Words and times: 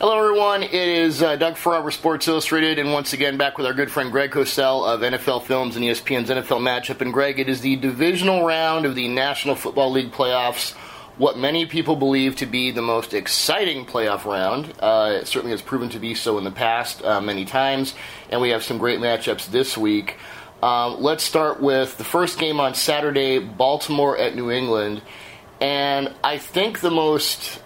Hello, 0.00 0.18
everyone. 0.18 0.64
It 0.64 0.74
is 0.74 1.22
uh, 1.22 1.36
Doug 1.36 1.56
Farrar, 1.56 1.88
Sports 1.92 2.26
Illustrated, 2.26 2.80
and 2.80 2.92
once 2.92 3.12
again 3.12 3.36
back 3.36 3.56
with 3.56 3.64
our 3.64 3.72
good 3.72 3.92
friend 3.92 4.10
Greg 4.10 4.32
Cosell 4.32 4.84
of 4.84 5.02
NFL 5.02 5.44
Films 5.44 5.76
and 5.76 5.84
ESPN's 5.84 6.30
NFL 6.30 6.58
Matchup. 6.58 7.00
And 7.00 7.12
Greg, 7.12 7.38
it 7.38 7.48
is 7.48 7.60
the 7.60 7.76
divisional 7.76 8.44
round 8.44 8.86
of 8.86 8.96
the 8.96 9.06
National 9.06 9.54
Football 9.54 9.92
League 9.92 10.10
playoffs. 10.10 10.72
What 11.16 11.38
many 11.38 11.64
people 11.64 11.94
believe 11.94 12.34
to 12.36 12.46
be 12.46 12.72
the 12.72 12.82
most 12.82 13.14
exciting 13.14 13.86
playoff 13.86 14.24
round. 14.24 14.74
Uh, 14.80 15.18
it 15.20 15.28
certainly 15.28 15.52
has 15.52 15.62
proven 15.62 15.90
to 15.90 16.00
be 16.00 16.16
so 16.16 16.38
in 16.38 16.44
the 16.44 16.50
past 16.50 17.04
uh, 17.04 17.20
many 17.20 17.44
times, 17.44 17.94
and 18.30 18.40
we 18.40 18.50
have 18.50 18.64
some 18.64 18.78
great 18.78 18.98
matchups 18.98 19.48
this 19.48 19.78
week. 19.78 20.16
Um, 20.60 21.04
let's 21.04 21.22
start 21.22 21.62
with 21.62 21.98
the 21.98 22.04
first 22.04 22.40
game 22.40 22.58
on 22.58 22.74
Saturday 22.74 23.38
Baltimore 23.38 24.18
at 24.18 24.34
New 24.34 24.50
England. 24.50 25.02
And 25.60 26.12
I 26.24 26.38
think 26.38 26.80
the 26.80 26.90
most 26.90 27.60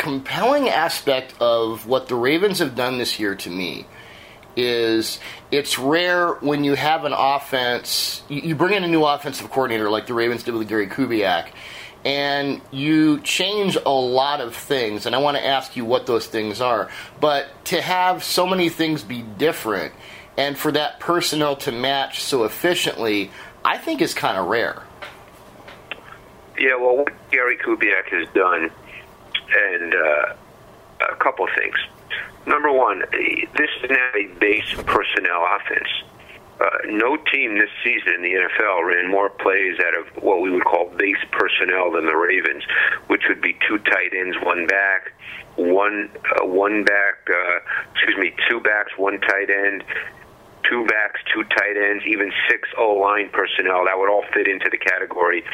compelling 0.00 0.66
aspect 0.70 1.34
of 1.40 1.86
what 1.86 2.08
the 2.08 2.14
Ravens 2.14 2.58
have 2.60 2.74
done 2.74 2.96
this 2.96 3.20
year 3.20 3.34
to 3.34 3.50
me 3.50 3.84
is 4.56 5.20
it's 5.50 5.78
rare 5.78 6.32
when 6.36 6.64
you 6.64 6.74
have 6.74 7.04
an 7.04 7.12
offense, 7.12 8.22
you 8.28 8.54
bring 8.54 8.72
in 8.72 8.82
a 8.82 8.88
new 8.88 9.04
offensive 9.04 9.50
coordinator 9.50 9.90
like 9.90 10.06
the 10.06 10.14
Ravens 10.14 10.42
did 10.42 10.54
with 10.54 10.66
Gary 10.68 10.86
Kubiak, 10.86 11.50
and 12.02 12.62
you 12.70 13.20
change 13.20 13.76
a 13.76 13.90
lot 13.90 14.40
of 14.40 14.56
things. 14.56 15.04
And 15.04 15.14
I 15.14 15.18
want 15.18 15.36
to 15.36 15.46
ask 15.46 15.76
you 15.76 15.84
what 15.84 16.06
those 16.06 16.26
things 16.26 16.62
are. 16.62 16.88
But 17.20 17.48
to 17.66 17.82
have 17.82 18.24
so 18.24 18.46
many 18.46 18.70
things 18.70 19.02
be 19.02 19.20
different 19.20 19.92
and 20.38 20.56
for 20.56 20.72
that 20.72 20.98
personnel 20.98 21.56
to 21.56 21.72
match 21.72 22.22
so 22.22 22.44
efficiently, 22.44 23.30
I 23.62 23.76
think 23.76 24.00
is 24.00 24.14
kind 24.14 24.38
of 24.38 24.46
rare. 24.46 24.82
Yeah, 26.58 26.76
well, 26.76 26.96
what 26.96 27.12
Gary 27.30 27.58
Kubiak 27.58 28.08
has 28.08 28.26
done 28.34 28.70
and 29.52 29.94
uh, 29.94 30.34
a 31.12 31.16
couple 31.16 31.46
things. 31.56 31.76
Number 32.46 32.72
one, 32.72 33.00
this 33.10 33.70
is 33.82 33.90
now 33.90 34.10
a 34.14 34.26
base 34.38 34.74
personnel 34.86 35.46
offense. 35.56 35.88
Uh, 36.60 36.66
no 36.88 37.16
team 37.32 37.58
this 37.58 37.70
season 37.82 38.16
in 38.16 38.22
the 38.22 38.28
NFL 38.28 38.86
ran 38.86 39.10
more 39.10 39.30
plays 39.30 39.78
out 39.80 39.96
of 39.96 40.22
what 40.22 40.42
we 40.42 40.50
would 40.50 40.64
call 40.64 40.90
base 40.96 41.22
personnel 41.32 41.90
than 41.90 42.04
the 42.04 42.16
Ravens, 42.16 42.62
which 43.06 43.22
would 43.28 43.40
be 43.40 43.56
two 43.66 43.78
tight 43.78 44.12
ends, 44.14 44.36
one 44.42 44.66
back, 44.66 45.12
one 45.56 46.10
uh, 46.36 46.44
one 46.44 46.84
back, 46.84 47.28
uh, 47.30 47.60
excuse 47.94 48.16
me, 48.18 48.34
two 48.48 48.60
backs, 48.60 48.92
one 48.98 49.20
tight 49.20 49.48
end, 49.48 49.84
two 50.68 50.84
backs, 50.86 51.20
two 51.32 51.44
tight 51.44 51.76
ends, 51.76 52.04
even 52.06 52.32
six 52.48 52.68
O 52.78 52.94
line 52.94 53.30
personnel. 53.32 53.84
That 53.84 53.98
would 53.98 54.10
all 54.10 54.24
fit 54.32 54.48
into 54.48 54.68
the 54.70 54.78
category 54.78 55.44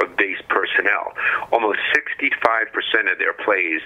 of 0.00 0.16
base 0.16 0.40
personnel. 0.48 1.12
Almost 1.52 1.78
65% 1.94 3.12
of 3.12 3.18
their 3.18 3.32
plays 3.32 3.80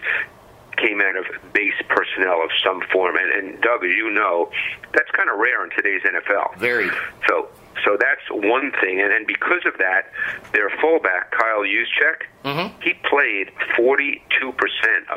came 0.76 1.00
out 1.00 1.16
of 1.16 1.24
base 1.52 1.74
personnel 1.88 2.42
of 2.42 2.50
some 2.64 2.80
form. 2.92 3.16
And, 3.16 3.30
and 3.32 3.60
Doug, 3.60 3.84
as 3.84 3.92
you 3.94 4.10
know, 4.10 4.50
that's 4.92 5.10
kind 5.12 5.28
of 5.28 5.38
rare 5.38 5.64
in 5.64 5.70
today's 5.70 6.02
NFL. 6.02 6.58
Very. 6.58 6.88
So, 7.28 7.48
so 7.84 7.96
that's 7.98 8.22
one 8.30 8.72
thing. 8.80 9.00
And, 9.00 9.12
and 9.12 9.26
because 9.26 9.62
of 9.66 9.78
that, 9.78 10.12
their 10.52 10.70
fullback, 10.80 11.32
Kyle 11.32 11.62
Juszczyk, 11.62 12.24
mm-hmm. 12.44 12.80
he 12.82 12.94
played 13.08 13.52
42% 13.78 14.20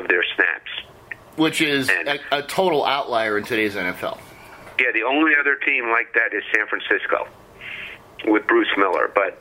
of 0.00 0.08
their 0.08 0.24
snaps. 0.34 0.70
Which 1.36 1.60
is 1.60 1.90
a, 1.90 2.18
a 2.30 2.42
total 2.42 2.84
outlier 2.84 3.36
in 3.38 3.44
today's 3.44 3.74
NFL. 3.74 4.18
Yeah, 4.78 4.90
the 4.92 5.04
only 5.04 5.32
other 5.38 5.56
team 5.56 5.90
like 5.90 6.12
that 6.14 6.34
is 6.36 6.42
San 6.54 6.66
Francisco 6.66 7.28
with 8.26 8.46
Bruce 8.46 8.72
Miller. 8.76 9.10
But 9.14 9.40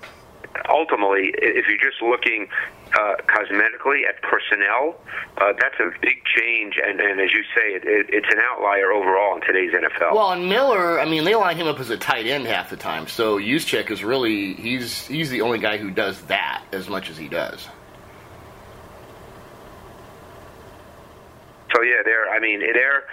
ultimately, 0.70 1.34
if 1.38 1.66
you're 1.68 1.78
just 1.90 2.02
looking 2.02 2.48
uh, 2.94 3.16
cosmetically 3.26 4.08
at 4.08 4.22
personnel, 4.22 5.02
uh, 5.38 5.54
that's 5.60 5.80
a 5.80 5.90
big 6.02 6.24
change. 6.38 6.76
And, 6.84 7.00
and 7.00 7.20
as 7.20 7.32
you 7.34 7.44
say, 7.56 7.74
it, 7.74 7.84
it, 7.86 8.08
it's 8.10 8.28
an 8.32 8.40
outlier 8.40 8.92
overall 8.92 9.36
in 9.36 9.42
today's 9.42 9.72
NFL. 9.74 10.14
Well, 10.14 10.32
and 10.32 10.48
Miller, 10.48 11.00
I 11.00 11.06
mean, 11.06 11.24
they 11.24 11.36
line 11.36 11.58
him 11.58 11.68
up 11.68 11.80
as 11.80 11.90
a 11.90 11.98
tight 11.98 12.28
end 12.28 12.46
half 12.46 12.70
the 12.70 12.78
time. 12.78 13.08
So 13.08 13.40
Juszczyk 13.40 13.90
is 13.90 14.04
really 14.04 14.54
he's 14.54 15.08
he's 15.08 15.30
the 15.30 15.42
only 15.42 15.60
guy 15.60 15.78
who 15.78 15.90
does 15.90 16.22
that 16.24 16.64
as 16.72 16.88
much 16.88 17.10
as 17.10 17.18
he 17.18 17.28
does. 17.28 17.68
So 21.76 21.82
yeah, 21.82 22.04
they're. 22.06 22.30
I 22.30 22.40
mean, 22.40 22.60
they're 22.60 23.06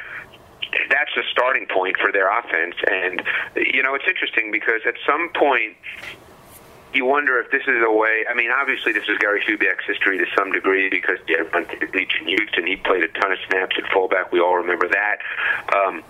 that's 0.88 1.10
the 1.14 1.22
starting 1.30 1.66
point 1.66 1.96
for 1.98 2.12
their 2.12 2.30
offense. 2.30 2.74
And 2.90 3.22
you 3.56 3.82
know, 3.82 3.94
it's 3.94 4.06
interesting 4.08 4.50
because 4.50 4.82
at 4.86 4.94
some 5.06 5.30
point 5.34 5.76
you 6.92 7.04
wonder 7.04 7.38
if 7.38 7.50
this 7.50 7.62
is 7.62 7.82
a 7.86 7.92
way. 7.92 8.24
I 8.28 8.34
mean, 8.34 8.50
obviously, 8.50 8.92
this 8.92 9.04
is 9.08 9.16
Gary 9.18 9.42
Kubiak's 9.46 9.84
history 9.86 10.18
to 10.18 10.26
some 10.36 10.50
degree 10.50 10.88
because 10.88 11.18
he 11.26 11.34
had 11.34 11.46
Vonta 11.50 11.78
Leach 11.94 12.12
in 12.20 12.26
Houston. 12.26 12.66
He 12.66 12.76
played 12.76 13.04
a 13.04 13.08
ton 13.08 13.32
of 13.32 13.38
snaps 13.48 13.76
at 13.78 13.90
fullback. 13.92 14.32
We 14.32 14.40
all 14.40 14.56
remember 14.56 14.88
that. 14.88 15.18
Um, 15.76 16.02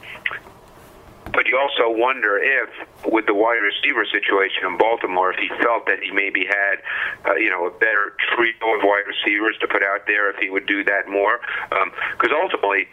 but 1.33 1.47
you 1.47 1.59
also 1.59 1.87
wonder 1.89 2.39
if, 2.39 2.71
with 3.07 3.27
the 3.27 3.35
wide 3.35 3.63
receiver 3.63 4.05
situation 4.05 4.67
in 4.67 4.79
Baltimore, 4.79 5.33
if 5.33 5.39
he 5.39 5.49
felt 5.63 5.87
that 5.87 6.03
he 6.03 6.11
maybe 6.11 6.45
had, 6.45 6.83
uh, 7.25 7.35
you 7.37 7.51
know, 7.51 7.67
a 7.67 7.71
better 7.71 8.17
trio 8.35 8.75
of 8.75 8.83
wide 8.83 9.05
receivers 9.07 9.57
to 9.61 9.69
put 9.69 9.83
out 9.83 10.07
there, 10.07 10.31
if 10.31 10.37
he 10.37 10.51
would 10.51 10.67
do 10.67 10.83
that 10.85 11.09
more. 11.09 11.41
Because 11.71 12.33
um, 12.33 12.41
ultimately, 12.43 12.89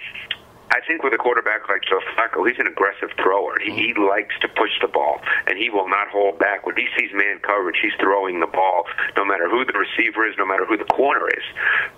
I 0.72 0.82
think 0.86 1.04
with 1.04 1.14
a 1.14 1.18
quarterback 1.18 1.70
like 1.70 1.84
Joe 1.88 2.02
Flacco, 2.14 2.48
he's 2.48 2.60
an 2.60 2.68
aggressive 2.68 3.10
thrower. 3.22 3.56
He, 3.64 3.72
he 3.72 3.94
likes 3.94 4.36
to 4.42 4.48
push 4.48 4.72
the 4.82 4.88
ball, 4.88 5.22
and 5.48 5.58
he 5.58 5.70
will 5.70 5.88
not 5.88 6.10
hold 6.10 6.40
back. 6.40 6.66
When 6.66 6.76
he 6.76 6.88
sees 6.98 7.10
man 7.14 7.40
coverage, 7.40 7.78
he's 7.82 7.96
throwing 8.00 8.40
the 8.40 8.48
ball, 8.48 8.84
no 9.16 9.24
matter 9.24 9.50
who 9.50 9.64
the 9.64 9.74
receiver 9.74 10.28
is, 10.28 10.36
no 10.38 10.46
matter 10.46 10.66
who 10.66 10.78
the 10.78 10.90
corner 10.92 11.28
is. 11.30 11.44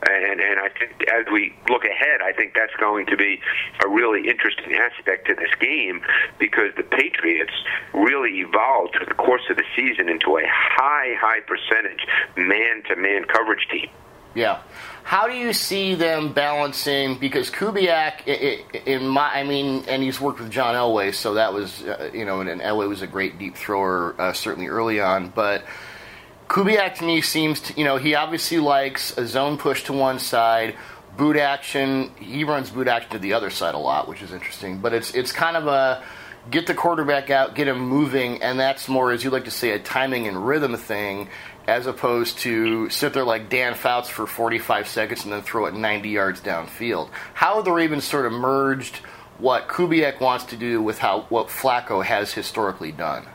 And 0.07 0.39
and 0.39 0.59
I 0.59 0.69
think 0.69 1.07
as 1.09 1.25
we 1.31 1.53
look 1.69 1.83
ahead, 1.83 2.21
I 2.21 2.31
think 2.33 2.53
that's 2.53 2.75
going 2.79 3.07
to 3.07 3.17
be 3.17 3.41
a 3.83 3.87
really 3.87 4.29
interesting 4.29 4.75
aspect 4.75 5.27
to 5.27 5.35
this 5.35 5.53
game 5.59 6.01
because 6.37 6.69
the 6.77 6.83
Patriots 6.83 7.53
really 7.93 8.39
evolved 8.39 8.95
through 8.95 9.07
the 9.07 9.17
course 9.17 9.43
of 9.49 9.57
the 9.57 9.65
season 9.75 10.09
into 10.09 10.37
a 10.37 10.45
high, 10.45 11.15
high 11.19 11.41
percentage 11.41 12.05
man-to-man 12.37 13.25
coverage 13.25 13.67
team. 13.71 13.89
Yeah. 14.35 14.59
How 15.03 15.27
do 15.27 15.33
you 15.33 15.53
see 15.53 15.95
them 15.95 16.33
balancing? 16.33 17.17
Because 17.17 17.49
Kubiak, 17.49 18.27
in 18.85 19.07
my, 19.07 19.33
I 19.33 19.43
mean, 19.43 19.85
and 19.87 20.03
he's 20.03 20.21
worked 20.21 20.39
with 20.39 20.51
John 20.51 20.75
Elway, 20.75 21.15
so 21.15 21.33
that 21.33 21.51
was, 21.51 21.81
uh, 21.81 22.11
you 22.13 22.25
know, 22.25 22.41
and 22.41 22.61
Elway 22.61 22.87
was 22.87 23.01
a 23.01 23.07
great 23.07 23.39
deep 23.39 23.55
thrower 23.55 24.13
uh, 24.19 24.33
certainly 24.33 24.67
early 24.67 25.01
on. 25.01 25.29
But 25.29 25.63
Kubiak 26.47 26.95
to 26.95 27.05
me 27.05 27.21
seems 27.21 27.59
to, 27.61 27.73
you 27.77 27.85
know, 27.85 27.97
he 27.97 28.13
obviously 28.13 28.59
likes 28.59 29.17
a 29.17 29.25
zone 29.25 29.57
push 29.57 29.83
to 29.85 29.93
one 29.93 30.19
side, 30.19 30.75
boot 31.17 31.37
action. 31.37 32.11
He 32.19 32.43
runs 32.43 32.69
boot 32.69 32.87
action 32.87 33.11
to 33.11 33.19
the 33.19 33.33
other 33.33 33.49
side 33.49 33.73
a 33.73 33.79
lot, 33.79 34.07
which 34.07 34.21
is 34.21 34.31
interesting. 34.31 34.77
But 34.77 34.93
it's 34.93 35.15
it's 35.15 35.31
kind 35.31 35.57
of 35.57 35.65
a 35.65 36.03
get 36.51 36.67
the 36.67 36.73
quarterback 36.73 37.29
out, 37.29 37.55
get 37.55 37.67
him 37.67 37.79
moving, 37.79 38.41
and 38.41 38.59
that's 38.59 38.87
more, 38.87 39.11
as 39.11 39.23
you 39.23 39.29
like 39.29 39.45
to 39.45 39.51
say, 39.51 39.71
a 39.71 39.79
timing 39.79 40.27
and 40.27 40.47
rhythm 40.47 40.75
thing 40.75 41.29
as 41.69 41.85
opposed 41.85 42.39
to 42.39 42.89
sit 42.89 43.13
there 43.13 43.23
like 43.23 43.47
Dan 43.47 43.75
Fouts 43.75 44.09
for 44.09 44.25
45 44.25 44.87
seconds 44.87 45.23
and 45.23 45.31
then 45.31 45.43
throw 45.43 45.67
it 45.67 45.75
90 45.75 46.09
yards 46.09 46.41
downfield. 46.41 47.09
How 47.35 47.55
have 47.55 47.65
the 47.65 47.71
Ravens 47.71 48.03
sort 48.03 48.25
of 48.25 48.31
merged 48.31 48.97
what 49.37 49.67
Kubiak 49.67 50.19
wants 50.19 50.45
to 50.45 50.57
do 50.57 50.81
with 50.81 50.97
how 50.97 51.27
what 51.29 51.47
Flacco 51.47 52.03
has 52.03 52.33
historically 52.33 52.91
done? 52.91 53.25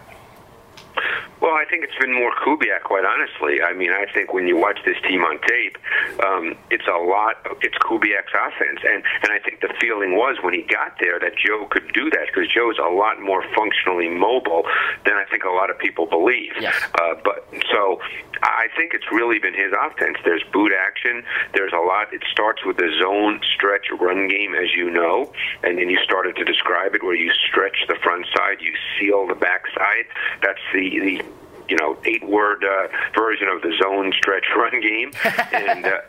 Well, 1.41 1.55
I 1.55 1.65
think 1.69 1.85
it's 1.85 1.97
been 2.01 2.15
more 2.15 2.33
Kubiak, 2.35 2.85
quite 2.85 3.05
honestly. 3.05 3.61
I 3.61 3.75
mean, 3.75 3.91
I 3.91 4.07
think 4.13 4.33
when 4.33 4.47
you 4.47 4.57
watch 4.57 4.79
this 4.85 4.97
team 5.07 5.23
on 5.23 5.39
tape, 5.47 5.77
um, 6.25 6.57
it's 6.71 6.87
a 6.87 6.97
lot. 6.97 7.37
It's 7.61 7.77
Kubiak's 7.79 8.33
offense, 8.33 8.81
and 8.83 9.03
and 9.23 9.33
I 9.33 9.39
think 9.41 9.61
the 9.61 9.73
feeling 9.81 10.17
was 10.17 10.39
when 10.43 10.55
he 10.55 10.63
got 10.63 10.97
there 11.01 11.19
that 11.21 11.37
Joe 11.37 11.67
could 11.71 11.93
do 11.93 12.09
that 12.11 12.29
because 12.33 12.49
Joe's 12.49 12.79
a 12.79 12.89
lot 12.89 13.21
more 13.21 13.45
functionally 13.55 14.09
mobile 14.09 14.65
than 15.05 15.15
I 15.15 15.25
think 15.31 15.45
a 15.45 15.51
lot 15.51 15.71
of 15.71 15.79
people 15.79 16.07
believe. 16.07 16.53
Yes. 16.61 16.75
Uh, 16.95 17.15
but 17.23 17.45
so 17.71 18.01
I 18.43 18.69
think 18.77 18.95
it's 18.95 19.11
really 19.13 19.39
been 19.39 19.55
his 19.55 19.73
offense. 19.73 20.19
There's 20.25 20.45
boot 20.53 20.73
action. 20.73 21.25
There's 21.55 21.73
a 21.73 21.81
lot. 21.81 22.13
It 22.13 22.23
starts 22.31 22.65
with 22.65 22.77
the 22.77 22.91
zone 23.01 23.41
stretch 23.55 23.89
run 24.01 24.29
game, 24.29 24.55
as 24.55 24.73
you 24.75 24.91
know, 24.91 25.33
and 25.63 25.79
then 25.79 25.89
you 25.89 25.99
started 26.05 26.37
to 26.37 26.45
describe 26.45 26.95
it 26.95 27.03
where 27.03 27.15
you 27.15 27.33
stretch 27.49 27.85
the 27.89 27.97
front 28.03 28.27
side, 28.37 28.61
you 28.61 28.73
seal 28.99 29.27
the 29.27 29.35
back 29.35 29.65
side. 29.75 30.07
That's 30.43 30.61
the 30.73 30.84
the 30.91 31.25
you 31.69 31.77
know 31.77 31.97
eight 32.05 32.25
word 32.25 32.65
uh, 32.65 32.89
version 33.15 33.49
of 33.49 33.63
the 33.63 33.75
zone 33.83 34.13
stretch 34.17 34.45
run 34.57 34.81
game, 34.81 35.13
and 35.53 35.87
uh, 35.87 36.01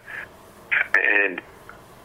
and 0.96 1.42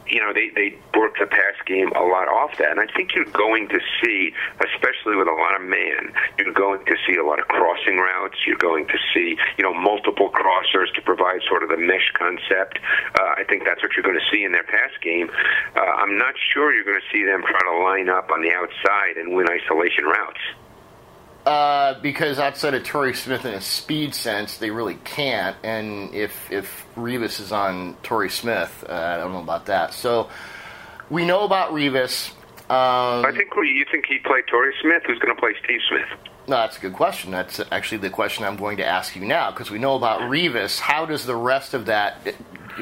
you 0.07 0.19
know 0.19 0.33
they 0.33 0.49
they 0.49 0.77
work 0.97 1.15
the 1.19 1.25
pass 1.25 1.55
game 1.65 1.91
a 1.95 2.03
lot 2.03 2.27
off 2.27 2.57
that, 2.57 2.71
and 2.71 2.79
I 2.79 2.87
think 2.93 3.15
you're 3.15 3.31
going 3.31 3.67
to 3.69 3.79
see, 4.03 4.33
especially 4.59 5.15
with 5.15 5.27
a 5.27 5.35
lot 5.35 5.55
of 5.55 5.61
man, 5.61 6.11
you're 6.37 6.53
going 6.53 6.85
to 6.85 6.95
see 7.07 7.15
a 7.15 7.23
lot 7.23 7.39
of 7.39 7.47
crossing 7.47 7.97
routes. 7.97 8.35
You're 8.45 8.59
going 8.59 8.87
to 8.87 8.97
see 9.13 9.37
you 9.57 9.63
know 9.63 9.73
multiple 9.73 10.29
crossers 10.29 10.93
to 10.95 11.01
provide 11.01 11.41
sort 11.47 11.63
of 11.63 11.69
the 11.69 11.77
mesh 11.77 12.11
concept. 12.13 12.79
Uh, 13.19 13.35
I 13.37 13.43
think 13.47 13.63
that's 13.63 13.81
what 13.81 13.95
you're 13.95 14.03
going 14.03 14.19
to 14.19 14.29
see 14.31 14.43
in 14.43 14.51
their 14.51 14.67
pass 14.67 14.91
game. 15.01 15.29
Uh, 15.75 15.79
I'm 15.79 16.17
not 16.17 16.35
sure 16.53 16.73
you're 16.73 16.85
going 16.85 16.99
to 16.99 17.09
see 17.11 17.23
them 17.23 17.41
try 17.41 17.59
to 17.59 17.77
line 17.83 18.09
up 18.09 18.31
on 18.31 18.41
the 18.41 18.51
outside 18.53 19.17
and 19.17 19.33
win 19.33 19.47
isolation 19.49 20.05
routes. 20.05 20.41
Uh, 21.45 21.99
because 22.01 22.37
outside 22.37 22.75
of 22.75 22.83
Torrey 22.83 23.15
Smith 23.15 23.45
in 23.45 23.53
a 23.55 23.61
speed 23.61 24.13
sense, 24.13 24.57
they 24.57 24.69
really 24.69 24.95
can't. 25.03 25.57
And 25.63 26.13
if 26.13 26.51
if 26.51 26.85
Revis 26.95 27.39
is 27.39 27.51
on 27.51 27.95
Torrey 28.03 28.29
Smith, 28.29 28.83
uh, 28.87 28.93
I 28.93 29.17
don't 29.17 29.31
know 29.31 29.41
about 29.41 29.65
that. 29.65 29.93
So 29.93 30.29
we 31.09 31.25
know 31.25 31.43
about 31.43 31.71
Revis. 31.71 32.31
Um, 32.69 33.25
I 33.25 33.31
think 33.35 33.49
you 33.55 33.85
think 33.91 34.05
he 34.05 34.19
played 34.19 34.45
Torrey 34.47 34.73
Smith. 34.81 35.03
Who's 35.07 35.19
going 35.19 35.35
to 35.35 35.39
play 35.39 35.53
Steve 35.63 35.79
Smith? 35.89 36.07
No, 36.47 36.57
that's 36.57 36.77
a 36.77 36.81
good 36.81 36.93
question. 36.93 37.31
That's 37.31 37.59
actually 37.71 37.99
the 37.99 38.09
question 38.09 38.45
I'm 38.45 38.55
going 38.55 38.77
to 38.77 38.85
ask 38.85 39.15
you 39.15 39.25
now 39.25 39.51
because 39.51 39.71
we 39.71 39.79
know 39.79 39.95
about 39.95 40.21
Revis. 40.21 40.79
How 40.79 41.05
does 41.05 41.25
the 41.25 41.35
rest 41.35 41.73
of 41.73 41.87
that? 41.87 42.35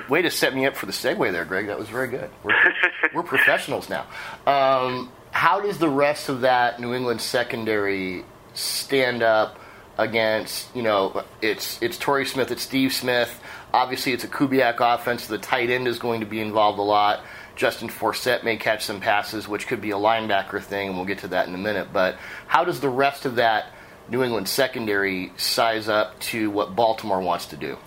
Way 0.10 0.22
to 0.22 0.30
set 0.30 0.54
me 0.54 0.66
up 0.66 0.76
for 0.76 0.86
the 0.86 0.92
segue 0.92 1.32
there, 1.32 1.46
Greg. 1.46 1.68
That 1.68 1.80
was 1.80 1.90
very 1.90 2.08
good. 2.08 2.30
We're, 2.44 2.54
we're 3.14 3.24
professionals 3.24 3.90
now. 3.90 4.06
Um, 4.46 5.12
how 5.32 5.62
does 5.62 5.78
the 5.78 5.90
rest 5.90 6.30
of 6.30 6.42
that 6.42 6.80
New 6.80 6.94
England 6.94 7.22
secondary 7.22 8.26
stand 8.54 9.24
up 9.24 9.60
against? 9.98 10.74
You 10.76 10.84
know, 10.84 11.24
it's 11.42 11.82
it's 11.82 11.98
Torrey 11.98 12.26
Smith, 12.26 12.52
it's 12.52 12.64
Steve 12.64 12.94
Smith. 12.94 13.42
Obviously, 13.74 14.14
it's 14.14 14.24
a 14.24 14.28
Kubiak 14.28 14.78
offense. 14.80 15.28
The 15.28 15.38
tight 15.38 15.70
end 15.70 15.88
is 15.88 16.00
going 16.00 16.22
to 16.22 16.26
be 16.26 16.42
involved 16.42 16.80
a 16.80 16.84
lot. 16.84 17.22
Justin 17.56 17.90
Forsett 17.90 18.44
may 18.44 18.56
catch 18.56 18.86
some 18.86 19.02
passes, 19.02 19.48
which 19.48 19.68
could 19.68 19.82
be 19.82 19.92
a 19.92 19.96
linebacker 19.96 20.64
thing, 20.64 20.88
and 20.88 20.98
we'll 20.98 21.06
get 21.06 21.20
to 21.20 21.28
that 21.28 21.48
in 21.48 21.54
a 21.54 21.58
minute. 21.58 21.90
But 21.92 22.18
how 22.48 22.64
does 22.64 22.80
the 22.80 22.90
rest 22.90 23.26
of 23.26 23.36
that 23.36 23.74
New 24.10 24.24
England 24.24 24.48
secondary 24.48 25.34
size 25.36 25.90
up 25.90 26.18
to 26.20 26.50
what 26.50 26.76
Baltimore 26.76 27.22
wants 27.22 27.48
to 27.48 27.58
do? 27.58 27.78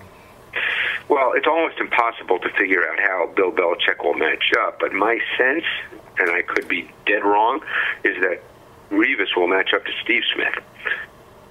Well, 1.08 1.32
it's 1.34 1.46
almost 1.46 1.78
impossible 1.78 2.38
to 2.40 2.48
figure 2.50 2.86
out 2.88 3.00
how 3.00 3.30
Bill 3.34 3.50
Belichick 3.50 4.04
will 4.04 4.14
match 4.14 4.52
up. 4.60 4.78
But 4.78 4.92
my 4.92 5.18
sense, 5.36 5.64
and 6.18 6.30
I 6.30 6.42
could 6.42 6.68
be 6.68 6.90
dead 7.06 7.24
wrong, 7.24 7.60
is 8.04 8.16
that 8.20 8.42
Revis 8.92 9.34
will 9.36 9.48
match 9.48 9.72
up 9.74 9.84
to 9.84 9.92
Steve 10.04 10.22
Smith. 10.34 10.54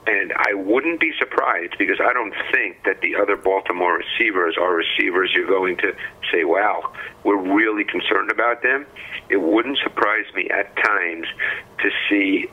And 0.07 0.33
I 0.35 0.53
wouldn't 0.55 0.99
be 0.99 1.11
surprised 1.19 1.77
because 1.77 1.99
I 2.01 2.11
don't 2.13 2.33
think 2.51 2.83
that 2.85 3.01
the 3.01 3.15
other 3.15 3.35
Baltimore 3.35 3.97
receivers 3.99 4.57
are 4.59 4.73
receivers 4.73 5.31
you're 5.35 5.47
going 5.47 5.77
to 5.77 5.95
say, 6.31 6.43
wow, 6.43 6.91
we're 7.23 7.37
really 7.37 7.83
concerned 7.83 8.31
about 8.31 8.63
them. 8.63 8.85
It 9.29 9.37
wouldn't 9.37 9.77
surprise 9.83 10.25
me 10.33 10.49
at 10.49 10.75
times 10.75 11.27
to 11.79 11.89
see 12.09 12.47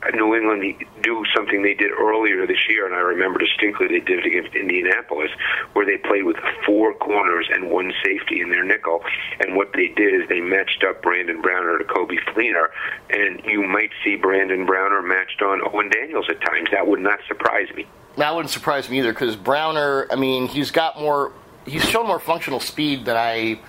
Uh, 0.00 0.10
New 0.14 0.34
England 0.34 0.84
do 1.02 1.24
something 1.34 1.62
they 1.62 1.74
did 1.74 1.90
earlier 1.90 2.46
this 2.46 2.68
year, 2.68 2.86
and 2.86 2.94
I 2.94 3.00
remember 3.00 3.38
distinctly 3.38 3.88
they 3.88 4.00
did 4.00 4.20
it 4.20 4.26
against 4.26 4.54
Indianapolis, 4.54 5.30
where 5.72 5.84
they 5.84 5.96
played 5.96 6.24
with 6.24 6.36
four 6.64 6.94
corners 6.94 7.48
and 7.52 7.70
one 7.70 7.92
safety 8.04 8.40
in 8.40 8.50
their 8.50 8.64
nickel. 8.64 9.02
And 9.40 9.56
what 9.56 9.72
they 9.72 9.88
did 9.88 10.14
is 10.14 10.28
they 10.28 10.40
matched 10.40 10.84
up 10.88 11.02
Brandon 11.02 11.42
Browner 11.42 11.78
to 11.78 11.84
Coby 11.84 12.18
Fleener, 12.28 12.68
and 13.10 13.42
you 13.44 13.64
might 13.66 13.90
see 14.04 14.14
Brandon 14.16 14.66
Browner 14.66 15.02
matched 15.02 15.42
on 15.42 15.60
Owen 15.66 15.90
Daniels 15.90 16.26
at 16.28 16.40
times. 16.42 16.68
That 16.70 16.86
would 16.86 17.00
not 17.00 17.18
surprise 17.26 17.68
me. 17.74 17.86
That 18.16 18.34
wouldn't 18.34 18.50
surprise 18.50 18.88
me 18.88 18.98
either, 18.98 19.12
because 19.12 19.34
Browner, 19.34 20.06
I 20.12 20.16
mean, 20.16 20.46
he's 20.46 20.70
got 20.70 21.00
more, 21.00 21.32
he's 21.66 21.84
shown 21.88 22.06
more 22.06 22.20
functional 22.20 22.60
speed 22.60 23.04
than 23.04 23.16
I 23.16 23.60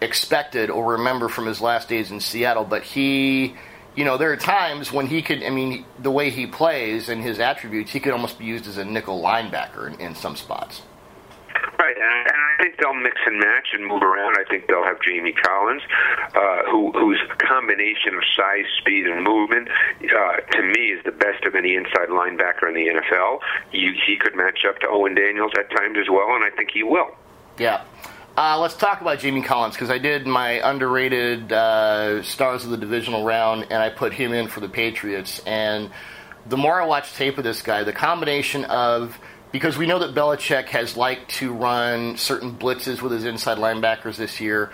expected 0.00 0.70
or 0.70 0.92
remember 0.94 1.28
from 1.28 1.46
his 1.46 1.60
last 1.60 1.88
days 1.88 2.10
in 2.10 2.18
Seattle, 2.18 2.64
but 2.64 2.82
he 2.82 3.54
you 3.94 4.04
know, 4.04 4.16
there 4.16 4.32
are 4.32 4.36
times 4.36 4.92
when 4.92 5.06
he 5.06 5.22
could, 5.22 5.42
I 5.42 5.50
mean, 5.50 5.84
the 5.98 6.10
way 6.10 6.30
he 6.30 6.46
plays 6.46 7.08
and 7.08 7.22
his 7.22 7.38
attributes, 7.38 7.92
he 7.92 8.00
could 8.00 8.12
almost 8.12 8.38
be 8.38 8.44
used 8.44 8.66
as 8.66 8.78
a 8.78 8.84
nickel 8.84 9.20
linebacker 9.20 9.92
in, 9.92 10.00
in 10.00 10.14
some 10.14 10.36
spots. 10.36 10.82
Right, 11.78 11.96
and 11.96 12.28
I 12.28 12.62
think 12.62 12.78
they'll 12.78 12.94
mix 12.94 13.16
and 13.26 13.38
match 13.38 13.68
and 13.72 13.86
move 13.86 14.02
around. 14.02 14.36
I 14.38 14.44
think 14.48 14.66
they'll 14.66 14.84
have 14.84 15.00
Jamie 15.02 15.32
Collins, 15.32 15.82
uh, 16.34 16.62
who 16.70 16.92
whose 16.92 17.20
combination 17.38 18.14
of 18.14 18.22
size, 18.36 18.64
speed, 18.78 19.06
and 19.06 19.22
movement, 19.22 19.68
uh, 19.68 20.36
to 20.36 20.62
me, 20.62 20.92
is 20.92 21.04
the 21.04 21.12
best 21.12 21.44
of 21.44 21.54
any 21.54 21.74
inside 21.74 22.08
linebacker 22.08 22.68
in 22.68 22.74
the 22.74 23.00
NFL. 23.00 23.40
You, 23.72 23.92
he 24.06 24.16
could 24.16 24.34
match 24.36 24.64
up 24.68 24.78
to 24.80 24.88
Owen 24.88 25.14
Daniels 25.14 25.52
at 25.58 25.70
times 25.70 25.98
as 25.98 26.08
well, 26.08 26.34
and 26.34 26.44
I 26.44 26.50
think 26.50 26.70
he 26.72 26.82
will. 26.82 27.16
Yeah. 27.58 27.82
Uh, 28.34 28.58
let's 28.58 28.74
talk 28.74 29.02
about 29.02 29.18
Jamie 29.18 29.42
Collins 29.42 29.74
because 29.74 29.90
I 29.90 29.98
did 29.98 30.26
my 30.26 30.52
underrated 30.66 31.52
uh, 31.52 32.22
stars 32.22 32.64
of 32.64 32.70
the 32.70 32.78
divisional 32.78 33.26
round 33.26 33.64
and 33.64 33.74
I 33.74 33.90
put 33.90 34.14
him 34.14 34.32
in 34.32 34.48
for 34.48 34.60
the 34.60 34.70
Patriots. 34.70 35.40
And 35.40 35.90
the 36.46 36.56
more 36.56 36.80
I 36.80 36.86
watch 36.86 37.12
tape 37.12 37.36
of 37.36 37.44
this 37.44 37.60
guy, 37.60 37.84
the 37.84 37.92
combination 37.92 38.64
of 38.64 39.18
because 39.50 39.76
we 39.76 39.84
know 39.84 39.98
that 39.98 40.14
Belichick 40.14 40.68
has 40.68 40.96
liked 40.96 41.30
to 41.32 41.52
run 41.52 42.16
certain 42.16 42.56
blitzes 42.56 43.02
with 43.02 43.12
his 43.12 43.26
inside 43.26 43.58
linebackers 43.58 44.16
this 44.16 44.40
year. 44.40 44.70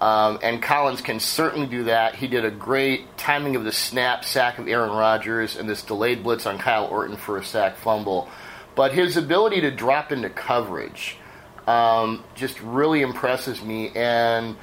Um, 0.00 0.38
and 0.42 0.62
Collins 0.62 1.02
can 1.02 1.20
certainly 1.20 1.66
do 1.66 1.84
that. 1.84 2.14
He 2.14 2.26
did 2.26 2.46
a 2.46 2.50
great 2.50 3.18
timing 3.18 3.54
of 3.54 3.64
the 3.64 3.72
snap 3.72 4.24
sack 4.24 4.58
of 4.58 4.66
Aaron 4.66 4.90
Rodgers 4.90 5.56
and 5.56 5.68
this 5.68 5.82
delayed 5.82 6.22
blitz 6.22 6.46
on 6.46 6.56
Kyle 6.56 6.86
Orton 6.86 7.18
for 7.18 7.36
a 7.36 7.44
sack 7.44 7.76
fumble. 7.76 8.30
But 8.74 8.94
his 8.94 9.18
ability 9.18 9.60
to 9.60 9.70
drop 9.70 10.10
into 10.10 10.30
coverage 10.30 11.18
um, 11.66 12.24
just 12.34 12.60
really 12.60 13.02
impresses 13.02 13.62
me. 13.62 13.90
And 13.94 14.56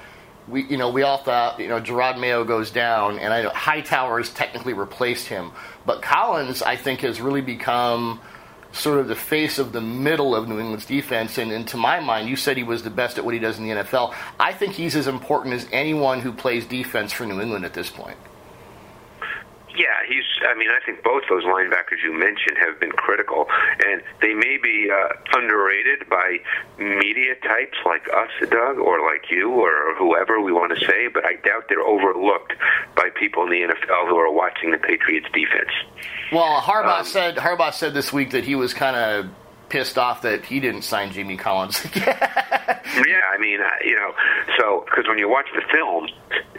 we, 0.48 0.64
you 0.64 0.78
know, 0.78 0.90
we 0.90 1.04
all 1.04 1.18
thought, 1.18 1.60
you 1.60 1.68
know, 1.68 1.80
Jerod 1.82 2.20
Mayo 2.20 2.44
goes 2.44 2.72
down, 2.72 3.20
and 3.20 3.34
I 3.34 3.50
Hightower 3.54 4.18
has 4.18 4.30
technically 4.30 4.74
replaced 4.74 5.28
him, 5.28 5.52
but 5.86 6.02
Collins, 6.02 6.62
I 6.62 6.76
think, 6.76 7.02
has 7.02 7.22
really 7.22 7.42
become 7.42 8.20
sort 8.74 9.00
of 9.00 9.08
the 9.08 9.16
face 9.16 9.60
of 9.60 9.74
the 9.74 9.82
middle 9.82 10.36
of 10.36 10.48
New 10.48 10.60
England's 10.60 10.86
defense. 10.86 11.38
And, 11.38 11.52
and, 11.52 11.68
to 11.70 11.78
my 11.78 12.00
mind, 12.00 12.30
you 12.30 12.36
said 12.36 12.56
he 12.56 12.64
was 12.64 12.84
the 12.84 12.90
best 12.90 13.18
at 13.18 13.26
what 13.26 13.34
he 13.34 13.40
does 13.40 13.58
in 13.60 13.68
the 13.68 13.76
NFL. 13.76 14.16
I 14.40 14.54
think 14.54 14.74
he's 14.74 14.96
as 14.96 15.08
important 15.08 15.56
as 15.56 15.68
anyone 15.72 16.22
who 16.22 16.32
plays 16.32 16.66
defense 16.66 17.12
for 17.12 17.26
New 17.26 17.42
England 17.42 17.66
at 17.66 17.74
this 17.74 17.90
point. 17.90 18.18
Yeah, 19.76 20.04
he's. 20.08 20.24
I 20.48 20.54
mean, 20.56 20.70
I 20.70 20.84
think 20.86 21.04
both 21.04 21.24
those 21.30 21.44
linebackers 21.44 22.04
you 22.04 22.12
mentioned 22.12 22.58
have 22.60 22.80
been 22.80 22.92
critical, 22.92 23.48
and 23.86 24.02
they 24.22 24.34
may 24.34 24.58
be 24.62 24.90
uh, 24.92 25.14
underrated 25.38 26.10
by 26.10 26.40
media 26.78 27.36
types 27.36 27.78
like 27.86 28.08
us, 28.10 28.50
Doug, 28.50 28.78
or 28.78 29.02
like 29.02 29.32
you, 29.32 29.50
or 29.50 29.96
whoever 29.96 30.42
we 30.42 30.52
want 30.52 30.78
to 30.78 30.86
say. 30.86 31.08
But 31.08 31.26
I 31.26 31.36
doubt 31.36 31.70
they're 31.70 31.82
overlooked 31.82 32.54
by 32.96 33.10
people 33.18 33.44
in 33.44 33.50
the 33.50 33.74
NFL 33.74 34.10
who 34.10 34.18
are 34.18 34.32
watching 34.32 34.72
the 34.72 34.78
Patriots 34.78 35.28
defense. 35.34 35.72
Well, 36.32 36.62
Harbaugh 36.62 37.00
um, 37.00 37.06
said 37.06 37.38
Harbaugh 37.38 37.74
said 37.74 37.94
this 37.94 38.12
week 38.12 38.32
that 38.32 38.44
he 38.44 38.56
was 38.56 38.74
kind 38.74 38.96
of 38.96 39.32
pissed 39.70 39.98
off 39.98 40.24
that 40.24 40.44
he 40.44 40.60
didn't 40.60 40.82
sign 40.82 41.14
Jamie 41.14 41.38
Collins. 41.38 41.86
yeah, 42.96 43.24
I 43.32 43.38
mean, 43.38 43.60
you 43.84 43.96
know, 43.96 44.14
so 44.58 44.86
because 44.86 45.08
when 45.08 45.18
you 45.18 45.30
watch 45.30 45.48
the 45.56 45.62
film, 45.72 46.08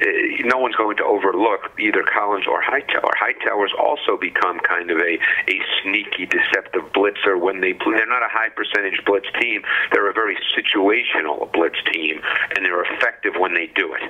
eh, 0.01 0.43
no 0.45 0.59
one's 0.59 0.77
going 0.77 0.97
to 0.97 1.05
overlook 1.05 1.71
either 1.79 2.03
Collins 2.03 2.47
or 2.49 2.61
Hightower. 2.63 3.13
Hightower's 3.19 3.73
also 3.79 4.17
become 4.17 4.59
kind 4.61 4.91
of 4.91 4.99
a 4.99 5.19
a 5.49 5.61
sneaky, 5.83 6.27
deceptive 6.27 6.93
blitzer 6.93 7.39
when 7.41 7.61
they 7.61 7.73
play. 7.75 7.97
They're 7.97 8.07
not 8.07 8.23
a 8.23 8.31
high 8.31 8.49
percentage 8.49 9.05
blitz 9.05 9.27
team. 9.41 9.63
They're 9.93 10.09
a 10.09 10.15
very 10.15 10.37
situational 10.57 11.53
blitz 11.53 11.79
team, 11.93 12.21
and 12.57 12.65
they're 12.65 12.83
effective 12.83 13.35
when 13.39 13.55
they 13.55 13.67
do 13.75 13.95
it. 13.95 14.03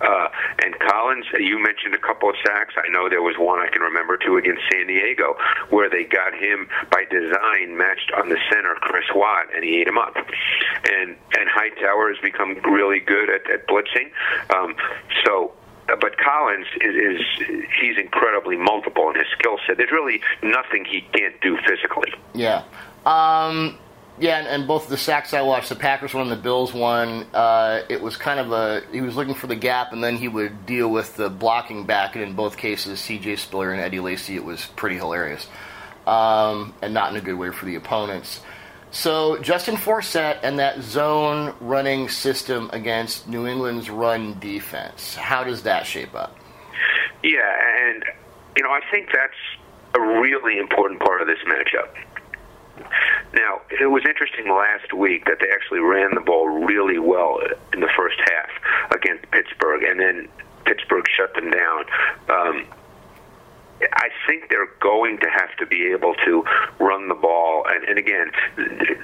Uh, 0.00 0.28
and 0.64 0.78
Collins, 0.80 1.26
you 1.38 1.62
mentioned 1.62 1.94
a 1.94 1.98
couple 1.98 2.28
of 2.28 2.36
sacks. 2.44 2.74
I 2.76 2.88
know 2.90 3.08
there 3.08 3.22
was 3.22 3.36
one 3.38 3.60
I 3.60 3.68
can 3.68 3.82
remember 3.82 4.16
too 4.16 4.36
against 4.36 4.62
San 4.72 4.86
Diego 4.86 5.36
where 5.70 5.88
they 5.88 6.04
got 6.04 6.34
him 6.34 6.68
by 6.90 7.04
design 7.04 7.76
matched 7.76 8.10
on 8.16 8.28
the 8.28 8.38
center, 8.50 8.74
Chris 8.80 9.06
Watt, 9.14 9.46
and 9.54 9.62
he 9.64 9.80
ate 9.80 9.86
him 9.86 9.98
up. 9.98 10.16
And 10.16 11.16
and 11.38 11.48
Hightower 11.52 12.08
has 12.12 12.18
become 12.22 12.58
really 12.64 13.00
good 13.00 13.30
at, 13.30 13.50
at 13.50 13.66
blitzing. 13.68 14.10
Um, 14.54 14.74
so 15.24 15.52
but 15.86 16.16
Collins 16.18 16.66
is, 16.80 16.94
is 16.94 17.20
he's 17.80 17.98
incredibly 17.98 18.56
multiple 18.56 19.10
in 19.10 19.16
his 19.16 19.26
skill 19.38 19.58
set. 19.66 19.76
There's 19.76 19.90
really 19.90 20.20
nothing 20.42 20.84
he 20.84 21.02
can't 21.12 21.38
do 21.40 21.58
physically. 21.66 22.12
Yeah. 22.34 22.64
Um, 23.04 23.78
yeah, 24.18 24.38
and, 24.38 24.46
and, 24.46 24.68
both 24.68 24.88
the 24.88 24.96
sacks 24.96 25.34
I 25.34 25.42
watched, 25.42 25.70
the 25.70 25.74
Packers 25.74 26.14
one, 26.14 26.28
the 26.28 26.36
Bills 26.36 26.72
one, 26.72 27.26
uh, 27.34 27.82
it 27.88 28.00
was 28.00 28.16
kind 28.16 28.38
of 28.38 28.52
a 28.52 28.82
he 28.92 29.00
was 29.00 29.16
looking 29.16 29.34
for 29.34 29.46
the 29.46 29.56
gap, 29.56 29.92
and 29.92 30.04
then 30.04 30.16
he 30.16 30.28
would 30.28 30.66
deal 30.66 30.88
with 30.88 31.16
the 31.16 31.28
blocking 31.28 31.86
back, 31.86 32.14
and 32.14 32.22
in 32.22 32.34
both 32.34 32.56
cases, 32.56 33.00
C.J. 33.00 33.36
Spiller 33.36 33.72
and 33.72 33.80
Eddie 33.80 34.00
Lacy, 34.00 34.36
it 34.36 34.44
was 34.44 34.66
pretty 34.76 34.96
hilarious, 34.96 35.48
um, 36.06 36.74
and 36.82 36.94
not 36.94 37.10
in 37.10 37.16
a 37.16 37.22
good 37.22 37.34
way 37.34 37.50
for 37.50 37.64
the 37.64 37.74
opponents. 37.74 38.40
So 38.92 39.38
Justin 39.38 39.76
Forsett 39.76 40.40
and 40.42 40.58
that 40.58 40.82
zone 40.82 41.54
running 41.60 42.10
system 42.10 42.68
against 42.74 43.26
New 43.26 43.46
England's 43.46 43.88
run 43.88 44.38
defense, 44.38 45.14
how 45.14 45.44
does 45.44 45.62
that 45.62 45.86
shape 45.86 46.14
up? 46.14 46.36
Yeah, 47.22 47.40
and 47.88 48.04
you 48.54 48.62
know 48.62 48.68
I 48.68 48.80
think 48.90 49.08
that's 49.12 49.32
a 49.94 50.00
really 50.00 50.58
important 50.58 51.00
part 51.00 51.22
of 51.22 51.26
this 51.26 51.38
matchup. 51.46 51.88
Now, 53.34 53.62
it 53.70 53.86
was 53.86 54.02
interesting 54.06 54.48
last 54.48 54.92
week 54.92 55.24
that 55.24 55.38
they 55.40 55.48
actually 55.48 55.80
ran 55.80 56.14
the 56.14 56.20
ball 56.20 56.48
really 56.48 56.98
well 56.98 57.40
in 57.72 57.80
the 57.80 57.90
first 57.96 58.18
half 58.20 58.92
against 58.94 59.30
Pittsburgh, 59.30 59.84
and 59.84 60.00
then 60.00 60.28
Pittsburgh 60.66 61.04
shut 61.16 61.34
them 61.34 61.50
down. 61.50 61.84
Um, 62.28 62.66
I 63.92 64.08
think 64.26 64.48
they're 64.48 64.70
going 64.80 65.18
to 65.18 65.28
have 65.28 65.54
to 65.58 65.66
be 65.66 65.92
able 65.92 66.14
to 66.24 66.44
run 66.78 67.08
the 67.08 67.14
ball. 67.14 67.64
And, 67.68 67.84
and 67.84 67.98
again, 67.98 68.30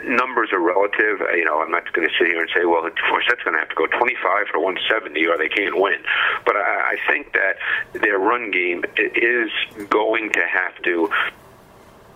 numbers 0.04 0.50
are 0.52 0.60
relative. 0.60 1.20
You 1.34 1.44
know, 1.44 1.60
I'm 1.60 1.70
not 1.70 1.92
going 1.92 2.08
to 2.08 2.14
sit 2.18 2.28
here 2.28 2.40
and 2.40 2.50
say, 2.54 2.64
well, 2.64 2.88
Forsett's 3.08 3.42
going 3.42 3.54
to 3.54 3.60
have 3.60 3.68
to 3.70 3.74
go 3.74 3.86
25 3.86 4.48
for 4.52 4.60
170 4.60 5.26
or 5.26 5.38
they 5.38 5.48
can't 5.48 5.78
win. 5.78 5.98
But 6.44 6.56
I, 6.56 6.94
I 6.94 6.96
think 7.08 7.32
that 7.32 7.56
their 7.92 8.18
run 8.18 8.50
game 8.50 8.84
is 8.96 9.50
going 9.88 10.32
to 10.32 10.42
have 10.46 10.80
to 10.82 11.10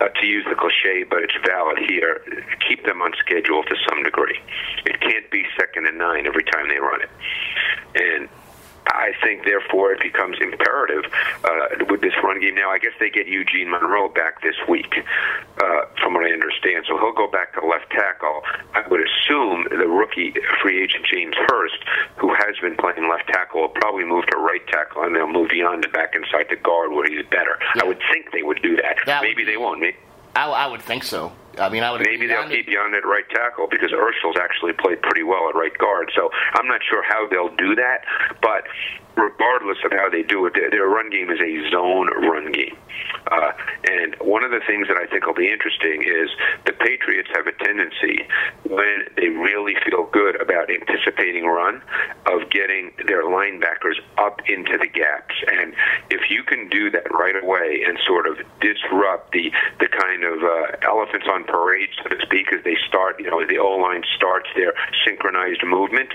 uh, 0.03 0.09
to 0.09 0.27
use 0.27 0.45
the 0.49 0.57
cliche, 0.57 1.05
but 1.05 1.23
it's 1.23 1.37
valid 1.47 1.79
here, 1.79 2.23
keep 2.67 2.85
them 2.85 3.01
on 3.03 3.13
schedule 3.19 3.63
to 3.63 3.77
some 3.89 4.03
degree. 4.03 4.41
It 4.85 5.01
can't 5.01 5.31
be 5.31 5.45
second 5.57 5.87
and 5.87 5.99
nine 5.99 6.27
every 6.27 6.43
time 6.45 6.69
they 6.69 6.79
run 6.79 7.03
it. 7.03 7.11
And 7.95 8.29
I 8.87 9.13
think, 9.23 9.45
therefore, 9.45 9.93
it 9.93 10.01
becomes 10.01 10.37
imperative 10.41 11.05
uh, 11.45 11.85
with 11.89 12.01
this 12.01 12.13
run 12.23 12.41
game. 12.41 12.55
Now, 12.55 12.71
I 12.71 12.79
guess 12.79 12.93
they 12.99 13.11
get 13.11 13.27
Eugene 13.27 13.71
Monroe 13.71 14.09
back 14.09 14.43
this 14.43 14.57
week, 14.69 14.93
uh, 15.59 15.81
from 16.01 16.15
what 16.15 16.25
I 16.25 16.33
understand. 16.33 16.85
So 16.89 16.99
he'll 16.99 17.13
go 17.13 17.31
back 17.31 17.55
to 17.55 17.67
left 17.67 17.91
tackle. 17.91 18.43
I 18.75 18.87
would 18.89 19.01
assume 19.01 19.67
the 19.71 19.89
rookie 19.89 20.35
free 20.61 20.83
agent 20.83 21.07
James 21.07 21.35
Hurst, 21.49 21.79
who 22.17 22.35
has 22.35 22.59
been 22.61 22.77
playing 22.77 23.09
left 23.09 23.29
tackle, 23.29 23.63
will 23.63 23.69
probably 23.69 24.05
move 24.05 24.27
to 24.27 24.37
right 24.39 24.67
tackle, 24.69 25.03
and 25.03 25.15
they'll 25.15 25.27
move 25.27 25.51
beyond 25.51 25.85
the 25.85 25.89
back 25.89 26.15
inside 26.15 26.47
the 26.51 26.57
guard 26.57 26.93
where 26.93 27.09
he's 27.09 27.25
better. 27.27 27.59
Yeah. 27.77 27.83
I 27.83 27.87
would 27.87 28.01
think 28.13 28.33
they 28.33 28.43
would 28.43 28.63
do 28.63 28.77
that. 28.77 28.97
that 29.07 29.23
Maybe 29.23 29.45
they 29.45 29.57
won't. 29.57 29.81
Maybe. 29.81 29.97
I, 30.35 30.49
I 30.49 30.67
would 30.67 30.83
think 30.83 31.05
so. 31.05 31.33
I 31.59 31.69
mean, 31.69 31.83
I 31.83 31.91
would 31.91 32.03
maybe 32.05 32.27
they'll 32.27 32.49
keep 32.49 32.67
Beyond 32.67 32.95
that 32.95 33.05
right 33.07 33.29
tackle 33.31 33.67
because 33.71 33.91
Urschel's 33.91 34.39
actually 34.41 34.73
played 34.73 35.03
pretty 35.03 35.23
well 35.23 35.49
at 35.49 35.55
right 35.55 35.77
guard. 35.77 36.11
So 36.15 36.31
I'm 36.55 36.67
not 36.67 36.81
sure 36.89 37.03
how 37.07 37.29
they'll 37.29 37.55
do 37.57 37.75
that, 37.75 38.05
but 38.41 38.65
regardless 39.17 39.79
of 39.85 39.93
how 39.93 40.09
they 40.09 40.23
do 40.23 40.47
it, 40.47 40.55
their 40.71 40.87
run 40.87 41.11
game 41.11 41.31
is 41.31 41.41
a 41.41 41.71
zone 41.71 42.09
run 42.29 42.53
game. 42.53 42.77
Uh, 43.31 43.53
and 43.89 44.17
one 44.21 44.45
of 44.45 44.51
the 44.51 44.61
things 44.67 44.89
that 44.89 44.97
I 44.97 45.07
think 45.07 45.27
will 45.27 45.35
be 45.35 45.51
interesting 45.51 46.03
is 46.03 46.29
the 46.67 46.73
Patriots 46.73 47.29
have 47.35 47.47
a 47.47 47.53
tendency 47.65 48.27
when 48.69 49.07
they 49.17 49.29
really 49.29 49.75
feel 49.85 50.05
good 50.13 50.41
about 50.41 50.71
anticipating 50.71 51.47
run 51.47 51.83
of 52.27 52.51
getting 52.51 52.93
their 53.07 53.25
linebackers 53.25 54.01
up 54.19 54.41
into 54.49 54.77
the 54.79 54.89
gaps. 54.89 55.35
And 55.47 55.75
if 56.11 56.31
you 56.31 56.43
can 56.43 56.69
do 56.69 56.91
that 56.91 57.11
right 57.13 57.37
away 57.37 57.85
and 57.87 57.99
sort 58.07 58.27
of 58.27 58.37
disrupt 58.61 59.33
the 59.33 59.51
the 59.81 59.89
kind 59.89 60.25
of 60.25 60.43
uh, 60.43 60.89
elephants 60.89 61.27
on 61.31 61.45
parade, 61.45 61.89
so 62.03 62.09
to 62.09 62.21
speak, 62.23 62.53
as 62.53 62.63
they 62.65 62.77
start, 62.89 63.21
you 63.21 63.31
know, 63.31 63.45
the 63.47 63.59
O 63.59 63.77
line 63.77 64.03
starts 64.17 64.49
their 64.57 64.75
synchronized 65.07 65.65
movement, 65.65 66.13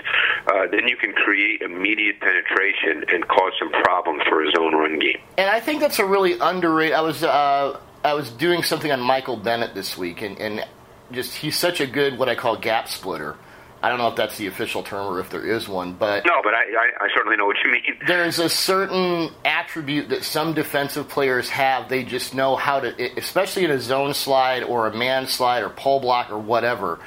uh, 0.52 0.66
then 0.70 0.88
you 0.88 0.96
can 0.96 1.12
create 1.12 1.62
immediate 1.62 2.20
penetration 2.20 2.87
and, 2.88 3.08
and 3.10 3.28
cause 3.28 3.52
some 3.58 3.70
problems 3.70 4.22
for 4.28 4.42
his 4.42 4.54
own 4.58 4.74
run 4.74 4.98
game. 4.98 5.18
And 5.36 5.48
I 5.50 5.60
think 5.60 5.80
that's 5.80 5.98
a 5.98 6.04
really 6.04 6.38
underrated. 6.38 6.94
I 6.94 7.00
was 7.02 7.22
uh, 7.22 7.78
I 8.04 8.14
was 8.14 8.30
doing 8.30 8.62
something 8.62 8.90
on 8.90 9.00
Michael 9.00 9.36
Bennett 9.36 9.74
this 9.74 9.98
week, 9.98 10.22
and, 10.22 10.38
and 10.38 10.66
just 11.12 11.34
he's 11.34 11.56
such 11.56 11.80
a 11.80 11.86
good 11.86 12.18
what 12.18 12.28
I 12.28 12.34
call 12.34 12.56
gap 12.56 12.88
splitter. 12.88 13.36
I 13.80 13.90
don't 13.90 13.98
know 13.98 14.08
if 14.08 14.16
that's 14.16 14.36
the 14.36 14.48
official 14.48 14.82
term 14.82 15.06
or 15.06 15.20
if 15.20 15.30
there 15.30 15.46
is 15.46 15.68
one, 15.68 15.92
but 15.92 16.26
no, 16.26 16.40
but 16.42 16.52
I, 16.52 16.62
I, 16.62 17.04
I 17.04 17.08
certainly 17.14 17.36
know 17.36 17.46
what 17.46 17.56
you 17.64 17.70
mean. 17.70 17.82
There's 18.06 18.40
a 18.40 18.48
certain 18.48 19.30
attribute 19.44 20.08
that 20.08 20.24
some 20.24 20.52
defensive 20.52 21.08
players 21.08 21.48
have. 21.50 21.88
They 21.88 22.02
just 22.02 22.34
know 22.34 22.56
how 22.56 22.80
to, 22.80 23.18
especially 23.18 23.64
in 23.64 23.70
a 23.70 23.78
zone 23.78 24.14
slide 24.14 24.64
or 24.64 24.88
a 24.88 24.96
man 24.96 25.28
slide 25.28 25.62
or 25.62 25.70
pull 25.70 26.00
block 26.00 26.30
or 26.30 26.38
whatever. 26.38 26.98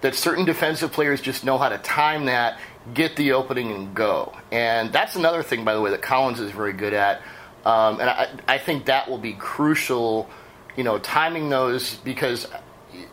That 0.00 0.16
certain 0.16 0.44
defensive 0.44 0.90
players 0.90 1.20
just 1.20 1.44
know 1.44 1.58
how 1.58 1.68
to 1.68 1.78
time 1.78 2.24
that 2.24 2.58
get 2.94 3.16
the 3.16 3.32
opening 3.32 3.72
and 3.72 3.94
go. 3.94 4.32
And 4.50 4.92
that's 4.92 5.16
another 5.16 5.42
thing, 5.42 5.64
by 5.64 5.74
the 5.74 5.80
way, 5.80 5.90
that 5.90 6.02
Collins 6.02 6.40
is 6.40 6.50
very 6.50 6.72
good 6.72 6.92
at. 6.92 7.22
Um, 7.64 8.00
and 8.00 8.10
I, 8.10 8.28
I 8.48 8.58
think 8.58 8.86
that 8.86 9.08
will 9.08 9.18
be 9.18 9.34
crucial, 9.34 10.28
you 10.76 10.84
know, 10.84 10.98
timing 10.98 11.48
those 11.48 11.96
because, 11.96 12.48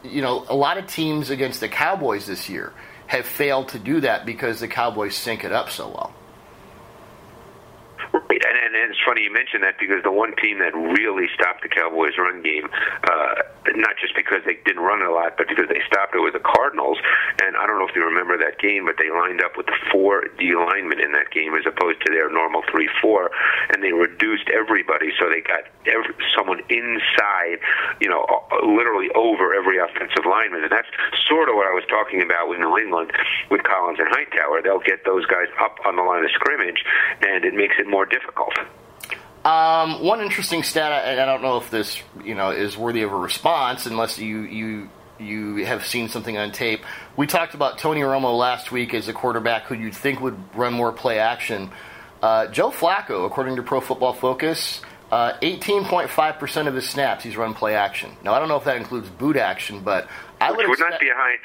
you 0.04 0.22
know, 0.22 0.46
a 0.50 0.56
lot 0.56 0.78
of 0.78 0.88
teams 0.88 1.30
against 1.30 1.60
the 1.60 1.70
Cowboys 1.70 2.26
this 2.26 2.50
year 2.50 2.74
have 3.08 3.26
failed 3.26 3.70
to 3.70 3.80
do 3.80 4.02
that 4.02 4.26
because 4.26 4.60
the 4.60 4.68
Cowboys 4.68 5.16
sync 5.16 5.44
it 5.44 5.52
up 5.52 5.70
so 5.70 5.88
well. 5.88 6.14
And, 8.60 8.76
it's 8.76 9.00
funny 9.06 9.24
you 9.24 9.32
mentioned 9.32 9.64
that 9.64 9.78
because 9.80 10.04
the 10.04 10.12
one 10.12 10.36
team 10.36 10.60
that 10.60 10.74
really 10.74 11.28
stopped 11.34 11.62
the 11.62 11.70
Cowboys' 11.70 12.18
run 12.18 12.42
game, 12.42 12.68
uh, 13.06 13.36
not 13.78 13.96
just 14.02 14.16
because 14.16 14.42
they 14.46 14.58
didn't 14.66 14.82
run 14.82 15.02
a 15.02 15.12
lot, 15.12 15.38
but 15.38 15.48
because 15.48 15.70
they 15.70 15.82
stopped 15.86 16.16
it, 16.16 16.20
was 16.20 16.34
the 16.34 16.42
Cardinals. 16.42 16.98
And 17.42 17.56
I 17.56 17.68
don't 17.68 17.78
know 17.78 17.88
if 17.88 17.96
you 17.96 18.04
remember 18.04 18.38
that 18.38 18.58
game, 18.60 18.86
but 18.86 18.98
they 18.98 19.10
lined 19.14 19.44
up 19.44 19.56
with 19.56 19.68
the 19.68 19.78
four 19.92 20.26
D 20.38 20.56
linemen 20.56 21.00
in 21.00 21.14
that 21.14 21.32
game 21.32 21.54
as 21.56 21.64
opposed 21.70 22.02
to 22.06 22.10
their 22.12 22.30
normal 22.30 22.64
three-four, 22.72 23.32
and 23.74 23.84
they 23.84 23.94
reduced 23.94 24.50
everybody, 24.50 25.14
so 25.20 25.30
they 25.30 25.42
got 25.42 25.70
every, 25.86 26.14
someone 26.36 26.60
inside, 26.70 27.62
you 28.02 28.10
know, 28.10 28.26
literally 28.66 29.10
over 29.14 29.54
every 29.54 29.78
offensive 29.78 30.26
lineman, 30.26 30.64
and 30.66 30.72
that's 30.72 30.90
sort 31.30 31.48
of 31.48 31.56
what 31.56 31.68
I 31.68 31.74
was 31.78 31.86
talking 31.88 32.22
about 32.22 32.50
with 32.50 32.60
New 32.60 32.76
England 32.78 33.14
with 33.52 33.64
Collins 33.64 34.00
and 34.00 34.10
Hightower. 34.10 34.62
They'll 34.62 34.84
get 34.84 35.06
those 35.06 35.26
guys 35.26 35.48
up 35.62 35.78
on 35.86 35.96
the 35.96 36.04
line 36.04 36.26
of 36.26 36.32
scrimmage, 36.32 36.84
and 37.22 37.46
it 37.46 37.54
makes 37.54 37.76
it 37.78 37.88
more 37.88 38.06
difficult. 38.06 38.49
Um, 39.46 40.04
one 40.04 40.22
interesting 40.22 40.64
stat, 40.64 40.92
and 41.06 41.20
I 41.20 41.26
don't 41.26 41.42
know 41.42 41.58
if 41.58 41.72
this 41.72 42.02
you 42.24 42.36
know 42.36 42.52
is 42.52 42.78
worthy 42.78 43.04
of 43.04 43.12
a 43.12 43.16
response, 43.16 43.86
unless 43.86 44.20
you 44.20 44.42
you 44.42 44.90
you 45.20 45.66
have 45.66 45.86
seen 45.86 46.10
something 46.10 46.38
on 46.38 46.52
tape. 46.52 46.82
We 47.16 47.28
talked 47.28 47.54
about 47.54 47.78
Tony 47.78 48.02
Romo 48.02 48.38
last 48.38 48.72
week 48.72 48.94
as 48.94 49.08
a 49.08 49.14
quarterback 49.14 49.64
who 49.66 49.76
you'd 49.76 49.96
think 49.96 50.20
would 50.22 50.38
run 50.56 50.74
more 50.74 50.92
play 50.92 51.20
action. 51.20 51.72
Uh, 52.22 52.48
Joe 52.48 52.70
Flacco, 52.70 53.26
according 53.26 53.56
to 53.58 53.64
Pro 53.64 53.80
Football 53.80 54.14
Focus, 54.14 54.82
uh, 55.12 55.34
18.5% 55.42 56.68
of 56.68 56.76
his 56.76 56.88
snaps 56.88 57.24
he's 57.24 57.38
run 57.38 57.54
play 57.54 57.76
action. 57.76 58.12
Now 58.24 58.34
I 58.34 58.40
don't 58.40 58.50
know 58.50 58.58
if 58.58 58.66
that 58.66 58.78
includes 58.78 59.10
boot 59.10 59.38
action, 59.38 59.82
but 59.82 60.08
I 60.42 60.52
would, 60.52 60.68
would 60.68 60.80
not 60.80 61.00
be 61.00 61.10
a 61.10 61.16
high 61.16 61.36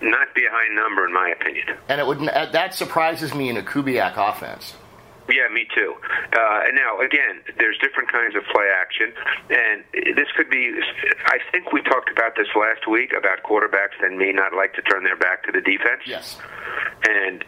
not 0.00 0.34
be 0.34 0.44
a 0.46 0.50
high 0.50 0.74
number 0.74 1.06
in 1.06 1.12
my 1.12 1.28
opinion. 1.28 1.76
And 1.88 2.00
it 2.00 2.06
would 2.06 2.20
that 2.20 2.74
surprises 2.74 3.34
me 3.34 3.48
in 3.48 3.56
a 3.56 3.62
Kubiak 3.62 4.16
offense. 4.16 4.74
Yeah, 5.28 5.48
me 5.52 5.66
too. 5.74 5.94
Uh, 6.36 6.68
and 6.68 6.76
now, 6.76 7.00
again, 7.00 7.40
there's 7.56 7.78
different 7.78 8.12
kinds 8.12 8.36
of 8.36 8.42
play 8.52 8.68
action, 8.68 9.12
and 9.48 9.84
this 10.16 10.28
could 10.36 10.50
be. 10.50 10.72
I 11.26 11.38
think 11.50 11.72
we 11.72 11.82
talked 11.82 12.10
about 12.10 12.36
this 12.36 12.48
last 12.54 12.86
week 12.88 13.12
about 13.16 13.42
quarterbacks 13.42 13.96
that 14.02 14.12
may 14.12 14.32
not 14.32 14.52
like 14.54 14.74
to 14.74 14.82
turn 14.82 15.04
their 15.04 15.16
back 15.16 15.44
to 15.44 15.52
the 15.52 15.60
defense. 15.60 16.02
Yes. 16.06 16.38
And 17.08 17.44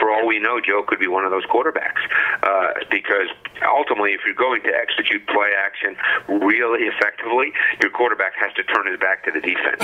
for 0.00 0.10
all 0.10 0.26
we 0.26 0.38
know, 0.38 0.60
Joe 0.60 0.82
could 0.86 0.98
be 0.98 1.08
one 1.08 1.24
of 1.24 1.30
those 1.30 1.44
quarterbacks. 1.46 2.02
Uh, 2.42 2.74
because 2.90 3.28
ultimately, 3.62 4.12
if 4.12 4.20
you're 4.24 4.34
going 4.34 4.62
to 4.62 4.72
execute 4.74 5.26
play 5.26 5.50
action 5.56 5.96
really 6.28 6.86
effectively, 6.86 7.52
your 7.80 7.90
quarterback 7.90 8.34
has 8.38 8.52
to 8.54 8.64
turn 8.64 8.86
his 8.86 8.98
back 8.98 9.24
to 9.24 9.30
the 9.30 9.40
defense. 9.40 9.82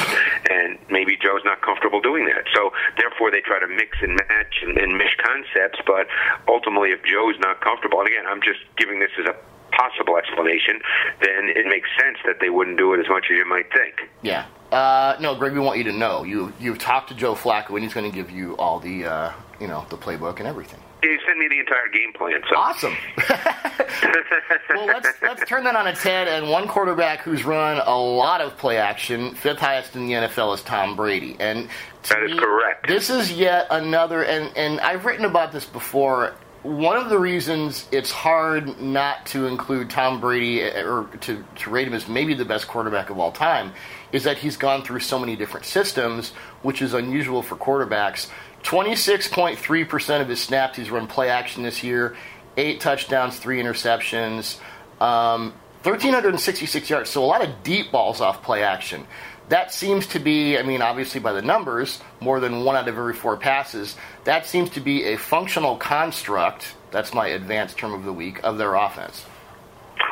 And 0.51 0.79
maybe 0.91 1.17
Joe's 1.17 1.45
not 1.45 1.63
comfortable 1.63 2.01
doing 2.01 2.27
that. 2.27 2.45
So 2.55 2.73
therefore, 2.97 3.31
they 3.31 3.41
try 3.41 3.61
to 3.61 3.69
mix 3.69 3.99
and 4.03 4.17
match 4.29 4.63
and, 4.63 4.79
and 4.79 4.97
mish 4.97 5.17
concepts. 5.23 5.81
But 5.87 6.07
ultimately, 6.49 6.91
if 6.91 7.03
Joe's 7.05 7.39
not 7.41 7.61
comfortable, 7.61 8.01
and 8.01 8.09
again, 8.09 8.27
I'm 8.27 8.43
just 8.43 8.61
giving 8.77 9.01
this 9.01 9.11
as 9.19 9.27
a 9.27 9.37
possible 9.73 10.17
explanation, 10.17 10.81
then 11.21 11.49
it 11.49 11.67
makes 11.67 11.89
sense 11.99 12.19
that 12.27 12.39
they 12.41 12.51
wouldn't 12.51 12.77
do 12.77 12.93
it 12.93 13.01
as 13.01 13.09
much 13.09 13.27
as 13.31 13.37
you 13.37 13.47
might 13.47 13.73
think. 13.73 14.09
Yeah. 14.23 14.47
Uh, 14.71 15.17
no, 15.21 15.35
Greg, 15.35 15.53
we 15.53 15.61
want 15.61 15.79
you 15.79 15.85
to 15.85 15.93
know 15.93 16.25
you 16.25 16.53
you've 16.59 16.79
talked 16.79 17.09
to 17.09 17.15
Joe 17.15 17.35
Flacco, 17.35 17.71
and 17.71 17.83
he's 17.83 17.93
going 17.93 18.11
to 18.11 18.15
give 18.15 18.31
you 18.31 18.57
all 18.57 18.79
the 18.81 19.05
uh, 19.05 19.33
you 19.63 19.69
know 19.69 19.87
the 19.89 19.97
playbook 19.97 20.41
and 20.41 20.49
everything. 20.49 20.81
He 21.03 21.17
sent 21.25 21.39
me 21.39 21.47
the 21.49 21.61
entire 21.61 21.89
game 21.89 22.13
plan. 22.13 22.41
So. 22.51 22.57
Awesome. 22.57 22.97
well, 24.71 24.87
let's 24.87 25.09
let's 25.23 25.49
turn 25.49 25.63
that 25.65 25.77
on 25.77 25.87
its 25.87 26.03
head. 26.03 26.27
And 26.27 26.51
one 26.51 26.67
quarterback 26.67 27.21
who's 27.21 27.45
run 27.45 27.81
a 27.87 27.97
lot 27.97 28.41
of 28.41 28.57
play 28.59 28.77
action, 28.77 29.35
fifth 29.35 29.61
highest 29.61 29.95
in 29.95 30.07
the 30.07 30.15
NFL, 30.15 30.55
is 30.57 30.63
Tom 30.63 30.97
Brady. 30.97 31.37
And 31.39 31.69
that 32.09 32.25
is 32.25 32.33
me, 32.33 32.39
correct. 32.39 32.89
This 32.89 33.09
is 33.09 33.33
yet 33.33 33.69
another, 33.71 34.25
and 34.25 34.55
and 34.57 34.81
I've 34.81 35.05
written 35.05 35.25
about 35.25 35.53
this 35.53 35.65
before 35.65 36.35
one 36.63 36.97
of 36.97 37.09
the 37.09 37.19
reasons 37.19 37.89
it's 37.91 38.13
hard 38.13 38.81
not 38.81 39.27
to 39.27 39.47
include 39.47 39.91
Tom 39.91 40.21
Brady 40.21 40.63
eh, 40.63 40.83
or 40.83 41.09
to, 41.23 41.45
to 41.57 41.71
rate 41.71 41.89
him 41.89 41.95
as 41.95 42.09
maybe 42.09 42.35
the 42.35 42.45
best 42.45 42.69
quarterback 42.69 43.11
of 43.11 43.19
all 43.19 43.33
time 43.33 43.73
is 44.13 44.25
that 44.25 44.39
he's 44.39 44.57
gone 44.57 44.83
through 44.83 45.01
so 45.01 45.19
many 45.19 45.35
different 45.35 45.67
systems, 45.67 46.31
which 46.63 46.81
is 46.81 46.95
unusual 46.95 47.43
for 47.43 47.57
quarterbacks. 47.57 48.29
26.3% 48.63 50.21
of 50.21 50.29
his 50.29 50.41
snaps 50.41 50.77
he's 50.77 50.91
run 50.91 51.07
play 51.07 51.29
action 51.29 51.63
this 51.63 51.83
year, 51.83 52.17
eight 52.57 52.81
touchdowns, 52.81 53.39
three 53.39 53.61
interceptions, 53.61 54.59
um, 55.01 55.53
1,366 55.83 56.91
yards. 56.91 57.11
So 57.11 57.25
a 57.25 57.27
lot 57.27 57.43
of 57.43 57.63
deep 57.63 57.91
balls 57.91 58.21
off 58.21 58.43
play 58.43 58.63
action. 58.63 59.07
That 59.49 59.73
seems 59.73 60.07
to 60.09 60.19
be, 60.19 60.57
I 60.57 60.63
mean, 60.63 60.81
obviously 60.81 61.21
by 61.21 61.33
the 61.33 61.43
numbers, 61.43 62.01
more 62.21 62.41
than 62.41 62.65
one 62.65 62.77
out 62.77 62.89
of 62.89 62.97
every 62.97 63.15
four 63.15 63.37
passes. 63.37 63.97
That 64.25 64.47
seems 64.47 64.71
to 64.71 64.81
be 64.81 65.05
a 65.13 65.19
functional 65.19 65.77
construct. 65.77 66.75
That's 66.91 67.13
my 67.13 67.27
advanced 67.27 67.77
term 67.77 67.93
of 67.93 68.05
the 68.05 68.13
week 68.13 68.41
of 68.45 68.59
their 68.59 68.75
offense. 68.75 69.27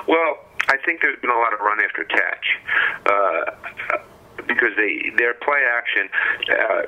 Well, 0.09 0.39
I 0.69 0.77
think 0.85 1.01
there's 1.03 1.19
been 1.21 1.31
a 1.31 1.39
lot 1.39 1.53
of 1.55 1.61
run 1.61 1.79
after 1.83 2.05
catch 2.05 2.47
uh, 3.07 4.03
because 4.47 4.77
they 4.77 5.11
their 5.17 5.35
play 5.35 5.61
action. 5.73 6.09
Uh, 6.51 6.83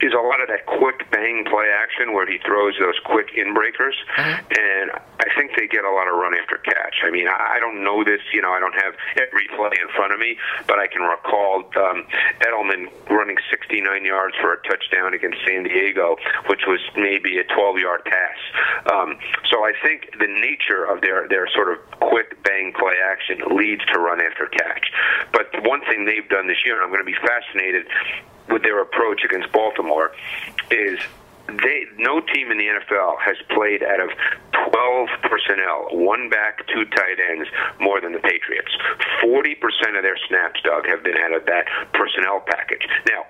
is 0.00 0.12
a 0.12 0.22
lot 0.22 0.40
of 0.40 0.48
that 0.48 0.66
quick 0.66 1.10
bang 1.10 1.44
play 1.44 1.68
action 1.68 2.12
where 2.12 2.26
he 2.26 2.38
throws 2.44 2.74
those 2.80 2.98
quick 3.04 3.28
in 3.36 3.52
breakers, 3.54 3.94
mm-hmm. 4.16 4.44
and 4.48 4.90
I 5.20 5.28
think 5.36 5.52
they 5.56 5.66
get 5.66 5.84
a 5.84 5.90
lot 5.92 6.08
of 6.08 6.16
run 6.16 6.34
after 6.34 6.56
catch. 6.56 7.04
I 7.04 7.10
mean, 7.10 7.28
I 7.28 7.58
don't 7.60 7.84
know 7.84 8.04
this, 8.04 8.20
you 8.32 8.40
know, 8.40 8.50
I 8.50 8.60
don't 8.60 8.74
have 8.74 8.94
every 9.16 9.46
play 9.56 9.76
in 9.80 9.88
front 9.94 10.12
of 10.12 10.18
me, 10.18 10.36
but 10.66 10.78
I 10.78 10.86
can 10.86 11.02
recall 11.02 11.68
um, 11.76 12.06
Edelman 12.40 12.88
running 13.10 13.36
69 13.50 14.04
yards 14.04 14.36
for 14.40 14.54
a 14.54 14.62
touchdown 14.62 15.14
against 15.14 15.38
San 15.46 15.64
Diego, 15.64 16.16
which 16.48 16.64
was 16.66 16.80
maybe 16.96 17.38
a 17.38 17.44
12 17.44 17.78
yard 17.78 18.04
pass. 18.04 18.38
Um, 18.90 19.18
so 19.50 19.64
I 19.64 19.72
think 19.82 20.16
the 20.18 20.28
nature 20.28 20.84
of 20.84 21.00
their 21.00 21.28
their 21.28 21.48
sort 21.52 21.72
of 21.72 21.78
quick 22.00 22.42
bang 22.42 22.72
play 22.72 22.94
action 23.04 23.56
leads 23.56 23.84
to 23.92 23.98
run 23.98 24.20
after 24.20 24.46
catch. 24.46 24.90
But 25.32 25.50
one 25.64 25.80
thing 25.84 26.04
they've 26.04 26.28
done 26.28 26.46
this 26.46 26.64
year, 26.64 26.76
and 26.76 26.84
I'm 26.84 26.90
going 26.90 27.04
to 27.04 27.04
be 27.04 27.18
fascinated 27.20 27.86
with 28.48 28.62
their 28.62 28.80
approach 28.80 29.22
against 29.24 29.52
Baltimore 29.52 30.12
is 30.70 30.98
they 31.48 31.84
no 31.98 32.20
team 32.20 32.50
in 32.50 32.58
the 32.58 32.66
NFL 32.66 33.18
has 33.20 33.36
played 33.48 33.82
out 33.82 34.00
of 34.00 34.10
12 34.68 35.08
personnel, 35.24 35.88
one 35.92 36.28
back, 36.28 36.66
two 36.68 36.84
tight 36.92 37.16
ends, 37.16 37.48
more 37.80 38.00
than 38.00 38.12
the 38.12 38.20
Patriots. 38.20 38.70
40% 39.24 39.96
of 39.96 40.02
their 40.02 40.18
snaps, 40.28 40.60
Doug, 40.62 40.86
have 40.86 41.02
been 41.02 41.16
out 41.16 41.32
of 41.32 41.46
that 41.46 41.64
personnel 41.94 42.44
package. 42.44 42.84
Now, 43.08 43.24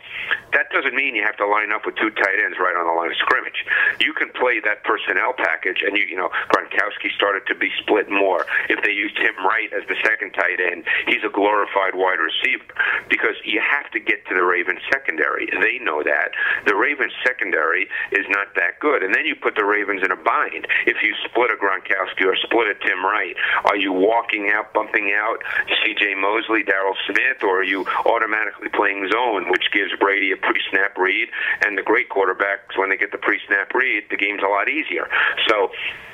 that 0.52 0.70
doesn't 0.74 0.94
mean 0.94 1.14
you 1.14 1.22
have 1.22 1.36
to 1.38 1.46
line 1.46 1.70
up 1.72 1.86
with 1.86 1.94
two 1.96 2.10
tight 2.10 2.38
ends 2.42 2.58
right 2.58 2.74
on 2.74 2.86
the 2.86 2.96
line 2.96 3.10
of 3.10 3.18
scrimmage. 3.22 3.64
You 4.00 4.12
can 4.14 4.30
play 4.34 4.58
that 4.64 4.82
personnel 4.82 5.32
package, 5.36 5.82
and 5.86 5.96
you, 5.96 6.04
you 6.10 6.16
know, 6.16 6.30
Gronkowski 6.50 7.14
started 7.14 7.46
to 7.46 7.54
be 7.54 7.70
split 7.82 8.10
more. 8.10 8.46
If 8.68 8.82
they 8.82 8.92
used 8.92 9.16
Tim 9.16 9.34
Wright 9.46 9.70
as 9.72 9.86
the 9.86 9.96
second 10.02 10.32
tight 10.32 10.58
end, 10.58 10.84
he's 11.06 11.22
a 11.22 11.32
glorified 11.32 11.94
wide 11.94 12.18
receiver 12.18 12.66
because 13.08 13.38
you 13.44 13.60
have 13.62 13.90
to 13.92 14.00
get 14.00 14.26
to 14.26 14.34
the 14.34 14.42
Ravens 14.42 14.80
secondary. 14.90 15.46
They 15.50 15.78
know 15.82 16.02
that. 16.02 16.34
The 16.66 16.74
Ravens 16.74 17.12
secondary 17.26 17.86
is 18.12 18.26
not 18.28 18.54
that 18.56 18.80
good. 18.80 19.02
And 19.02 19.14
then 19.14 19.26
you 19.26 19.34
put 19.36 19.54
the 19.54 19.64
Ravens 19.64 20.02
in 20.02 20.10
a 20.10 20.16
bind. 20.16 20.66
If 20.86 21.02
you 21.02 21.14
split 21.28 21.50
a 21.50 21.56
Gronkowski 21.56 22.26
or 22.26 22.36
split 22.36 22.68
a 22.68 22.74
Tim 22.86 23.04
Wright, 23.04 23.36
are 23.64 23.76
you 23.76 23.92
walking 23.92 24.50
out, 24.52 24.72
bumping 24.72 25.12
out 25.14 25.38
C.J. 25.84 26.14
Mosley, 26.16 26.62
Daryl 26.64 26.94
Smith, 27.06 27.42
or 27.42 27.60
are 27.60 27.64
you 27.64 27.86
automatically 28.06 28.68
playing 28.68 29.08
zone, 29.12 29.50
which 29.50 29.70
gives 29.72 29.92
Brady 29.98 30.32
a 30.32 30.36
pre-snap 30.36 30.96
read? 30.96 31.28
And 31.64 31.76
the 31.76 31.82
great 31.82 32.08
quarterbacks, 32.08 32.76
when 32.76 32.90
they 32.90 32.96
get 32.96 33.12
the 33.12 33.18
pre-snap 33.18 33.74
read, 33.74 34.04
the 34.10 34.16
game's 34.16 34.42
a 34.42 34.48
lot 34.48 34.68
easier. 34.68 35.08
So 35.48 35.70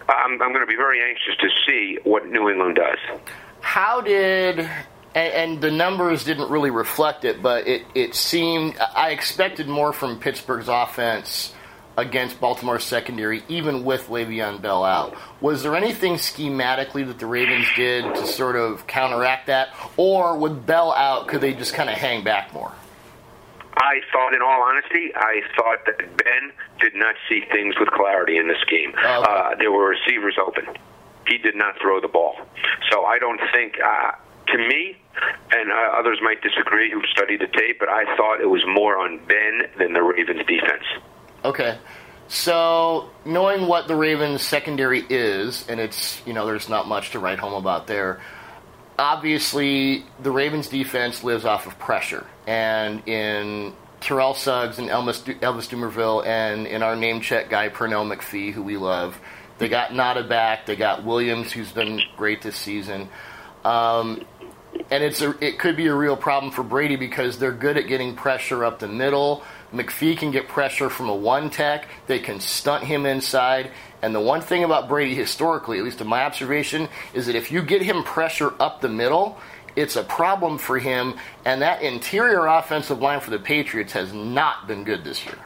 I'm, 0.09 0.41
I'm 0.43 0.53
going 0.53 0.61
to 0.61 0.67
be 0.67 0.77
very 0.77 1.03
anxious 1.03 1.37
to 1.41 1.49
see 1.67 1.99
what 2.05 2.27
New 2.29 2.49
England 2.49 2.77
does. 2.77 2.99
How 3.61 4.01
did 4.01 4.69
and, 5.15 5.61
the 5.63 5.71
numbers 5.71 6.25
didn't 6.25 6.51
really 6.51 6.71
reflect 6.71 7.25
it, 7.25 7.43
but 7.43 7.67
it, 7.67 7.85
it 7.95 8.15
seemed 8.15 8.77
I 8.79 9.11
expected 9.11 9.67
more 9.67 9.93
from 9.95 10.21
Pittsburgh's 10.21 10.69
offense 10.69 11.55
against 11.97 12.41
Baltimore's 12.41 12.85
secondary, 12.85 13.43
even 13.49 13.85
with 13.85 14.09
Le'Veon 14.09 14.61
Bell 14.61 14.85
out. 14.85 15.17
Was 15.41 15.63
there 15.63 15.75
anything 15.75 16.15
schematically 16.15 17.07
that 17.07 17.19
the 17.19 17.27
Ravens 17.27 17.67
did 17.75 18.05
to 18.15 18.27
sort 18.27 18.57
of 18.57 18.87
counteract 18.87 19.47
that, 19.47 19.69
or 19.97 20.37
with 20.37 20.67
Bell 20.67 20.93
out, 20.93 21.29
could 21.29 21.41
they 21.41 21.55
just 21.55 21.75
kind 21.75 21.89
of 21.89 21.97
hang 21.97 22.23
back 22.23 22.53
more? 22.53 22.73
I 23.79 24.01
thought, 24.11 24.33
in 24.35 24.41
all 24.41 24.63
honesty, 24.63 25.13
I 25.15 25.43
thought 25.55 25.85
that 25.87 25.99
Ben 25.99 26.53
did 26.81 26.95
not 26.95 27.15
see 27.29 27.43
things 27.53 27.75
with 27.79 27.91
clarity 27.91 28.39
in 28.39 28.49
this 28.49 28.63
game. 28.71 28.93
Oh, 28.97 29.23
okay. 29.23 29.33
uh, 29.33 29.55
there 29.59 29.71
were 29.71 29.89
receivers 29.89 30.37
open. 30.41 30.65
He 31.29 31.39
did 31.39 31.57
not 31.57 31.75
throw 31.81 32.01
the 32.01 32.09
ball. 32.09 32.37
So 32.91 33.05
I 33.05 33.19
don't 33.19 33.41
think, 33.53 33.75
uh, 33.85 34.13
to 34.49 34.59
me, 34.59 34.97
and 35.51 35.71
uh, 35.71 35.99
others 35.99 36.21
might 36.23 36.41
disagree 36.41 36.91
who've 36.91 37.05
studied 37.11 37.41
the 37.41 37.49
tape, 37.49 37.79
but 37.79 37.89
I 37.89 38.17
thought 38.17 38.41
it 38.41 38.49
was 38.49 38.63
more 38.67 38.99
on 38.99 39.19
Ben 39.27 39.69
than 39.79 39.93
the 39.93 40.03
Ravens' 40.03 40.47
defense. 40.47 40.85
Okay. 41.47 41.79
So, 42.27 43.09
knowing 43.25 43.69
what 43.69 43.87
the 43.87 43.95
Ravens 43.95 44.43
secondary 44.43 45.05
is, 45.09 45.65
and 45.69 45.79
it's, 45.79 46.21
you 46.27 46.33
know, 46.33 46.45
there's 46.45 46.69
not 46.69 46.89
much 46.89 47.13
to 47.13 47.21
write 47.21 47.39
home 47.39 47.55
about 47.55 47.87
there, 47.87 48.21
obviously 48.99 50.05
the 50.21 50.33
Ravens 50.33 50.69
defense 50.69 51.23
lives 51.23 51.45
off 51.45 51.69
of 51.69 51.79
pressure. 51.79 52.27
And 52.49 53.07
in 53.07 53.75
Terrell 54.01 54.35
Suggs 54.35 54.81
and 54.81 54.89
Elvis, 54.89 55.23
Elvis 55.39 55.69
Dumervil 55.69 56.27
and 56.27 56.67
in 56.67 56.83
our 56.83 56.97
name 56.97 57.21
check 57.21 57.49
guy, 57.49 57.69
Pernell 57.69 58.13
McPhee, 58.13 58.53
who 58.53 58.65
we 58.65 58.77
love, 58.77 59.17
they 59.59 59.69
got 59.69 59.91
Ngata 59.91 60.29
back. 60.29 60.67
They 60.67 60.75
got 60.75 61.05
Williams, 61.05 61.53
who's 61.53 61.71
been 61.71 62.01
great 62.17 62.43
this 62.43 62.57
season. 62.57 63.09
Um, 63.65 64.27
and 64.91 65.05
it's 65.05 65.23
a, 65.23 65.33
it 65.41 65.61
could 65.61 65.77
be 65.77 65.87
a 65.87 65.95
real 65.95 66.17
problem 66.17 66.51
for 66.51 66.65
Brady 66.65 66.97
because 66.97 67.39
they're 67.39 67.53
good 67.53 67.77
at 67.77 67.87
getting 67.87 68.17
pressure 68.17 68.65
up 68.65 68.81
the 68.81 68.89
middle 68.89 69.45
McPhee 69.73 70.17
can 70.17 70.31
get 70.31 70.49
pressure 70.49 70.89
from 70.89 71.09
a 71.09 71.15
one 71.15 71.51
tech. 71.51 71.89
They 72.07 72.19
can 72.19 72.41
stunt 72.41 72.85
him 72.85 73.07
inside. 73.07 73.71
And 74.03 74.15
the 74.15 74.21
one 74.21 74.41
thing 74.41 74.65
about 74.65 74.89
Brady 74.89 75.15
historically, 75.15 75.79
at 75.79 75.85
least 75.85 76.01
in 76.01 76.07
my 76.07 76.25
observation, 76.25 76.89
is 77.15 77.27
that 77.27 77.35
if 77.35 77.51
you 77.51 77.63
get 77.63 77.83
him 77.83 78.05
pressure 78.05 78.55
up 78.61 78.81
the 78.81 78.89
middle, 78.89 79.39
it's 79.75 79.97
a 79.97 80.05
problem 80.05 80.59
for 80.59 80.79
him. 80.79 81.15
And 81.45 81.63
that 81.63 81.83
interior 81.83 82.47
offensive 82.47 83.01
line 83.01 83.21
for 83.21 83.31
the 83.31 83.39
Patriots 83.39 83.93
has 83.93 84.13
not 84.13 84.67
been 84.67 84.85
good 84.85 85.05
this 85.05 85.25
year. 85.25 85.39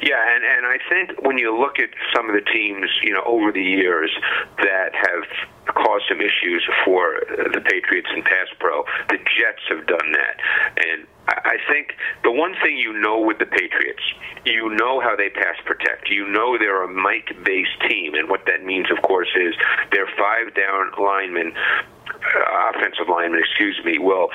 Yeah, 0.00 0.20
and 0.34 0.44
and 0.44 0.66
I 0.66 0.78
think 0.88 1.22
when 1.22 1.38
you 1.38 1.58
look 1.58 1.78
at 1.78 1.90
some 2.14 2.28
of 2.28 2.34
the 2.34 2.44
teams, 2.52 2.90
you 3.02 3.12
know, 3.12 3.22
over 3.24 3.52
the 3.52 3.62
years 3.62 4.10
that 4.58 4.94
have 4.94 5.74
caused 5.74 6.04
some 6.08 6.20
issues 6.20 6.62
for 6.84 7.20
the 7.52 7.60
Patriots 7.60 8.08
in 8.14 8.22
pass 8.22 8.48
pro, 8.58 8.84
the 9.08 9.16
Jets 9.16 9.62
have 9.68 9.86
done 9.86 10.12
that, 10.12 10.36
and 10.76 11.06
I 11.28 11.56
think 11.68 11.94
the 12.22 12.30
one 12.30 12.54
thing 12.62 12.76
you 12.76 12.92
know 12.92 13.20
with 13.20 13.38
the 13.38 13.46
Patriots, 13.46 14.02
you 14.44 14.70
know 14.76 15.00
how 15.00 15.16
they 15.16 15.28
pass 15.30 15.56
protect. 15.64 16.08
You 16.08 16.28
know 16.28 16.56
they're 16.58 16.84
a 16.84 16.88
Mike 16.88 17.36
based 17.44 17.80
team, 17.88 18.14
and 18.14 18.28
what 18.28 18.46
that 18.46 18.64
means, 18.64 18.86
of 18.90 19.02
course, 19.02 19.28
is 19.34 19.54
they're 19.92 20.08
five 20.18 20.54
down 20.54 20.92
linemen, 21.00 21.52
uh, 21.56 22.70
offensive 22.74 23.08
linemen, 23.08 23.40
excuse 23.40 23.80
me. 23.84 23.98
Well, 23.98 24.28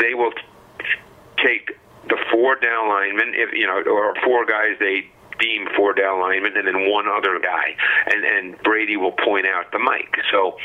they 0.00 0.14
will 0.14 0.32
take 1.44 1.76
the 2.08 2.18
four 2.30 2.56
down 2.56 2.88
linemen, 2.88 3.32
if 3.34 3.52
you 3.52 3.66
know, 3.66 3.82
or 3.90 4.14
four 4.24 4.44
guys 4.46 4.76
they 4.80 5.08
deem 5.38 5.68
four 5.76 5.92
down 5.94 6.20
linemen, 6.20 6.56
and 6.56 6.66
then 6.66 6.90
one 6.90 7.06
other 7.08 7.38
guy, 7.38 7.76
and 8.06 8.24
and 8.24 8.58
Brady 8.62 8.96
will 8.96 9.12
point 9.12 9.46
out 9.46 9.70
the 9.72 9.78
Mike. 9.78 10.16
So 10.32 10.56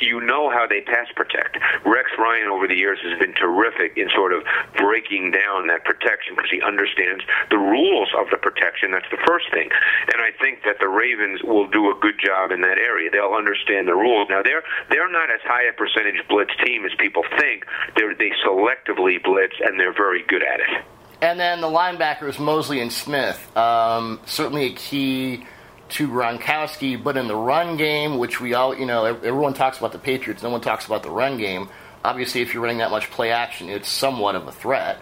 you 0.00 0.20
know 0.20 0.50
how 0.50 0.66
they 0.66 0.80
pass 0.82 1.06
protect. 1.14 1.58
Rex 1.84 2.10
Ryan 2.18 2.48
over 2.48 2.66
the 2.68 2.76
years 2.76 2.98
has 3.02 3.18
been 3.18 3.34
terrific 3.34 3.96
in 3.96 4.08
sort 4.14 4.32
of 4.32 4.42
breaking 4.76 5.32
down 5.32 5.66
that 5.68 5.84
protection 5.84 6.34
because 6.34 6.50
he 6.50 6.60
understands 6.62 7.24
the 7.50 7.58
rules 7.58 8.08
of 8.18 8.28
the 8.30 8.36
protection. 8.36 8.90
That's 8.92 9.08
the 9.10 9.22
first 9.26 9.46
thing. 9.50 9.68
And 10.12 10.20
I 10.20 10.30
think 10.40 10.62
that 10.64 10.76
the 10.80 10.88
Ravens 10.88 11.42
will 11.42 11.66
do 11.68 11.90
a 11.90 11.96
good 12.00 12.18
job 12.22 12.50
in 12.50 12.60
that 12.62 12.78
area. 12.78 13.10
They'll 13.10 13.36
understand 13.36 13.88
the 13.88 13.94
rules. 13.94 14.28
Now 14.28 14.42
they're 14.42 14.62
they're 14.90 15.10
not 15.10 15.30
as 15.30 15.40
high 15.44 15.64
a 15.68 15.72
percentage 15.72 16.20
blitz 16.28 16.52
team 16.64 16.84
as 16.84 16.92
people 16.98 17.24
think. 17.38 17.64
They're, 17.96 18.14
they 18.14 18.32
selectively 18.44 19.22
blitz 19.22 19.54
and 19.64 19.78
they're 19.78 19.94
very 19.94 20.22
good 20.26 20.42
at 20.42 20.60
it. 20.60 20.84
And 21.22 21.40
then 21.40 21.60
the 21.60 21.68
linebackers 21.68 22.38
Mosley 22.38 22.80
and 22.80 22.92
Smith, 22.92 23.56
um, 23.56 24.20
certainly 24.26 24.66
a 24.66 24.72
key 24.74 25.46
to 25.88 26.08
Gronkowski, 26.08 27.02
but 27.02 27.16
in 27.16 27.28
the 27.28 27.36
run 27.36 27.76
game, 27.76 28.18
which 28.18 28.40
we 28.40 28.54
all, 28.54 28.76
you 28.76 28.86
know, 28.86 29.04
everyone 29.04 29.54
talks 29.54 29.78
about 29.78 29.92
the 29.92 29.98
Patriots, 29.98 30.42
no 30.42 30.50
one 30.50 30.60
talks 30.60 30.86
about 30.86 31.02
the 31.02 31.10
run 31.10 31.38
game. 31.38 31.68
Obviously, 32.04 32.40
if 32.40 32.54
you're 32.54 32.62
running 32.62 32.78
that 32.78 32.90
much 32.90 33.10
play 33.10 33.30
action, 33.30 33.68
it's 33.68 33.88
somewhat 33.88 34.34
of 34.34 34.46
a 34.46 34.52
threat. 34.52 34.98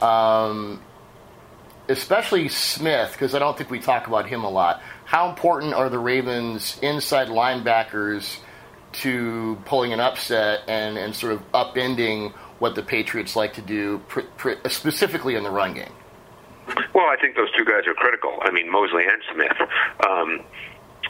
Um, 0.00 0.80
especially 1.88 2.48
Smith, 2.48 3.12
because 3.12 3.34
I 3.34 3.38
don't 3.38 3.56
think 3.56 3.70
we 3.70 3.78
talk 3.78 4.06
about 4.06 4.26
him 4.26 4.44
a 4.44 4.50
lot. 4.50 4.82
How 5.04 5.28
important 5.28 5.74
are 5.74 5.88
the 5.88 5.98
Ravens' 5.98 6.78
inside 6.82 7.28
linebackers 7.28 8.38
to 8.92 9.58
pulling 9.64 9.92
an 9.92 10.00
upset 10.00 10.62
and, 10.68 10.96
and 10.98 11.14
sort 11.14 11.32
of 11.32 11.52
upending 11.52 12.32
what 12.58 12.74
the 12.74 12.82
Patriots 12.82 13.36
like 13.36 13.54
to 13.54 13.62
do, 13.62 13.98
pr- 14.08 14.20
pr- 14.36 14.68
specifically 14.68 15.34
in 15.34 15.42
the 15.42 15.50
run 15.50 15.74
game? 15.74 15.92
Well, 16.94 17.06
I 17.06 17.16
think 17.20 17.36
those 17.36 17.50
two 17.56 17.64
guys 17.64 17.86
are 17.86 17.94
critical. 17.94 18.38
I 18.42 18.50
mean, 18.50 18.70
Mosley 18.70 19.04
and 19.04 19.22
Smith. 19.32 19.56
Um, 20.06 20.44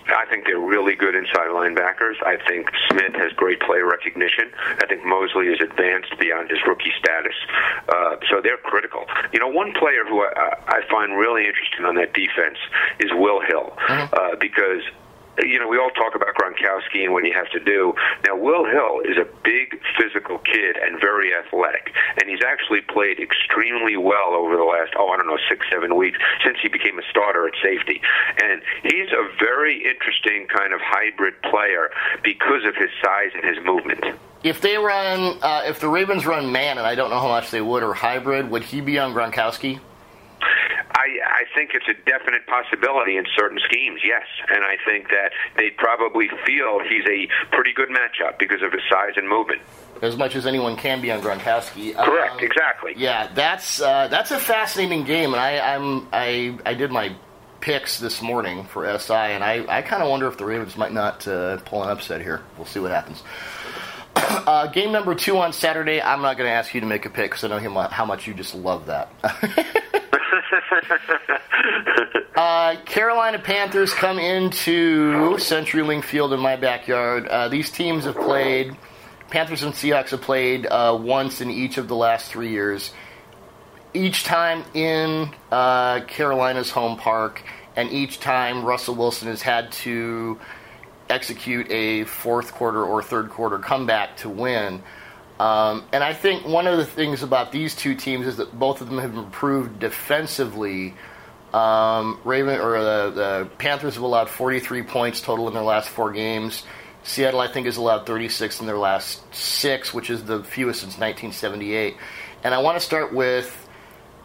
I 0.06 0.26
think 0.26 0.46
they're 0.46 0.58
really 0.58 0.94
good 0.94 1.14
inside 1.14 1.48
linebackers. 1.54 2.14
I 2.24 2.36
think 2.48 2.70
Smith 2.90 3.14
has 3.14 3.32
great 3.34 3.60
play 3.60 3.80
recognition. 3.80 4.50
I 4.82 4.86
think 4.86 5.04
Mosley 5.04 5.46
is 5.46 5.60
advanced 5.60 6.18
beyond 6.18 6.50
his 6.50 6.58
rookie 6.66 6.92
status. 6.98 7.34
Uh, 7.88 8.16
so 8.30 8.40
they're 8.42 8.58
critical. 8.58 9.06
You 9.32 9.40
know, 9.40 9.48
one 9.48 9.72
player 9.74 10.04
who 10.08 10.22
I, 10.22 10.58
I 10.66 10.80
find 10.90 11.16
really 11.16 11.46
interesting 11.46 11.84
on 11.84 11.94
that 11.96 12.14
defense 12.14 12.58
is 12.98 13.10
Will 13.12 13.40
Hill, 13.40 13.72
mm-hmm. 13.78 14.14
uh, 14.14 14.36
because 14.40 14.82
you 15.40 15.58
know, 15.58 15.68
we 15.68 15.78
all 15.78 15.90
talk 15.90 16.14
about 16.14 16.34
Gronkowski 16.36 17.04
and 17.04 17.12
what 17.12 17.24
he 17.24 17.32
has 17.32 17.48
to 17.52 17.60
do. 17.60 17.94
Now, 18.26 18.36
Will 18.36 18.64
Hill 18.64 19.00
is 19.04 19.16
a 19.16 19.26
big 19.42 19.80
physical 19.96 20.38
kid 20.38 20.76
and 20.76 21.00
very 21.00 21.32
athletic, 21.34 21.92
and 22.20 22.28
he's 22.28 22.42
actually 22.44 22.80
played 22.82 23.18
extremely 23.18 23.96
well 23.96 24.34
over 24.34 24.56
the 24.56 24.64
last, 24.64 24.92
oh, 24.98 25.08
I 25.08 25.16
don't 25.16 25.26
know, 25.26 25.38
six, 25.48 25.66
seven 25.70 25.96
weeks 25.96 26.18
since 26.44 26.58
he 26.62 26.68
became 26.68 26.98
a 26.98 27.02
starter 27.10 27.46
at 27.46 27.54
safety. 27.62 28.00
And 28.42 28.62
he's 28.82 29.08
a 29.12 29.24
very 29.38 29.84
interesting 29.84 30.46
kind 30.48 30.72
of 30.72 30.80
hybrid 30.82 31.40
player 31.42 31.90
because 32.22 32.64
of 32.66 32.76
his 32.76 32.90
size 33.02 33.30
and 33.34 33.44
his 33.44 33.64
movement. 33.64 34.04
If 34.42 34.60
they 34.60 34.76
run, 34.76 35.38
uh, 35.40 35.62
if 35.66 35.78
the 35.80 35.88
Ravens 35.88 36.26
run 36.26 36.50
man, 36.50 36.76
and 36.76 36.86
I 36.86 36.94
don't 36.94 37.10
know 37.10 37.20
how 37.20 37.28
much 37.28 37.50
they 37.50 37.60
would, 37.60 37.82
or 37.82 37.94
hybrid, 37.94 38.50
would 38.50 38.64
he 38.64 38.80
be 38.80 38.98
on 38.98 39.14
Gronkowski? 39.14 39.80
I, 40.94 41.06
I 41.24 41.44
think 41.54 41.70
it's 41.74 41.88
a 41.88 41.94
definite 42.04 42.46
possibility 42.46 43.16
in 43.16 43.24
certain 43.36 43.58
schemes, 43.64 44.00
yes. 44.04 44.24
And 44.48 44.64
I 44.64 44.76
think 44.84 45.08
that 45.08 45.32
they 45.56 45.70
probably 45.70 46.28
feel 46.46 46.80
he's 46.88 47.06
a 47.06 47.28
pretty 47.50 47.72
good 47.72 47.88
matchup 47.88 48.38
because 48.38 48.62
of 48.62 48.72
his 48.72 48.82
size 48.90 49.14
and 49.16 49.28
movement. 49.28 49.62
As 50.02 50.16
much 50.16 50.36
as 50.36 50.46
anyone 50.46 50.76
can 50.76 51.00
be 51.00 51.10
on 51.10 51.20
Gronkowski. 51.20 51.94
Correct, 51.94 52.34
um, 52.34 52.40
exactly. 52.40 52.94
Yeah, 52.96 53.28
that's 53.32 53.80
uh, 53.80 54.08
that's 54.08 54.32
a 54.32 54.38
fascinating 54.38 55.04
game, 55.04 55.32
and 55.32 55.40
I, 55.40 55.74
I'm 55.74 56.08
I 56.12 56.58
I 56.66 56.74
did 56.74 56.90
my 56.90 57.14
picks 57.60 57.98
this 57.98 58.20
morning 58.20 58.64
for 58.64 58.98
SI, 58.98 59.14
and 59.14 59.42
I, 59.42 59.64
I 59.68 59.82
kind 59.82 60.02
of 60.02 60.10
wonder 60.10 60.26
if 60.26 60.36
the 60.36 60.44
Ravens 60.44 60.76
might 60.76 60.92
not 60.92 61.26
uh, 61.28 61.58
pull 61.58 61.82
an 61.84 61.90
upset 61.90 62.20
here. 62.20 62.42
We'll 62.58 62.66
see 62.66 62.80
what 62.80 62.90
happens. 62.90 63.22
Uh, 64.42 64.66
game 64.66 64.90
number 64.90 65.14
two 65.14 65.38
on 65.38 65.52
Saturday. 65.52 66.02
I'm 66.02 66.20
not 66.20 66.36
going 66.36 66.48
to 66.48 66.52
ask 66.52 66.74
you 66.74 66.80
to 66.80 66.86
make 66.86 67.06
a 67.06 67.10
pick 67.10 67.30
because 67.30 67.44
I 67.44 67.48
know 67.48 67.88
how 67.88 68.04
much 68.04 68.26
you 68.26 68.34
just 68.34 68.56
love 68.56 68.86
that. 68.86 69.08
uh, 72.36 72.76
Carolina 72.84 73.38
Panthers 73.38 73.94
come 73.94 74.18
into 74.18 75.36
CenturyLink 75.36 76.04
Field 76.04 76.32
in 76.32 76.40
my 76.40 76.56
backyard. 76.56 77.26
Uh, 77.28 77.48
these 77.48 77.70
teams 77.70 78.04
have 78.04 78.16
played. 78.16 78.76
Panthers 79.30 79.62
and 79.62 79.72
Seahawks 79.72 80.10
have 80.10 80.20
played 80.22 80.66
uh, 80.66 80.98
once 81.00 81.40
in 81.40 81.50
each 81.50 81.78
of 81.78 81.88
the 81.88 81.96
last 81.96 82.30
three 82.30 82.50
years. 82.50 82.92
Each 83.94 84.24
time 84.24 84.64
in 84.74 85.32
uh, 85.50 86.00
Carolina's 86.06 86.70
home 86.70 86.96
park, 86.96 87.42
and 87.76 87.90
each 87.90 88.20
time 88.20 88.64
Russell 88.64 88.94
Wilson 88.94 89.28
has 89.28 89.42
had 89.42 89.72
to 89.72 90.38
execute 91.12 91.70
a 91.70 92.04
fourth 92.04 92.52
quarter 92.52 92.84
or 92.84 93.02
third 93.02 93.30
quarter 93.30 93.58
comeback 93.58 94.16
to 94.18 94.28
win. 94.28 94.82
Um, 95.38 95.84
and 95.92 96.04
I 96.04 96.14
think 96.14 96.46
one 96.46 96.66
of 96.66 96.78
the 96.78 96.84
things 96.84 97.22
about 97.22 97.52
these 97.52 97.74
two 97.74 97.94
teams 97.94 98.26
is 98.26 98.36
that 98.36 98.56
both 98.56 98.80
of 98.80 98.88
them 98.88 98.98
have 98.98 99.16
improved 99.16 99.78
defensively. 99.78 100.94
Um, 101.52 102.20
Raven 102.24 102.60
or 102.60 102.80
the, 102.80 103.10
the, 103.10 103.48
Panthers 103.58 103.94
have 103.94 104.02
allowed 104.02 104.30
43 104.30 104.82
points 104.84 105.20
total 105.20 105.48
in 105.48 105.54
their 105.54 105.62
last 105.62 105.88
four 105.88 106.12
games. 106.12 106.64
Seattle, 107.02 107.40
I 107.40 107.48
think, 107.48 107.66
has 107.66 107.76
allowed 107.76 108.06
36 108.06 108.60
in 108.60 108.66
their 108.66 108.78
last 108.78 109.22
six, 109.34 109.92
which 109.92 110.10
is 110.10 110.24
the 110.24 110.44
fewest 110.44 110.80
since 110.80 110.92
1978. 110.92 111.96
And 112.44 112.54
I 112.54 112.58
want 112.58 112.78
to 112.78 112.84
start 112.84 113.12
with 113.12 113.68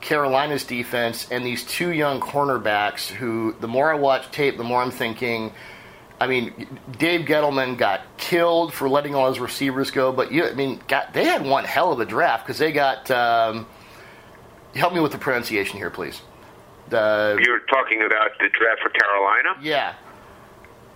Carolina's 0.02 0.64
defense 0.64 1.28
and 1.32 1.44
these 1.44 1.66
two 1.66 1.92
young 1.92 2.20
cornerbacks 2.20 3.08
who, 3.08 3.56
the 3.60 3.68
more 3.68 3.92
I 3.92 3.96
watch 3.96 4.30
tape, 4.32 4.58
the 4.58 4.64
more 4.64 4.82
I'm 4.82 4.92
thinking 4.92 5.52
I 6.20 6.28
mean, 6.28 6.80
Dave 6.98 7.28
Gettleman 7.28 7.78
got 7.78 8.02
killed 8.18 8.74
for 8.74 8.90
letting 8.90 9.14
all 9.14 9.30
his 9.30 9.40
receivers 9.40 9.92
go, 9.92 10.12
but 10.12 10.32
you, 10.32 10.46
I 10.46 10.54
mean, 10.54 10.82
got, 10.88 11.14
they 11.14 11.26
had 11.26 11.46
one 11.46 11.64
hell 11.64 11.92
of 11.92 12.00
a 12.00 12.06
draft 12.06 12.46
because 12.46 12.58
they 12.58 12.72
got. 12.72 13.10
Um, 13.12 13.68
help 14.76 14.94
me 14.94 15.00
with 15.00 15.12
the 15.12 15.18
pronunciation 15.18 15.78
here, 15.78 15.90
please. 15.90 16.22
The, 16.90 17.42
You're 17.44 17.60
talking 17.60 18.02
about 18.02 18.32
the 18.40 18.50
draft 18.50 18.82
for 18.82 18.90
Carolina? 18.90 19.50
Yeah. 19.62 19.96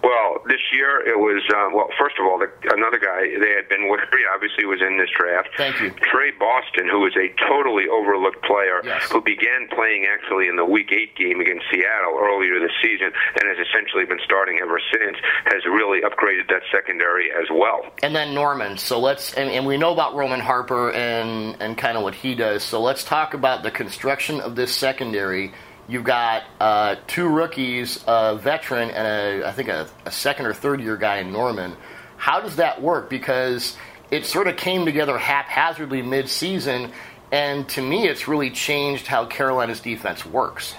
Well, 0.03 0.41
this 0.47 0.61
year 0.73 1.05
it 1.05 1.17
was 1.17 1.45
uh, 1.53 1.69
well. 1.73 1.89
First 1.97 2.17
of 2.17 2.25
all, 2.25 2.41
the, 2.41 2.49
another 2.73 2.97
guy 2.97 3.29
they 3.37 3.53
had 3.53 3.69
been 3.69 3.89
with. 3.89 4.01
Obviously, 4.33 4.65
was 4.65 4.81
in 4.81 4.97
this 4.97 5.09
draft. 5.13 5.49
Thank 5.57 5.79
you, 5.79 5.91
Tre 5.91 6.31
Boston, 6.39 6.89
who 6.89 7.01
was 7.05 7.13
a 7.17 7.29
totally 7.45 7.85
overlooked 7.85 8.41
player, 8.43 8.81
yes. 8.83 9.11
who 9.11 9.21
began 9.21 9.69
playing 9.69 10.09
actually 10.09 10.47
in 10.47 10.55
the 10.55 10.65
Week 10.65 10.91
Eight 10.91 11.15
game 11.15 11.39
against 11.39 11.65
Seattle 11.69 12.17
earlier 12.17 12.59
this 12.59 12.73
season, 12.81 13.13
and 13.13 13.43
has 13.45 13.61
essentially 13.61 14.05
been 14.05 14.21
starting 14.25 14.59
ever 14.61 14.81
since. 14.91 15.17
Has 15.45 15.61
really 15.65 16.01
upgraded 16.01 16.49
that 16.49 16.65
secondary 16.73 17.29
as 17.29 17.47
well. 17.53 17.85
And 18.01 18.15
then 18.15 18.33
Norman. 18.33 18.77
So 18.77 18.99
let's 18.99 19.33
and, 19.33 19.49
and 19.49 19.65
we 19.65 19.77
know 19.77 19.93
about 19.93 20.15
Roman 20.15 20.39
Harper 20.39 20.91
and 20.91 21.57
and 21.61 21.77
kind 21.77 21.97
of 21.97 22.03
what 22.03 22.15
he 22.15 22.33
does. 22.33 22.63
So 22.63 22.81
let's 22.81 23.03
talk 23.03 23.33
about 23.33 23.63
the 23.63 23.71
construction 23.71 24.41
of 24.41 24.55
this 24.55 24.73
secondary 24.75 25.53
You've 25.91 26.05
got 26.05 26.43
uh, 26.61 26.95
two 27.05 27.27
rookies, 27.27 28.01
a 28.07 28.37
veteran, 28.37 28.91
and 28.91 29.43
a, 29.43 29.45
I 29.49 29.51
think 29.51 29.67
a, 29.67 29.89
a 30.05 30.11
second 30.11 30.45
or 30.45 30.53
third 30.53 30.79
year 30.79 30.95
guy 30.95 31.17
in 31.17 31.33
Norman. 31.33 31.75
How 32.15 32.39
does 32.39 32.55
that 32.55 32.81
work? 32.81 33.09
Because 33.09 33.75
it 34.09 34.25
sort 34.25 34.47
of 34.47 34.55
came 34.55 34.85
together 34.85 35.17
haphazardly 35.17 36.01
mid-season, 36.01 36.93
and 37.33 37.67
to 37.67 37.81
me, 37.81 38.07
it's 38.07 38.25
really 38.29 38.51
changed 38.51 39.05
how 39.05 39.25
Carolina's 39.25 39.81
defense 39.81 40.25
works. 40.25 40.75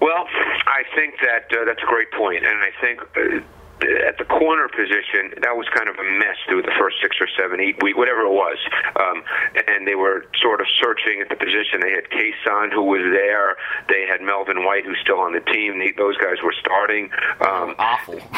Well, 0.00 0.26
I 0.66 0.82
think 0.96 1.14
that 1.20 1.56
uh, 1.56 1.64
that's 1.64 1.80
a 1.80 1.86
great 1.86 2.10
point, 2.10 2.44
and 2.44 2.58
I 2.58 2.70
think. 2.80 3.02
Uh, 3.16 3.61
at 3.82 4.18
the 4.18 4.24
corner 4.24 4.68
position, 4.68 5.34
that 5.42 5.56
was 5.56 5.66
kind 5.74 5.88
of 5.88 5.98
a 5.98 6.06
mess 6.18 6.38
through 6.48 6.62
the 6.62 6.74
first 6.78 6.96
six 7.02 7.16
or 7.20 7.28
seven, 7.38 7.60
eight 7.60 7.82
weeks, 7.82 7.96
whatever 7.98 8.22
it 8.22 8.32
was. 8.32 8.58
Um, 8.98 9.24
and 9.66 9.86
they 9.86 9.94
were 9.94 10.24
sort 10.40 10.60
of 10.60 10.66
searching 10.80 11.20
at 11.20 11.28
the 11.28 11.36
position. 11.36 11.80
They 11.80 11.92
had 11.92 12.06
Cason, 12.10 12.72
who 12.72 12.82
was 12.82 13.02
there. 13.10 13.56
They 13.88 14.06
had 14.06 14.22
Melvin 14.22 14.64
White, 14.64 14.84
who's 14.84 14.98
still 15.02 15.18
on 15.18 15.32
the 15.32 15.40
team. 15.40 15.78
They, 15.78 15.92
those 15.92 16.16
guys 16.16 16.38
were 16.42 16.54
starting. 16.58 17.10
Um, 17.40 17.74
Awful. 17.78 18.16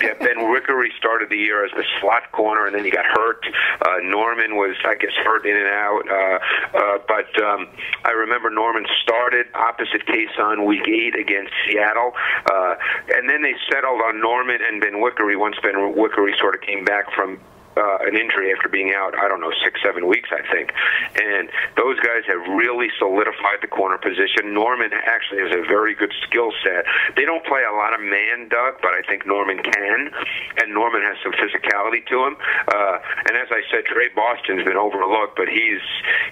yeah, 0.00 0.16
Benwikere 0.20 0.88
started 0.96 1.28
the 1.30 1.38
year 1.38 1.64
as 1.64 1.72
the 1.76 1.84
slot 2.00 2.32
corner, 2.32 2.66
and 2.66 2.74
then 2.74 2.84
he 2.84 2.90
got 2.90 3.04
hurt. 3.06 3.44
Uh, 3.82 4.00
Norman 4.02 4.56
was, 4.56 4.76
I 4.84 4.94
guess, 4.94 5.12
hurt 5.22 5.44
in 5.44 5.56
and 5.56 5.68
out. 5.68 6.02
Uh, 6.08 6.38
uh, 6.76 6.98
but 7.06 7.30
um, 7.42 7.68
I 8.04 8.10
remember 8.12 8.50
Norman 8.50 8.86
started 9.02 9.46
opposite 9.54 10.06
Cason 10.06 10.66
week 10.66 10.86
eight 10.88 11.14
against 11.18 11.52
Seattle. 11.66 12.12
Uh, 12.50 12.74
and 13.14 13.28
then 13.28 13.42
they 13.42 13.54
settled 13.70 14.00
on 14.00 14.20
Norman 14.20 14.58
and 14.62 14.77
Benwikere 14.80 15.38
once 15.38 15.56
Benwikere 15.62 16.38
sort 16.38 16.54
of 16.54 16.60
came 16.60 16.84
back 16.84 17.12
from 17.14 17.40
uh, 17.78 17.98
an 18.02 18.16
injury 18.16 18.52
after 18.52 18.68
being 18.68 18.92
out, 18.94 19.14
I 19.16 19.28
don't 19.28 19.40
know, 19.40 19.52
six, 19.62 19.80
seven 19.82 20.06
weeks, 20.06 20.30
I 20.32 20.42
think. 20.50 20.72
And 21.14 21.48
those 21.76 21.98
guys 22.00 22.26
have 22.26 22.42
really 22.58 22.90
solidified 22.98 23.62
the 23.62 23.68
corner 23.68 23.98
position. 23.98 24.52
Norman 24.52 24.90
actually 24.92 25.46
has 25.46 25.54
a 25.54 25.62
very 25.62 25.94
good 25.94 26.12
skill 26.26 26.50
set. 26.64 26.84
They 27.14 27.24
don't 27.24 27.44
play 27.46 27.62
a 27.62 27.74
lot 27.74 27.94
of 27.94 28.00
man, 28.00 28.48
Doug, 28.48 28.82
but 28.82 28.92
I 28.98 29.02
think 29.06 29.26
Norman 29.26 29.62
can. 29.62 30.10
And 30.58 30.74
Norman 30.74 31.02
has 31.02 31.16
some 31.22 31.32
physicality 31.32 32.04
to 32.10 32.26
him. 32.26 32.36
Uh, 32.66 32.98
and 33.30 33.38
as 33.38 33.48
I 33.50 33.62
said, 33.70 33.84
Tre 33.86 34.08
Boston's 34.14 34.64
been 34.64 34.76
overlooked, 34.76 35.36
but 35.36 35.48
he's 35.48 35.84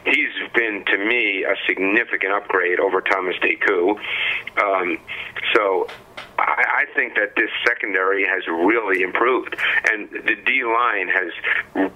he's 0.04 0.35
been, 0.54 0.85
to 0.87 0.98
me, 0.98 1.44
a 1.44 1.54
significant 1.66 2.32
upgrade 2.32 2.80
over 2.80 3.00
Thomas 3.00 3.37
DeCoud. 3.38 4.00
Um, 4.59 4.98
so 5.54 5.87
I, 6.38 6.85
I 6.85 6.94
think 6.94 7.14
that 7.14 7.35
this 7.37 7.51
secondary 7.66 8.25
has 8.27 8.46
really 8.46 9.03
improved, 9.03 9.57
and 9.90 10.11
the 10.11 10.37
D 10.44 10.64
line 10.64 11.09
has 11.09 11.33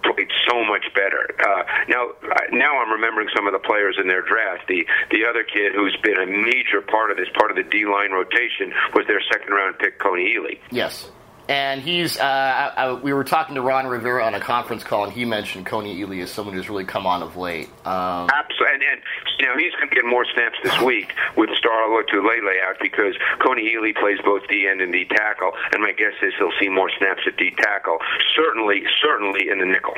played 0.02 0.30
so 0.48 0.64
much 0.64 0.84
better. 0.94 1.28
Uh, 1.38 1.62
now, 1.88 2.08
now 2.52 2.80
I'm 2.80 2.90
remembering 2.90 3.28
some 3.34 3.46
of 3.46 3.52
the 3.52 3.58
players 3.58 3.96
in 4.00 4.08
their 4.08 4.22
draft. 4.22 4.68
The 4.68 4.86
the 5.10 5.24
other 5.28 5.44
kid 5.44 5.72
who's 5.74 5.96
been 6.02 6.18
a 6.18 6.26
major 6.26 6.80
part 6.80 7.10
of 7.10 7.16
this 7.16 7.28
part 7.34 7.50
of 7.50 7.56
the 7.56 7.64
D 7.64 7.86
line 7.86 8.12
rotation 8.12 8.72
was 8.94 9.06
their 9.06 9.22
second 9.30 9.52
round 9.52 9.78
pick, 9.78 9.98
Kony 9.98 10.36
Ealy. 10.36 10.58
Yes 10.70 11.10
and 11.50 11.82
he's. 11.82 12.16
Uh, 12.16 12.22
I, 12.22 12.84
I, 12.84 12.92
we 12.94 13.12
were 13.12 13.24
talking 13.24 13.56
to 13.56 13.60
Ron 13.60 13.88
Rivera 13.88 14.24
on 14.24 14.34
a 14.34 14.40
conference 14.40 14.84
call, 14.84 15.02
and 15.02 15.12
he 15.12 15.24
mentioned 15.24 15.66
Kony 15.66 15.98
Ealy 15.98 16.22
as 16.22 16.30
someone 16.30 16.54
who's 16.54 16.70
really 16.70 16.84
come 16.84 17.06
on 17.06 17.22
of 17.22 17.36
late. 17.36 17.68
Um, 17.84 18.30
Absolutely, 18.30 18.74
and, 18.74 18.82
and 18.82 19.02
you 19.40 19.46
know 19.46 19.56
he's 19.58 19.72
going 19.74 19.88
to 19.88 19.94
get 19.94 20.04
more 20.06 20.24
snaps 20.32 20.56
this 20.62 20.80
week 20.80 21.12
with 21.36 21.50
Star 21.58 21.88
Lotulelei 21.88 22.62
out 22.68 22.76
because 22.80 23.16
Kony 23.40 23.74
Ealy 23.74 23.94
plays 23.96 24.18
both 24.24 24.42
D 24.48 24.68
end 24.70 24.80
and 24.80 24.92
D 24.92 25.04
tackle, 25.04 25.50
and 25.72 25.82
my 25.82 25.90
guess 25.90 26.14
is 26.22 26.32
he'll 26.38 26.52
see 26.60 26.68
more 26.68 26.90
snaps 26.98 27.22
at 27.26 27.36
D 27.36 27.50
tackle. 27.58 27.98
Certainly, 28.36 28.84
certainly 29.02 29.48
in 29.50 29.58
the 29.58 29.66
nickel. 29.66 29.94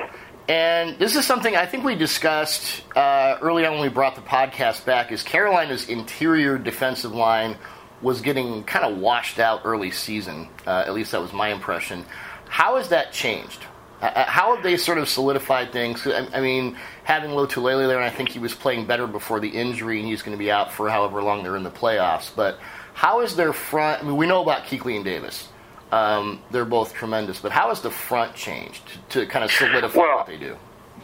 And 0.49 0.99
this 0.99 1.15
is 1.15 1.27
something 1.27 1.55
I 1.55 1.67
think 1.67 1.85
we 1.85 1.95
discussed 1.95 2.83
uh, 2.97 3.39
early 3.43 3.65
on 3.65 3.75
when 3.75 3.83
we 3.83 3.89
brought 3.91 4.17
the 4.17 4.23
podcast 4.23 4.87
back. 4.87 5.13
Is 5.13 5.23
Carolina's 5.23 5.89
interior 5.89 6.57
defensive 6.57 7.13
line 7.13 7.57
was 8.03 8.21
getting 8.21 8.65
kind 8.65 8.85
of 8.85 8.99
washed 8.99 9.39
out 9.39 9.63
early 9.65 9.91
season. 9.91 10.49
Uh, 10.67 10.85
at 10.87 10.93
least 10.93 11.13
that 11.13 11.21
was 11.21 11.33
my 11.33 11.49
impression. 11.49 12.05
How 12.49 12.77
has 12.77 12.89
that 12.89 13.13
changed? 13.13 13.65
Uh, 14.01 14.07
uh 14.07 14.25
how 14.25 14.55
have 14.55 14.63
they 14.63 14.77
sort 14.77 14.99
of 14.99 15.09
solidified 15.09 15.73
things? 15.73 16.07
I, 16.07 16.27
I 16.35 16.41
mean, 16.41 16.77
having 17.05 17.31
Lotulelei 17.31 17.87
there, 17.87 17.97
and 17.97 18.05
I 18.05 18.11
think 18.11 18.29
he 18.29 18.39
was 18.39 18.55
playing 18.55 18.87
better 18.87 19.07
before 19.07 19.41
the 19.41 19.49
injury, 19.49 20.01
and 20.01 20.09
he's 20.09 20.23
going 20.23 20.37
to 20.37 20.43
be 20.43 20.51
out 20.51 20.73
for 20.73 20.91
however 20.91 21.23
long 21.23 21.43
they're 21.43 21.57
in 21.57 21.63
the 21.63 21.71
playoffs. 21.71 22.31
But 22.35 22.59
how 22.95 23.21
is 23.21 23.37
their 23.37 23.53
front? 23.53 24.03
I 24.03 24.07
mean, 24.07 24.17
we 24.17 24.27
know 24.27 24.43
about 24.43 24.65
Kuechly 24.65 24.97
and 24.97 25.05
Davis. 25.05 25.49
Um, 25.93 26.41
they're 26.51 26.65
both 26.65 26.95
tremendous, 26.95 27.39
but 27.39 27.53
how 27.53 27.69
has 27.69 27.83
the 27.83 27.91
front 27.91 28.35
changed 28.35 28.83
to, 29.11 29.21
to 29.21 29.27
kind 29.27 29.45
of 29.45 29.53
solidify 29.53 29.99
well, 29.99 30.17
what 30.17 30.27
they 30.27 30.39
do? 30.39 30.57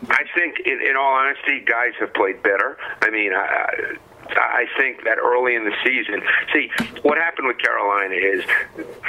I 0.09 0.25
think, 0.35 0.61
in, 0.65 0.81
in 0.81 0.97
all 0.97 1.13
honesty, 1.13 1.61
guys 1.61 1.93
have 2.01 2.15
played 2.15 2.43
better. 2.43 2.79
I 3.03 3.11
mean, 3.11 3.33
I, 3.35 3.97
I 4.37 4.67
think 4.77 5.05
that 5.05 5.19
early 5.19 5.55
in 5.55 5.65
the 5.65 5.75
season, 5.85 6.23
see 6.53 6.71
what 7.03 7.19
happened 7.19 7.49
with 7.49 7.59
Carolina 7.59 8.15
is 8.15 8.45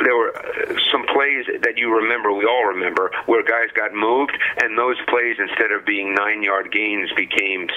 there 0.03 0.15
were 0.15 0.36
uh, 0.36 0.79
some 0.91 1.05
plays 1.08 1.45
that 1.62 1.77
you 1.77 1.93
remember, 1.93 2.32
we 2.32 2.45
all 2.45 2.65
remember, 2.65 3.12
where 3.25 3.43
guys 3.43 3.69
got 3.75 3.93
moved, 3.93 4.38
and 4.62 4.77
those 4.77 4.97
plays 5.08 5.36
instead 5.39 5.71
of 5.71 5.86
being 5.86 6.15
nine 6.15 6.43
yard 6.43 6.71
gains 6.71 7.12
became 7.15 7.67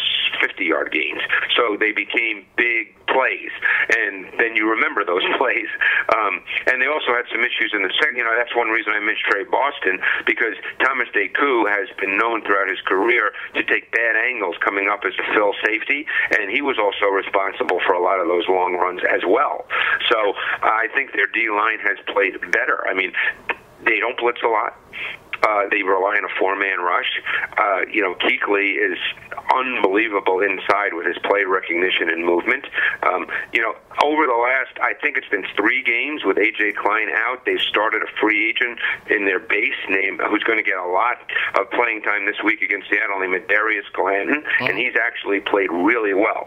fifty 0.41 0.67
yard 0.67 0.93
gains. 0.93 1.21
So 1.57 1.77
they 1.79 1.93
became 1.93 2.47
big 2.57 2.95
plays, 3.11 3.53
and 3.99 4.27
then 4.39 4.57
you 4.57 4.69
remember 4.71 5.05
those 5.05 5.25
plays. 5.39 5.69
Um, 6.15 6.43
and 6.71 6.81
they 6.81 6.87
also 6.87 7.13
had 7.13 7.27
some 7.33 7.43
issues 7.43 7.73
in 7.75 7.83
the 7.83 7.93
second. 8.01 8.17
You 8.17 8.25
know, 8.25 8.35
that's 8.37 8.55
one 8.55 8.69
reason 8.69 8.93
I 8.95 9.01
mentioned 9.01 9.27
Tre 9.29 9.45
Boston 9.45 9.99
because 10.27 10.55
Thomas 10.81 11.09
DeCoud 11.13 11.69
has 11.69 11.89
been 11.99 12.17
known 12.17 12.43
throughout 12.45 12.69
his 12.69 12.81
career 12.87 13.33
to 13.55 13.63
take 13.65 13.91
bad 13.91 14.17
angles 14.17 14.57
coming 14.61 14.89
up 14.89 15.03
as 15.05 15.13
a 15.19 15.27
fill 15.35 15.53
safety, 15.65 16.07
and 16.39 16.51
he 16.51 16.63
was 16.63 16.79
also 16.79 17.11
responsible 17.11 17.32
for 17.33 17.95
a 17.95 18.03
lot 18.03 18.21
of 18.21 18.29
those 18.29 18.45
long 18.49 18.75
runs 18.75 19.01
as 19.09 19.23
well. 19.27 19.65
So 20.11 20.35
I 20.63 20.89
think 20.95 21.13
their 21.13 21.27
D 21.27 21.51
line 21.51 21.79
has 21.81 21.99
played 22.13 22.41
better. 22.53 22.87
I 22.87 22.95
mean, 22.95 23.13
they 23.85 23.99
don't 23.99 24.17
blitz 24.19 24.41
a 24.45 24.49
lot 24.49 24.77
Uh, 25.43 25.67
they 25.71 25.83
rely 25.83 26.15
on 26.15 26.25
a 26.25 26.33
four-man 26.39 26.79
rush. 26.79 27.11
Uh, 27.59 27.81
you 27.91 28.01
know, 28.01 28.15
Kuechly 28.15 28.79
is 28.79 28.97
unbelievable 29.53 30.39
inside 30.39 30.95
with 30.95 31.05
his 31.05 31.19
play 31.27 31.43
recognition 31.43 32.09
and 32.09 32.25
movement. 32.25 32.65
Um, 33.03 33.27
you 33.53 33.61
know, 33.61 33.75
over 34.05 34.27
the 34.27 34.39
last, 34.39 34.79
I 34.81 34.95
think 35.03 35.17
it's 35.17 35.29
been 35.29 35.45
three 35.57 35.83
games 35.83 36.23
with 36.25 36.37
AJ 36.37 36.77
Klein 36.77 37.09
out. 37.27 37.45
They've 37.45 37.61
started 37.61 38.03
a 38.03 38.11
free 38.21 38.51
agent 38.51 38.79
in 39.11 39.25
their 39.27 39.41
base 39.41 39.83
name 39.91 40.21
who's 40.31 40.45
going 40.45 40.59
to 40.59 40.65
get 40.65 40.79
a 40.79 40.87
lot 40.87 41.19
of 41.59 41.69
playing 41.73 42.03
time 42.03 42.25
this 42.25 42.39
week 42.45 42.63
against 42.63 42.89
Seattle 42.89 43.19
named 43.19 43.43
Darius 43.49 43.87
Glanton, 43.93 44.43
mm-hmm. 44.47 44.65
and 44.71 44.79
he's 44.79 44.95
actually 44.95 45.41
played 45.41 45.73
really 45.73 46.15
well. 46.15 46.47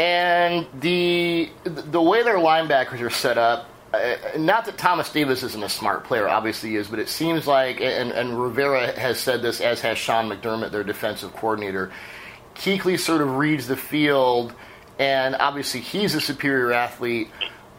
And 0.00 0.66
the 0.80 1.50
the 1.64 2.00
way 2.00 2.22
their 2.22 2.38
linebackers 2.38 3.02
are 3.02 3.10
set 3.10 3.36
up, 3.36 3.68
uh, 3.92 4.14
not 4.38 4.64
that 4.64 4.78
Thomas 4.78 5.12
Davis 5.12 5.42
isn't 5.42 5.62
a 5.62 5.68
smart 5.68 6.04
player, 6.04 6.26
obviously 6.26 6.70
he 6.70 6.76
is, 6.76 6.88
but 6.88 6.98
it 6.98 7.10
seems 7.10 7.46
like, 7.46 7.82
and, 7.82 8.10
and 8.10 8.42
Rivera 8.42 8.98
has 8.98 9.20
said 9.20 9.42
this, 9.42 9.60
as 9.60 9.82
has 9.82 9.98
Sean 9.98 10.30
McDermott, 10.30 10.70
their 10.70 10.84
defensive 10.84 11.34
coordinator. 11.34 11.92
Kuechly 12.54 12.98
sort 12.98 13.20
of 13.20 13.36
reads 13.36 13.68
the 13.68 13.76
field, 13.76 14.54
and 14.98 15.34
obviously 15.34 15.80
he's 15.80 16.14
a 16.14 16.20
superior 16.22 16.72
athlete, 16.72 17.28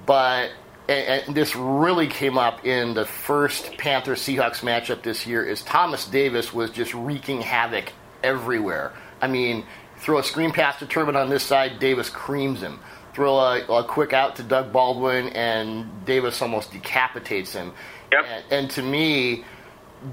but 0.05 0.51
and 0.87 1.33
this 1.33 1.55
really 1.55 2.05
came 2.05 2.37
up 2.37 2.67
in 2.67 2.93
the 2.93 3.05
first 3.05 3.75
Panther 3.79 4.13
Seahawks 4.13 4.59
matchup 4.59 5.01
this 5.01 5.25
year. 5.25 5.43
Is 5.43 5.63
Thomas 5.63 6.05
Davis 6.05 6.53
was 6.53 6.69
just 6.69 6.93
wreaking 6.93 7.41
havoc 7.41 7.93
everywhere. 8.23 8.93
I 9.19 9.27
mean, 9.27 9.65
throw 10.01 10.17
a 10.17 10.23
screen 10.23 10.51
pass 10.51 10.79
to 10.79 10.85
Turbin 10.85 11.15
on 11.15 11.29
this 11.29 11.43
side, 11.43 11.79
Davis 11.79 12.09
creams 12.09 12.61
him. 12.61 12.79
Throw 13.13 13.37
a, 13.37 13.65
a, 13.65 13.83
quick 13.83 14.13
out 14.13 14.37
to 14.37 14.43
Doug 14.43 14.71
Baldwin, 14.73 15.29
and 15.29 16.05
Davis 16.05 16.41
almost 16.41 16.71
decapitates 16.71 17.53
him. 17.53 17.73
Yep. 18.11 18.25
And, 18.25 18.45
and 18.51 18.71
to 18.71 18.81
me, 18.81 19.43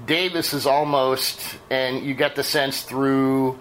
Davis 0.05 0.53
is 0.53 0.67
almost, 0.67 1.57
and 1.69 2.03
you 2.05 2.13
get 2.13 2.35
the 2.35 2.43
sense 2.43 2.83
through, 2.83 3.57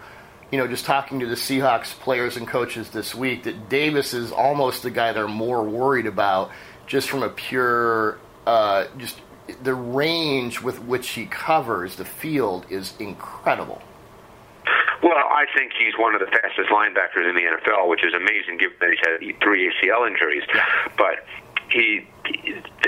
you 0.50 0.58
know, 0.58 0.66
just 0.66 0.84
talking 0.84 1.20
to 1.20 1.26
the 1.26 1.36
Seahawks 1.36 1.92
players 2.00 2.36
and 2.36 2.46
coaches 2.46 2.90
this 2.90 3.14
week 3.14 3.44
that 3.44 3.68
Davis 3.68 4.12
is 4.12 4.32
almost 4.32 4.82
the 4.82 4.90
guy 4.90 5.12
they're 5.12 5.28
more 5.28 5.62
worried 5.62 6.06
about, 6.06 6.50
just 6.86 7.08
from 7.08 7.22
a 7.22 7.30
pure, 7.30 8.18
uh, 8.46 8.86
just 8.98 9.20
the 9.62 9.74
range 9.74 10.60
with 10.60 10.82
which 10.82 11.10
he 11.10 11.24
covers 11.24 11.96
the 11.96 12.04
field 12.04 12.66
is 12.68 12.92
incredible. 12.98 13.80
Well, 15.02 15.16
I 15.16 15.46
think 15.54 15.72
he's 15.78 15.96
one 15.96 16.14
of 16.14 16.20
the 16.20 16.26
fastest 16.26 16.70
linebackers 16.70 17.28
in 17.28 17.36
the 17.36 17.42
NFL, 17.42 17.88
which 17.88 18.04
is 18.04 18.14
amazing 18.14 18.58
given 18.58 18.76
that 18.80 18.90
he's 18.90 19.04
had 19.04 19.40
three 19.40 19.70
ACL 19.70 20.06
injuries. 20.08 20.42
But 20.96 21.24
he, 21.70 22.06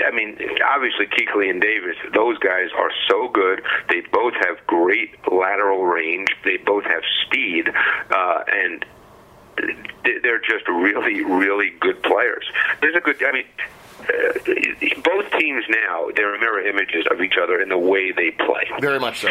I 0.05 0.11
mean, 0.11 0.37
obviously 0.65 1.07
Kuechly 1.07 1.49
and 1.49 1.61
Davis, 1.61 1.95
those 2.13 2.37
guys 2.39 2.69
are 2.77 2.91
so 3.09 3.29
good. 3.29 3.61
They 3.89 4.01
both 4.11 4.33
have 4.41 4.65
great 4.67 5.15
lateral 5.31 5.85
range. 5.85 6.29
They 6.43 6.57
both 6.57 6.83
have 6.83 7.03
speed, 7.25 7.69
uh, 7.69 8.43
and 8.51 8.85
they're 10.23 10.39
just 10.39 10.67
really, 10.67 11.23
really 11.23 11.71
good 11.79 12.01
players. 12.03 12.45
There's 12.81 12.95
a 12.95 13.01
good, 13.01 13.23
I 13.23 13.31
mean, 13.31 13.45
uh, 14.01 15.01
both 15.03 15.31
teams 15.39 15.63
now 15.69 16.07
they're 16.15 16.37
mirror 16.39 16.65
images 16.67 17.05
of 17.11 17.21
each 17.21 17.35
other 17.41 17.61
in 17.61 17.69
the 17.69 17.77
way 17.77 18.11
they 18.11 18.31
play. 18.31 18.67
Very 18.79 18.99
much 18.99 19.21
so 19.21 19.29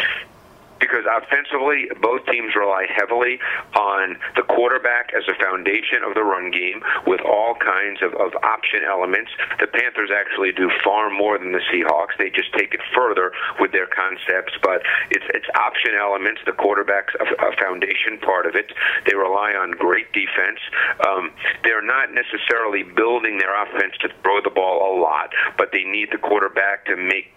because 0.81 1.05
offensively, 1.05 1.87
both 2.01 2.25
teams 2.25 2.57
rely 2.57 2.89
heavily 2.89 3.39
on 3.77 4.17
the 4.35 4.41
quarterback 4.43 5.13
as 5.15 5.23
a 5.29 5.35
foundation 5.37 6.01
of 6.03 6.17
the 6.17 6.25
run 6.25 6.49
game 6.49 6.81
with 7.05 7.21
all 7.21 7.55
kinds 7.55 8.01
of, 8.01 8.11
of 8.17 8.33
option 8.43 8.81
elements. 8.83 9.31
The 9.61 9.67
Panthers 9.67 10.09
actually 10.09 10.51
do 10.51 10.69
far 10.83 11.13
more 11.13 11.37
than 11.37 11.53
the 11.53 11.61
Seahawks. 11.71 12.17
They 12.17 12.33
just 12.33 12.51
take 12.57 12.73
it 12.73 12.81
further 12.93 13.31
with 13.59 13.71
their 13.71 13.87
concepts, 13.87 14.57
but 14.65 14.81
it's, 15.13 15.25
it's 15.37 15.47
option 15.55 15.93
elements. 15.93 16.41
The 16.45 16.57
quarterback's 16.57 17.13
a, 17.21 17.25
a 17.45 17.55
foundation 17.55 18.17
part 18.19 18.49
of 18.49 18.55
it. 18.55 18.73
They 19.05 19.15
rely 19.15 19.53
on 19.53 19.71
great 19.77 20.11
defense. 20.11 20.59
Um, 21.05 21.31
they're 21.63 21.85
not 21.85 22.09
necessarily 22.11 22.83
building 22.83 23.37
their 23.37 23.53
offense 23.53 23.93
to 24.01 24.09
throw 24.23 24.41
the 24.41 24.49
ball 24.49 24.81
a 24.81 24.91
lot, 24.99 25.29
but 25.57 25.69
they 25.71 25.83
need 25.83 26.09
the 26.11 26.17
quarterback 26.17 26.85
to 26.85 26.97
make 26.97 27.29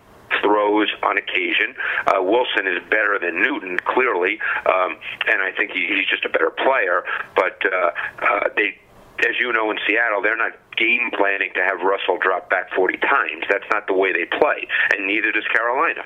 throws 0.42 0.88
on 1.02 1.18
occasion. 1.18 1.74
Uh, 2.06 2.22
Wilson 2.22 2.66
is 2.66 2.82
better 2.90 3.18
than 3.20 3.42
Newton, 3.42 3.78
clearly, 3.84 4.38
um, 4.66 4.96
and 5.26 5.42
I 5.42 5.52
think 5.56 5.72
he, 5.72 5.86
he's 5.86 6.06
just 6.08 6.24
a 6.24 6.28
better 6.28 6.50
player. 6.50 7.04
But 7.34 7.60
uh, 7.66 7.90
uh, 8.22 8.48
they 8.56 8.78
as 9.20 9.38
you 9.38 9.52
know, 9.52 9.70
in 9.70 9.78
Seattle, 9.86 10.22
they're 10.22 10.36
not 10.36 10.52
game 10.76 11.10
planning 11.16 11.50
to 11.54 11.62
have 11.62 11.80
Russell 11.80 12.18
drop 12.18 12.50
back 12.50 12.72
40 12.74 12.98
times. 12.98 13.44
That's 13.48 13.64
not 13.72 13.86
the 13.86 13.94
way 13.94 14.12
they 14.12 14.24
play, 14.24 14.66
and 14.92 15.06
neither 15.06 15.30
does 15.30 15.44
Carolina. 15.52 16.04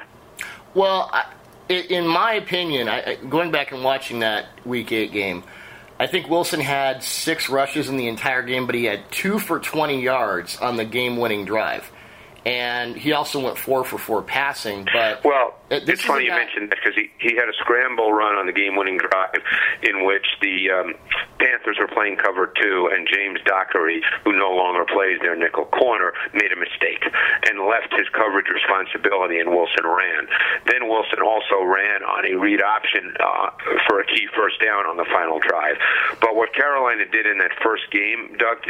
Well, 0.75 1.11
in 1.69 2.07
my 2.07 2.35
opinion, 2.35 2.89
going 3.29 3.51
back 3.51 3.73
and 3.73 3.83
watching 3.83 4.21
that 4.21 4.47
Week 4.65 4.93
8 4.93 5.13
game, 5.13 5.45
I 5.99 6.07
think 6.07 6.29
Wilson 6.29 6.61
had 6.61 7.03
six 7.03 7.49
rushes 7.49 7.89
in 7.89 7.97
the 7.97 8.09
entire 8.09 8.43
game, 8.43 8.67
but 8.67 8.75
he 8.75 8.85
had 8.85 9.11
two 9.11 9.39
for 9.39 9.59
20 9.59 10.01
yards 10.01 10.57
on 10.59 10.77
the 10.77 10.85
game 10.85 11.17
winning 11.17 11.45
drive 11.45 11.91
and 12.49 12.97
he 12.97 13.13
also 13.13 13.45
went 13.45 13.59
four 13.59 13.85
for 13.85 13.99
four 13.99 14.23
passing. 14.23 14.89
But 14.89 15.23
well, 15.23 15.61
it's 15.69 16.01
funny 16.01 16.25
you 16.25 16.33
mentioned 16.33 16.73
that 16.73 16.79
because 16.81 16.97
he 16.97 17.13
he 17.21 17.37
had 17.37 17.45
a 17.45 17.53
scramble 17.61 18.11
run 18.13 18.41
on 18.41 18.47
the 18.47 18.57
game-winning 18.57 18.97
drive 18.97 19.37
in 19.85 20.07
which 20.09 20.25
the 20.41 20.71
um, 20.73 20.95
Panthers 21.37 21.77
were 21.79 21.93
playing 21.93 22.17
cover 22.17 22.49
two, 22.57 22.89
and 22.89 23.07
James 23.07 23.39
Dockery, 23.45 24.01
who 24.25 24.33
no 24.33 24.49
longer 24.57 24.89
plays 24.89 25.21
their 25.21 25.37
nickel 25.37 25.67
corner, 25.67 26.15
made 26.33 26.49
a 26.49 26.57
mistake 26.57 27.05
and 27.45 27.69
left 27.69 27.93
his 27.93 28.09
coverage 28.17 28.49
responsibility, 28.49 29.39
and 29.45 29.53
Wilson 29.53 29.85
ran. 29.85 30.25
Then 30.65 30.89
Wilson 30.89 31.21
also 31.21 31.61
ran 31.61 32.01
on 32.01 32.25
a 32.25 32.33
read 32.41 32.65
option 32.65 33.13
uh, 33.21 33.53
for 33.87 34.01
a 34.01 34.07
key 34.09 34.25
first 34.33 34.57
down 34.65 34.89
on 34.89 34.97
the 34.97 35.07
final 35.13 35.37
drive. 35.37 35.77
But 36.25 36.33
what 36.33 36.57
Carolina 36.57 37.05
did 37.13 37.27
in 37.29 37.37
that 37.45 37.53
first 37.61 37.93
game, 37.93 38.41
Doug, 38.41 38.65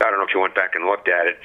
I 0.00 0.10
don't 0.10 0.18
know 0.18 0.26
if 0.26 0.34
you 0.34 0.40
went 0.40 0.54
back 0.54 0.74
and 0.74 0.86
looked 0.86 1.08
at 1.08 1.26
it 1.26 1.38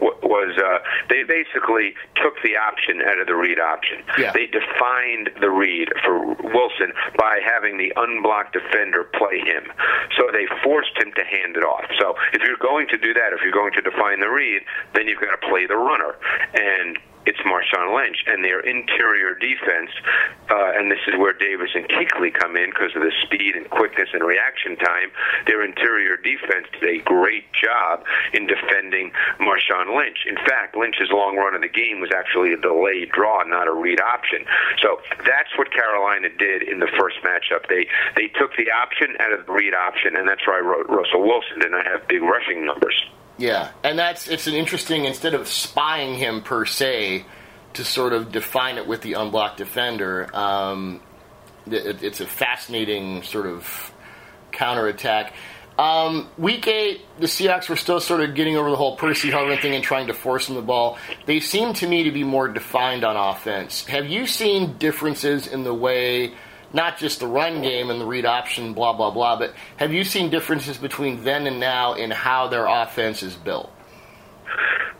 was 0.00 0.52
uh, 0.58 0.78
they 1.08 1.22
basically 1.24 1.94
took 2.22 2.34
the 2.42 2.56
option 2.56 3.00
out 3.02 3.18
of 3.18 3.26
the 3.26 3.34
read 3.34 3.58
option. 3.58 4.02
Yeah. 4.18 4.32
They 4.32 4.46
defined 4.46 5.30
the 5.40 5.50
read 5.50 5.88
for 6.04 6.34
Wilson 6.52 6.92
by 7.16 7.40
having 7.44 7.78
the 7.78 7.92
unblocked 7.96 8.52
defender 8.52 9.04
play 9.04 9.40
him. 9.40 9.64
So 10.16 10.28
they 10.32 10.46
forced 10.62 10.96
him 10.98 11.12
to 11.16 11.24
hand 11.24 11.56
it 11.56 11.64
off. 11.64 11.84
So 11.98 12.14
if 12.32 12.42
you're 12.42 12.60
going 12.60 12.88
to 12.88 12.98
do 12.98 13.14
that, 13.14 13.32
if 13.32 13.40
you're 13.42 13.52
going 13.52 13.72
to 13.72 13.82
define 13.82 14.20
the 14.20 14.28
read, 14.28 14.62
then 14.94 15.08
you've 15.08 15.20
got 15.20 15.40
to 15.40 15.48
play 15.48 15.66
the 15.66 15.76
runner. 15.76 16.16
And 16.54 16.98
it's 17.26 17.38
Marshawn 17.42 17.94
Lynch 17.94 18.22
and 18.26 18.44
their 18.44 18.60
interior 18.60 19.34
defense, 19.34 19.90
uh, 20.50 20.78
and 20.78 20.90
this 20.90 21.02
is 21.06 21.18
where 21.18 21.34
Davis 21.34 21.70
and 21.74 21.88
Kuechly 21.88 22.32
come 22.32 22.56
in 22.56 22.70
because 22.70 22.94
of 22.94 23.02
the 23.02 23.12
speed 23.26 23.56
and 23.56 23.68
quickness 23.70 24.08
and 24.14 24.22
reaction 24.22 24.76
time. 24.76 25.10
Their 25.46 25.64
interior 25.64 26.16
defense 26.16 26.66
did 26.78 26.86
a 26.86 27.02
great 27.02 27.50
job 27.52 28.04
in 28.32 28.46
defending 28.46 29.10
Marshawn 29.40 29.96
Lynch. 29.96 30.24
In 30.26 30.36
fact, 30.46 30.76
Lynch's 30.76 31.10
long 31.10 31.36
run 31.36 31.54
of 31.54 31.62
the 31.62 31.68
game 31.68 32.00
was 32.00 32.10
actually 32.14 32.52
a 32.52 32.60
delayed 32.60 33.10
draw, 33.10 33.42
not 33.42 33.66
a 33.66 33.74
read 33.74 34.00
option. 34.00 34.46
So 34.80 35.02
that's 35.26 35.50
what 35.58 35.72
Carolina 35.72 36.28
did 36.30 36.62
in 36.62 36.78
the 36.78 36.88
first 36.98 37.16
matchup. 37.26 37.66
They 37.68 37.86
they 38.14 38.28
took 38.38 38.54
the 38.56 38.70
option 38.70 39.16
out 39.20 39.32
of 39.32 39.46
the 39.46 39.52
read 39.52 39.74
option, 39.74 40.16
and 40.16 40.28
that's 40.28 40.46
why 40.46 40.58
Russell 40.60 41.26
Wilson 41.26 41.58
did 41.60 41.72
not 41.72 41.86
have 41.86 42.06
big 42.08 42.22
rushing 42.22 42.64
numbers. 42.64 42.94
Yeah, 43.38 43.70
and 43.84 43.98
that's 43.98 44.28
it's 44.28 44.46
an 44.46 44.54
interesting 44.54 45.04
instead 45.04 45.34
of 45.34 45.46
spying 45.46 46.14
him 46.14 46.42
per 46.42 46.64
se 46.64 47.26
to 47.74 47.84
sort 47.84 48.12
of 48.14 48.32
define 48.32 48.78
it 48.78 48.86
with 48.86 49.02
the 49.02 49.14
unblocked 49.14 49.58
defender. 49.58 50.34
Um, 50.34 51.00
it, 51.66 52.02
it's 52.02 52.20
a 52.20 52.26
fascinating 52.26 53.22
sort 53.22 53.46
of 53.46 53.92
counterattack. 54.52 55.34
Um, 55.78 56.30
week 56.38 56.66
eight, 56.66 57.02
the 57.18 57.26
Seahawks 57.26 57.68
were 57.68 57.76
still 57.76 58.00
sort 58.00 58.22
of 58.22 58.34
getting 58.34 58.56
over 58.56 58.70
the 58.70 58.76
whole 58.76 58.96
Percy 58.96 59.30
Harvin 59.30 59.60
thing 59.60 59.74
and 59.74 59.84
trying 59.84 60.06
to 60.06 60.14
force 60.14 60.48
him 60.48 60.54
the 60.54 60.62
ball. 60.62 60.96
They 61.26 61.40
seem 61.40 61.74
to 61.74 61.86
me 61.86 62.04
to 62.04 62.10
be 62.12 62.24
more 62.24 62.48
defined 62.48 63.04
on 63.04 63.16
offense. 63.16 63.84
Have 63.84 64.06
you 64.06 64.26
seen 64.26 64.78
differences 64.78 65.46
in 65.46 65.64
the 65.64 65.74
way 65.74 66.32
not 66.72 66.98
just 66.98 67.20
the 67.20 67.26
run 67.26 67.62
game 67.62 67.90
and 67.90 68.00
the 68.00 68.06
read 68.06 68.24
option, 68.24 68.72
blah, 68.72 68.92
blah, 68.92 69.10
blah, 69.10 69.38
but 69.38 69.54
have 69.76 69.92
you 69.92 70.04
seen 70.04 70.30
differences 70.30 70.78
between 70.78 71.24
then 71.24 71.46
and 71.46 71.60
now 71.60 71.94
in 71.94 72.10
how 72.10 72.48
their 72.48 72.66
offense 72.66 73.22
is 73.22 73.34
built? 73.34 73.70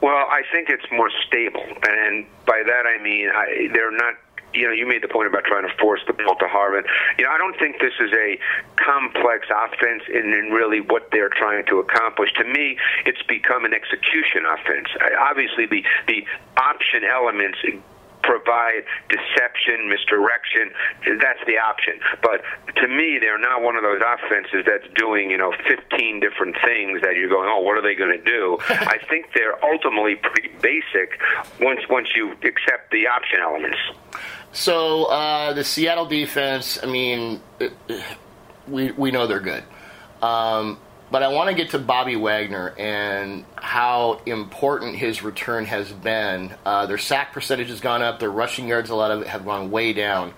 Well, 0.03 0.27
I 0.29 0.43
think 0.53 0.69
it's 0.69 0.85
more 0.93 1.11
stable, 1.27 1.65
and 1.65 2.27
by 2.47 2.63
that 2.67 2.85
I 2.87 3.03
mean 3.03 3.29
I, 3.35 3.69
they're 3.73 3.91
not 3.91 4.15
you 4.57 4.67
know, 4.67 4.73
you 4.73 4.89
made 4.89 5.03
the 5.03 5.09
point 5.09 5.29
about 5.29 5.45
trying 5.45 5.69
to 5.69 5.75
force 5.77 6.01
the 6.07 6.15
ball 6.15 6.35
to 6.37 6.47
Harvin. 6.47 6.83
You 7.19 7.25
know, 7.25 7.31
I 7.31 7.39
don't 7.39 7.59
think 7.59 7.77
this 7.79 7.93
is 8.01 8.11
a 8.13 8.39
complex 8.81 9.47
offense 9.53 10.03
in, 10.09 10.33
in 10.33 10.51
really 10.51 10.81
what 10.81 11.11
they're 11.13 11.31
trying 11.31 11.67
to 11.67 11.79
accomplish. 11.79 12.33
To 12.41 12.45
me, 12.45 12.79
it's 13.05 13.23
become 13.29 13.65
an 13.65 13.75
execution 13.75 14.49
offense. 14.49 14.89
Obviously, 15.21 15.67
the 15.67 15.85
the 16.09 16.25
option 16.57 17.05
elements 17.05 17.59
provide 18.27 18.83
deception, 19.09 19.89
misdirection, 19.89 20.75
that's 21.23 21.41
the 21.47 21.57
option. 21.57 22.03
But 22.23 22.43
to 22.83 22.89
me, 22.89 23.19
they're 23.21 23.39
not 23.39 23.63
one 23.63 23.77
of 23.77 23.83
those 23.83 24.03
offenses 24.03 24.67
that's 24.67 24.87
doing, 24.99 25.31
you 25.31 25.39
know, 25.39 25.55
15 25.69 26.21
different 26.21 26.57
things 26.65 27.01
that 27.03 27.15
you're 27.17 27.31
going, 27.31 27.49
oh, 27.49 27.63
what 27.63 27.79
are 27.79 27.83
they 27.83 27.95
going 27.95 28.13
to 28.13 28.25
do? 28.25 28.59
I 28.69 28.99
think 29.09 29.33
they're 29.35 29.63
ultimately 29.65 30.17
pretty 30.17 30.51
basic 30.61 31.19
once 31.61 31.81
once 31.89 32.09
you 32.15 32.33
accept 32.33 32.91
the 32.91 33.07
option 33.07 33.41
elements. 33.41 33.79
So 34.53 35.05
uh, 35.05 35.53
the 35.53 35.65
Seattle 35.65 36.07
defense, 36.07 36.79
I 36.83 36.87
mean, 36.87 37.41
we 38.69 38.91
we 38.93 39.11
know 39.11 39.27
they're 39.27 39.41
good. 39.41 39.65
Um, 40.23 40.79
but 41.11 41.23
I 41.23 41.29
want 41.29 41.49
to 41.51 41.55
get 41.55 41.71
to 41.71 41.79
Bobby 41.79 42.17
Wagner 42.17 42.75
and 42.77 43.45
how 43.57 44.21
important 44.27 44.97
his 44.97 45.23
return 45.23 45.65
has 45.67 45.93
been. 45.93 46.55
Uh, 46.65 46.87
their 46.87 46.99
sack 46.99 47.33
percentage 47.33 47.69
has 47.69 47.81
gone 47.81 48.03
up. 48.03 48.19
Their 48.19 48.31
rushing 48.31 48.69
yards, 48.69 48.91
a 48.91 48.95
lot 48.95 49.11
of 49.11 49.23
it, 49.23 49.29
have 49.29 49.45
gone 49.45 49.71
way 49.71 49.93
down. 49.93 50.35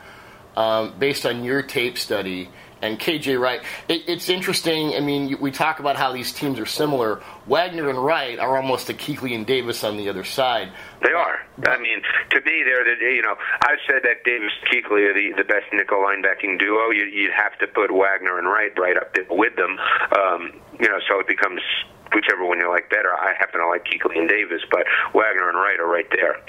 Um, 0.57 0.95
based 0.99 1.25
on 1.25 1.45
your 1.45 1.63
tape 1.63 1.99
study, 1.99 2.51
and 2.83 2.99
KJ 2.99 3.41
Wright. 3.41 3.61
It, 3.89 4.05
it's 4.07 4.29
interesting. 4.29 4.95
I 4.95 5.01
mean, 5.01 5.39
we 5.41 5.51
talk 5.51 5.81
about 5.81 5.97
how 5.97 6.13
these 6.13 6.33
teams 6.33 6.59
are 6.59 6.67
similar. 6.67 7.21
Wagner 7.47 7.89
and 7.89 7.99
Wright 7.99 8.39
are 8.39 8.57
almost 8.57 8.91
a 8.91 8.95
Kuechly 8.95 9.35
and 9.35 9.47
Davis 9.47 9.85
on 9.85 9.97
the 9.97 10.09
other 10.09 10.25
side. 10.25 10.71
They 11.03 11.13
are. 11.13 11.39
I 11.65 11.79
mean, 11.79 12.03
to 12.31 12.41
me, 12.43 12.65
they're 12.65 12.85
the 12.85 12.97
you 13.01 13.23
know 13.23 13.37
I've 13.63 13.79
said 13.87 14.03
that 14.03 14.25
Davis 14.25 14.53
Kuechly 14.67 15.09
are 15.09 15.15
the 15.15 15.33
the 15.37 15.45
best 15.45 15.67
nickel 15.73 15.99
linebacking 15.99 16.59
duo. 16.59 16.91
You 16.91 17.05
you 17.05 17.31
have 17.31 17.57
to 17.59 17.67
put 17.67 17.93
Wagner 17.93 18.39
and 18.39 18.49
Wright 18.49 18.73
right 18.79 18.97
up 18.97 19.15
there 19.15 19.27
with 19.31 19.55
them. 19.57 19.79
Um, 20.17 20.53
you 20.81 20.89
know, 20.89 20.99
so 21.09 21.21
it 21.21 21.29
becomes 21.29 21.61
whichever 22.13 22.45
one 22.45 22.59
you 22.59 22.69
like 22.69 22.91
better. 22.91 23.15
I 23.15 23.35
happen 23.39 23.61
to 23.61 23.69
like 23.69 23.85
Kuechly 23.85 24.19
and 24.19 24.29
Davis, 24.29 24.63
but 24.71 24.85
Wagner 25.15 25.49
and 25.49 25.59
Wright 25.59 25.79
are 25.79 25.87
right 25.87 26.09
there. 26.11 26.41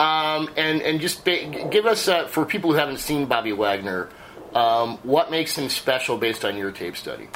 Um, 0.00 0.50
and 0.56 0.82
and 0.82 1.00
just 1.00 1.24
give 1.24 1.86
us 1.86 2.08
uh, 2.08 2.26
for 2.26 2.44
people 2.44 2.72
who 2.72 2.76
haven't 2.76 2.98
seen 2.98 3.26
Bobby 3.26 3.52
Wagner 3.52 4.08
um, 4.54 4.98
what 5.02 5.30
makes 5.30 5.56
him 5.56 5.68
special 5.68 6.16
based 6.16 6.44
on 6.44 6.56
your 6.56 6.72
tape 6.72 6.96
study? 6.96 7.28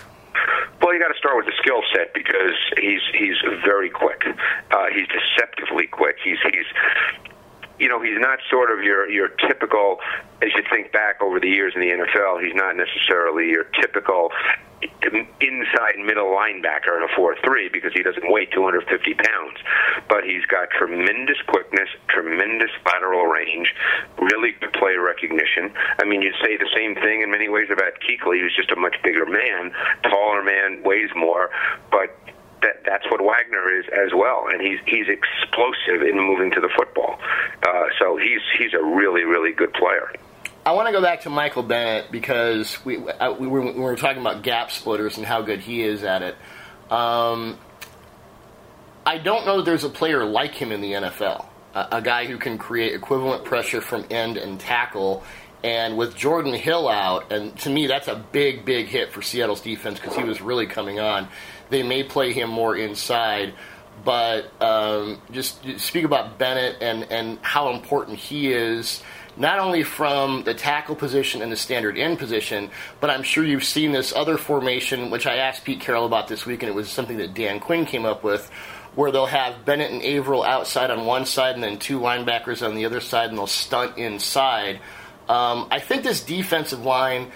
Well, 0.83 0.93
you 0.93 1.01
got 1.01 1.15
to 1.15 1.19
start 1.19 1.37
with 1.37 1.47
the 1.47 1.55
skill 1.63 1.83
set 1.95 2.13
because 2.13 2.59
he's 2.77 3.03
he's 3.15 3.39
very 3.65 3.89
quick. 3.89 4.27
Uh, 4.27 4.87
he's 4.93 5.07
deceptively 5.07 5.87
quick. 5.87 6.17
He's 6.25 6.39
he's 6.43 6.67
you 7.83 7.89
know, 7.89 8.01
he's 8.01 8.21
not 8.21 8.39
sort 8.49 8.71
of 8.71 8.85
your 8.85 9.11
your 9.11 9.29
typical. 9.29 9.99
As 10.41 10.51
you 10.55 10.63
think 10.71 10.93
back 10.93 11.21
over 11.21 11.41
the 11.41 11.49
years 11.49 11.73
in 11.75 11.81
the 11.81 11.91
NFL, 11.91 12.43
he's 12.43 12.55
not 12.55 12.77
necessarily 12.77 13.51
your 13.51 13.65
typical 13.81 14.31
inside 15.41 15.99
middle 15.99 16.27
linebacker 16.27 16.97
in 16.97 17.03
a 17.03 17.13
4-3 17.15 17.73
because 17.73 17.93
he 17.93 18.03
doesn't 18.03 18.31
weigh 18.31 18.47
250 18.47 19.15
pounds. 19.15 19.59
But 20.09 20.25
he's 20.25 20.45
got 20.47 20.71
tremendous 20.71 21.39
quickness, 21.47 21.89
tremendous 22.09 22.71
lateral 22.87 23.27
range, 23.27 23.75
really 24.19 24.53
good 24.61 24.73
play 24.73 24.95
recognition. 24.97 25.73
I 25.99 26.05
mean, 26.05 26.23
you'd 26.23 26.35
say 26.43 26.57
the 26.57 26.71
same 26.75 26.95
thing 26.97 27.23
in 27.23 27.31
many 27.31 27.49
ways 27.49 27.69
about 27.71 27.95
Kuechly, 28.03 28.41
who's 28.41 28.55
just 28.57 28.71
a 28.73 28.77
much 28.77 28.97
bigger 29.03 29.27
man, 29.27 29.73
taller 30.03 30.43
man, 30.43 30.83
weighs 30.83 31.11
more, 31.15 31.51
but 31.91 32.17
that 32.63 32.83
that's 32.85 33.05
what 33.11 33.21
Wagner 33.21 33.79
is 33.79 33.85
as 33.93 34.13
well, 34.15 34.47
and 34.51 34.61
he's 34.61 34.79
he's 34.87 35.07
explosive 35.09 36.03
in 36.03 36.17
moving 36.17 36.51
to 36.53 36.61
the 36.61 36.71
football. 36.77 37.19
Uh, 37.63 37.85
so 37.99 38.17
he's 38.17 38.41
he's 38.59 38.75
a 38.75 38.83
really 38.83 39.25
really 39.25 39.53
good 39.53 39.73
player. 39.75 40.11
I 40.65 40.73
want 40.73 40.87
to 40.87 40.93
go 40.93 41.03
back 41.03 41.23
to 41.23 41.31
Michael 41.31 41.65
Bennett 41.65 42.13
because 42.13 42.85
we, 42.85 42.97
uh, 42.97 43.33
we, 43.33 43.49
were, 43.49 43.63
we, 43.63 43.73
were, 43.73 43.97
talking 43.97 44.21
about 44.21 44.45
gap 44.45 44.71
splitters 44.71 45.17
and 45.17 45.27
how 45.27 45.43
good 45.43 45.59
he 45.59 45.83
is 45.83 46.05
at 46.05 46.23
it. 46.23 46.37
Um, 46.89 47.59
I 49.05 49.19
don't 49.19 49.45
know 49.45 49.63
there's 49.63 49.83
a 49.83 49.89
player 49.89 50.25
like 50.25 50.55
him 50.55 50.71
in 50.71 50.81
the 50.81 50.93
NFL, 50.93 51.47
a, 51.75 51.89
a, 51.93 52.03
guy 52.03 52.27
who 52.27 52.39
can 52.39 52.59
create 52.59 52.95
equivalent 52.95 53.45
pressure 53.45 53.81
from 53.81 54.05
end 54.11 54.37
and 54.37 54.61
tackle. 54.61 55.25
And 55.65 55.97
with 55.97 56.17
Jordan 56.17 56.55
Hill 56.55 56.89
out, 56.89 57.33
and 57.33 57.57
to 57.61 57.71
me 57.71 57.89
that's 57.89 58.07
a 58.07 58.15
big, 58.15 58.65
big 58.65 58.87
hit 58.87 59.11
for 59.13 59.23
Seattle's 59.23 59.61
defense 59.61 59.99
because 59.99 60.17
he 60.17 60.23
was 60.25 60.41
really 60.41 60.67
coming 60.67 61.01
on. 61.01 61.29
They 61.71 61.83
may 61.83 62.03
play 62.03 62.33
him 62.33 62.51
more 62.51 62.77
inside 62.77 63.55
but 64.05 64.51
um, 64.61 65.21
just 65.31 65.65
speak 65.79 66.05
about 66.05 66.39
Bennett 66.39 66.79
and, 66.81 67.05
and 67.05 67.39
how 67.43 67.71
important 67.73 68.19
he 68.19 68.53
is 68.53 69.03
not 69.37 69.59
only 69.59 69.83
from 69.83 70.45
the 70.45 70.55
tackle 70.55 70.95
position 70.95 71.41
and 71.41 71.51
the 71.51 71.57
standard 71.57 71.97
end 71.97 72.19
position, 72.19 72.71
but 73.01 73.11
I'm 73.11 73.23
sure 73.23 73.45
you've 73.45 73.65
seen 73.65 73.93
this 73.93 74.13
other 74.13 74.37
formation, 74.37 75.11
which 75.11 75.27
I 75.27 75.37
asked 75.37 75.65
Pete 75.65 75.81
Carroll 75.81 76.05
about 76.05 76.29
this 76.29 76.45
week, 76.45 76.63
and 76.63 76.69
it 76.69 76.75
was 76.75 76.91
something 76.91 77.17
that 77.19 77.33
Dan 77.33 77.59
Quinn 77.59 77.87
came 77.87 78.05
up 78.05 78.23
with, 78.23 78.51
where 78.95 79.11
they'll 79.11 79.25
have 79.25 79.65
Bennett 79.65 79.91
and 79.91 80.03
Avril 80.03 80.43
outside 80.43 80.91
on 80.91 81.07
one 81.07 81.25
side 81.25 81.55
and 81.55 81.65
then 81.65 81.79
two 81.79 81.99
linebackers 81.99 82.67
on 82.67 82.75
the 82.75 82.85
other 82.85 83.01
side, 83.01 83.31
and 83.31 83.39
they'll 83.39 83.47
stunt 83.47 83.97
inside. 83.97 84.81
Um, 85.31 85.67
I 85.71 85.79
think 85.79 86.03
this 86.03 86.23
defensive 86.23 86.85
line 86.85 87.33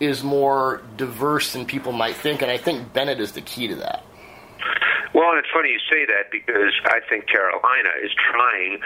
is 0.00 0.22
more 0.22 0.82
diverse 0.96 1.52
than 1.52 1.66
people 1.66 1.92
might 1.92 2.16
think, 2.16 2.42
and 2.42 2.50
I 2.50 2.58
think 2.58 2.92
Bennett 2.92 3.20
is 3.20 3.32
the 3.32 3.40
key 3.40 3.68
to 3.68 3.76
that. 3.76 4.04
Well, 5.14 5.30
and 5.30 5.38
it's 5.38 5.48
funny 5.52 5.70
you 5.70 5.80
say 5.90 6.06
that 6.06 6.30
because 6.30 6.72
I 6.84 7.00
think 7.08 7.26
Carolina 7.26 7.90
is 8.02 8.10
trying 8.30 8.80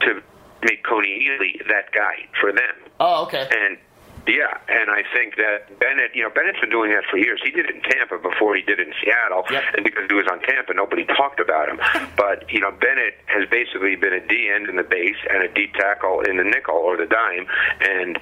to 0.00 0.22
make 0.62 0.84
Kony 0.84 1.22
Ealy 1.22 1.66
that 1.68 1.92
guy 1.92 2.26
for 2.40 2.52
them. 2.52 2.74
Oh, 2.98 3.24
okay. 3.24 3.46
And 3.50 3.78
yeah, 4.26 4.58
and 4.68 4.90
I 4.90 5.02
think 5.14 5.36
that 5.36 5.78
Bennett, 5.78 6.10
you 6.14 6.22
know, 6.22 6.30
Bennett's 6.30 6.58
been 6.58 6.70
doing 6.70 6.90
that 6.90 7.04
for 7.08 7.16
years. 7.16 7.40
He 7.44 7.50
did 7.52 7.66
it 7.66 7.76
in 7.76 7.82
Tampa 7.82 8.18
before 8.18 8.56
he 8.56 8.62
did 8.62 8.80
it 8.80 8.88
in 8.88 8.94
Seattle, 9.02 9.44
yep. 9.50 9.62
and 9.74 9.84
because 9.84 10.02
he 10.08 10.14
was 10.14 10.26
on 10.30 10.40
Tampa, 10.40 10.74
nobody 10.74 11.04
talked 11.04 11.38
about 11.38 11.68
him. 11.68 11.78
but 12.16 12.50
you 12.50 12.58
know, 12.58 12.72
Bennett 12.72 13.14
has 13.26 13.48
basically 13.48 13.94
been 13.94 14.12
a 14.12 14.26
D 14.26 14.50
end 14.52 14.68
in 14.68 14.76
the 14.76 14.82
base 14.82 15.16
and 15.30 15.44
a 15.44 15.48
deep 15.52 15.74
tackle 15.74 16.22
in 16.22 16.38
the 16.38 16.44
nickel 16.44 16.74
or 16.74 16.96
the 16.96 17.06
dime, 17.06 17.46
and 17.80 18.18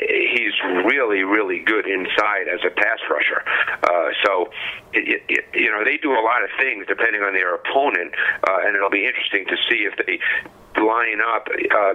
he's 0.00 0.54
really, 0.84 1.22
really 1.22 1.60
good 1.60 1.86
inside 1.86 2.48
as 2.52 2.60
a 2.66 2.70
pass 2.70 2.98
rusher. 3.10 3.42
Uh, 3.82 4.10
so, 4.24 4.50
it, 4.92 5.22
it, 5.28 5.44
you 5.54 5.70
know, 5.70 5.84
they 5.84 5.96
do 5.98 6.12
a 6.12 6.22
lot 6.22 6.42
of 6.42 6.50
things 6.58 6.86
depending 6.86 7.22
on 7.22 7.32
their 7.32 7.54
opponent, 7.54 8.14
uh, 8.48 8.58
and 8.64 8.74
it'll 8.74 8.90
be 8.90 9.06
interesting 9.06 9.44
to 9.46 9.56
see 9.68 9.86
if 9.86 9.94
they 10.06 10.18
line 10.80 11.20
up. 11.20 11.48
Uh, 11.48 11.94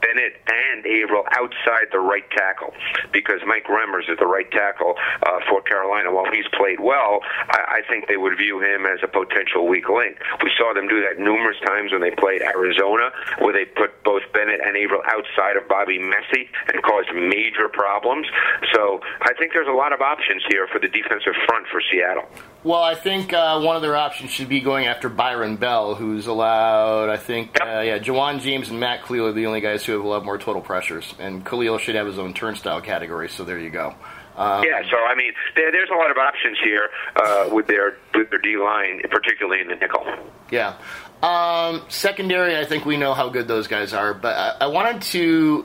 Bennett 0.00 0.40
and 0.46 0.86
Avril 0.86 1.24
outside 1.32 1.88
the 1.92 2.00
right 2.00 2.28
tackle 2.30 2.72
because 3.12 3.40
Mike 3.46 3.66
Remmers 3.66 4.08
is 4.08 4.18
the 4.18 4.26
right 4.26 4.50
tackle 4.50 4.94
uh, 5.22 5.40
for 5.48 5.62
Carolina. 5.62 6.12
While 6.12 6.30
he's 6.32 6.48
played 6.56 6.80
well, 6.80 7.20
I, 7.50 7.80
I 7.80 7.88
think 7.88 8.08
they 8.08 8.16
would 8.16 8.36
view 8.36 8.60
him 8.60 8.86
as 8.86 9.00
a 9.02 9.08
potential 9.08 9.66
weak 9.66 9.88
link. 9.88 10.16
We 10.42 10.50
saw 10.56 10.72
them 10.74 10.88
do 10.88 11.00
that 11.02 11.18
numerous 11.18 11.58
times 11.66 11.92
when 11.92 12.00
they 12.00 12.10
played 12.12 12.42
Arizona, 12.42 13.10
where 13.38 13.52
they 13.52 13.64
put 13.64 14.02
both 14.04 14.22
Bennett 14.32 14.60
and 14.64 14.76
Avril 14.76 15.02
outside 15.06 15.56
of 15.56 15.68
Bobby 15.68 15.98
Massie 15.98 16.48
and 16.72 16.82
caused 16.82 17.12
major 17.14 17.68
problems. 17.68 18.26
So 18.72 19.00
I 19.22 19.34
think 19.38 19.52
there's 19.52 19.68
a 19.68 19.76
lot 19.76 19.92
of 19.92 20.00
options 20.00 20.42
here 20.48 20.66
for 20.68 20.78
the 20.78 20.88
defensive 20.88 21.34
front 21.46 21.66
for 21.68 21.82
Seattle. 21.90 22.28
Well, 22.64 22.82
I 22.82 22.96
think 22.96 23.32
uh, 23.32 23.60
one 23.60 23.76
of 23.76 23.82
their 23.82 23.96
options 23.96 24.30
should 24.30 24.48
be 24.48 24.60
going 24.60 24.86
after 24.86 25.08
Byron 25.08 25.56
Bell, 25.56 25.94
who's 25.94 26.26
allowed, 26.26 27.08
I 27.08 27.16
think, 27.16 27.60
uh, 27.60 27.80
yeah, 27.80 27.98
Ja'Wuan 27.98 28.40
James 28.40 28.68
and 28.68 28.80
Matt 28.80 29.04
Kalil 29.04 29.26
are 29.26 29.32
the 29.32 29.46
only 29.46 29.60
guys 29.60 29.84
who 29.84 29.92
have 29.92 30.02
allowed 30.02 30.24
more 30.24 30.38
total 30.38 30.60
pressures. 30.60 31.14
And 31.20 31.46
Kalil 31.46 31.78
should 31.78 31.94
have 31.94 32.06
his 32.06 32.18
own 32.18 32.34
turnstile 32.34 32.80
category, 32.80 33.28
so 33.28 33.44
there 33.44 33.60
you 33.60 33.70
go. 33.70 33.94
Um, 34.36 34.64
yeah, 34.64 34.82
so 34.88 34.96
I 34.96 35.14
mean, 35.16 35.32
there, 35.56 35.72
there's 35.72 35.90
a 35.90 35.96
lot 35.96 36.10
of 36.10 36.16
options 36.16 36.58
here 36.62 36.88
uh, 37.16 37.48
with 37.50 37.66
their 37.66 37.96
with 38.14 38.30
their 38.30 38.38
D 38.38 38.56
line, 38.56 39.02
particularly 39.10 39.60
in 39.60 39.66
the 39.66 39.74
nickel. 39.74 40.06
Yeah, 40.50 40.76
um, 41.24 41.82
secondary. 41.88 42.56
I 42.56 42.64
think 42.64 42.84
we 42.84 42.96
know 42.96 43.14
how 43.14 43.30
good 43.30 43.48
those 43.48 43.66
guys 43.66 43.92
are, 43.92 44.14
but 44.14 44.36
I, 44.36 44.64
I 44.64 44.66
wanted 44.68 45.02
to 45.02 45.64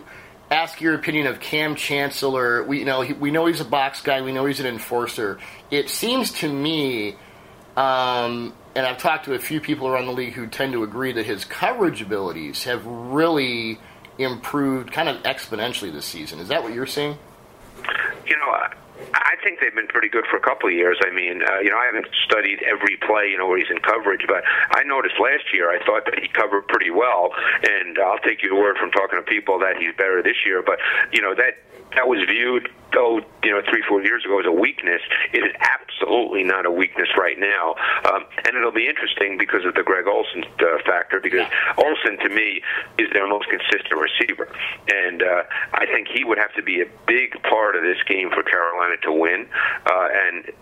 ask 0.54 0.80
your 0.80 0.94
opinion 0.94 1.26
of 1.28 1.40
Kam 1.40 1.76
Chancellor. 1.76 2.64
We 2.64 2.80
you 2.80 2.86
know 2.86 3.02
he, 3.02 3.14
we 3.14 3.32
know 3.32 3.48
he's 3.48 3.60
a 3.60 3.66
box 3.66 4.02
guy. 4.02 4.22
We 4.22 4.32
know 4.32 4.46
he's 4.46 4.60
an 4.60 4.68
enforcer. 4.68 5.40
It 5.72 5.90
seems 5.90 6.32
to 6.34 6.52
me, 6.52 7.16
um, 7.76 8.54
and 8.76 8.86
I've 8.86 9.00
talked 9.00 9.26
to 9.26 9.34
a 9.34 9.40
few 9.40 9.60
people 9.60 9.88
around 9.88 10.06
the 10.06 10.14
league 10.14 10.34
who 10.34 10.48
tend 10.48 10.74
to 10.74 10.84
agree 10.84 11.12
that 11.14 11.26
his 11.26 11.44
coverage 11.44 12.02
abilities 12.02 12.64
have 12.66 12.86
really 12.86 13.80
improved, 14.18 14.92
kind 14.92 15.10
of 15.10 15.24
exponentially 15.24 15.92
this 15.92 16.06
season. 16.06 16.40
Is 16.40 16.50
that 16.50 16.64
what 16.64 16.74
you're 16.74 16.86
seeing? 16.86 17.18
You 18.28 18.38
know, 18.38 18.56
I 19.14 19.36
think 19.44 19.60
they've 19.60 19.74
been 19.74 19.88
pretty 19.88 20.10
good 20.10 20.26
for 20.30 20.38
a 20.38 20.42
couple 20.42 20.70
of 20.70 20.76
years. 20.76 20.98
I 21.06 21.12
mean, 21.14 21.44
uh, 21.44 21.60
you 21.60 21.70
know, 21.70 21.78
I 21.78 21.86
haven't 21.86 22.08
studied 22.26 22.64
every 22.64 22.98
play, 22.98 23.30
you 23.30 23.38
know, 23.38 23.48
where 23.48 23.58
he's 23.58 23.70
in 23.70 23.80
coverage, 23.80 24.26
but 24.28 24.44
I 24.72 24.84
noticed 24.84 25.16
last 25.20 25.54
year 25.54 25.70
I 25.70 25.84
thought 25.86 26.06
that 26.06 26.20
he 26.20 26.28
covered 26.28 26.68
pretty 26.68 26.90
well, 26.90 27.30
and 27.64 27.98
I'll 28.00 28.20
take 28.20 28.42
your 28.42 28.60
word 28.60 28.78
from 28.78 28.92
talking 28.92 29.20
to 29.20 29.24
people 29.24 29.60
that 29.60 29.78
he's 29.78 29.94
better 29.96 30.22
this 30.24 30.38
year. 30.46 30.64
But 30.64 30.80
you 31.12 31.22
know 31.22 31.36
that 31.36 31.62
that 31.96 32.08
was 32.08 32.20
viewed, 32.28 32.70
oh, 32.98 33.22
you 33.44 33.52
know, 33.52 33.62
three, 33.70 33.84
four 33.88 34.02
years 34.02 34.24
ago 34.26 34.40
as 34.40 34.46
a 34.46 34.52
weakness. 34.52 35.02
It 35.34 35.44
is 35.44 35.54
absolutely 35.60 36.44
not 36.44 36.66
a 36.66 36.72
weakness 36.72 37.10
right 37.18 37.38
now. 37.40 37.76
Um, 38.12 38.26
and 38.46 38.56
it'll 38.56 38.72
be 38.72 38.88
interesting 38.88 39.38
because 39.38 39.66
of 39.66 39.76
the 39.76 39.84
Greg 39.84 40.08
Olsen 40.08 40.44
uh, 40.60 40.78
factor, 40.86 41.20
because 41.20 41.48
Olsen, 41.78 42.18
to 42.20 42.30
me, 42.30 42.62
is 42.98 43.10
their 43.14 43.28
most 43.28 43.48
consistent 43.50 44.00
receiver. 44.00 44.50
And 44.90 45.24
uh, 45.24 45.44
I 45.74 45.86
think 45.86 46.08
he 46.08 46.24
would 46.24 46.38
have 46.38 46.54
to 46.56 46.64
be 46.64 46.82
a 46.82 46.88
big 47.08 47.42
part 47.44 47.76
of 47.76 47.84
this 47.84 48.02
game 48.08 48.30
for 48.32 48.44
Carolina 48.44 48.98
to 49.04 49.12
win. 49.12 49.48
Uh, 49.86 50.08
and 50.12 50.54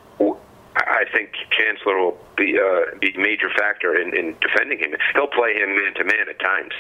I 0.76 1.06
think 1.14 1.32
Chancellor 1.52 1.98
will 1.98 2.18
be 2.38 2.58
uh, 2.58 2.98
be 3.00 3.14
a 3.14 3.20
major 3.20 3.50
factor 3.58 4.00
in, 4.00 4.16
in 4.16 4.36
defending 4.40 4.80
him. 4.80 4.96
He'll 5.14 5.28
play 5.28 5.54
him 5.56 5.76
man 5.76 5.94
to 5.96 6.04
man 6.04 6.30
at 6.30 6.40
times. 6.40 6.74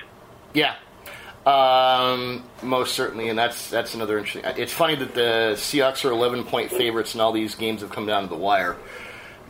Yeah, 0.53 0.75
Um, 1.45 2.43
most 2.61 2.93
certainly, 2.93 3.29
and 3.29 3.39
that's 3.39 3.69
that's 3.69 3.95
another 3.95 4.19
interesting. 4.19 4.43
It's 4.57 4.73
funny 4.73 4.95
that 4.95 5.15
the 5.15 5.53
Seahawks 5.55 6.05
are 6.05 6.11
11 6.11 6.43
point 6.43 6.69
favorites, 6.69 7.13
and 7.13 7.21
all 7.21 7.31
these 7.31 7.55
games 7.55 7.81
have 7.81 7.89
come 7.89 8.05
down 8.05 8.23
to 8.23 8.29
the 8.29 8.35
wire. 8.35 8.77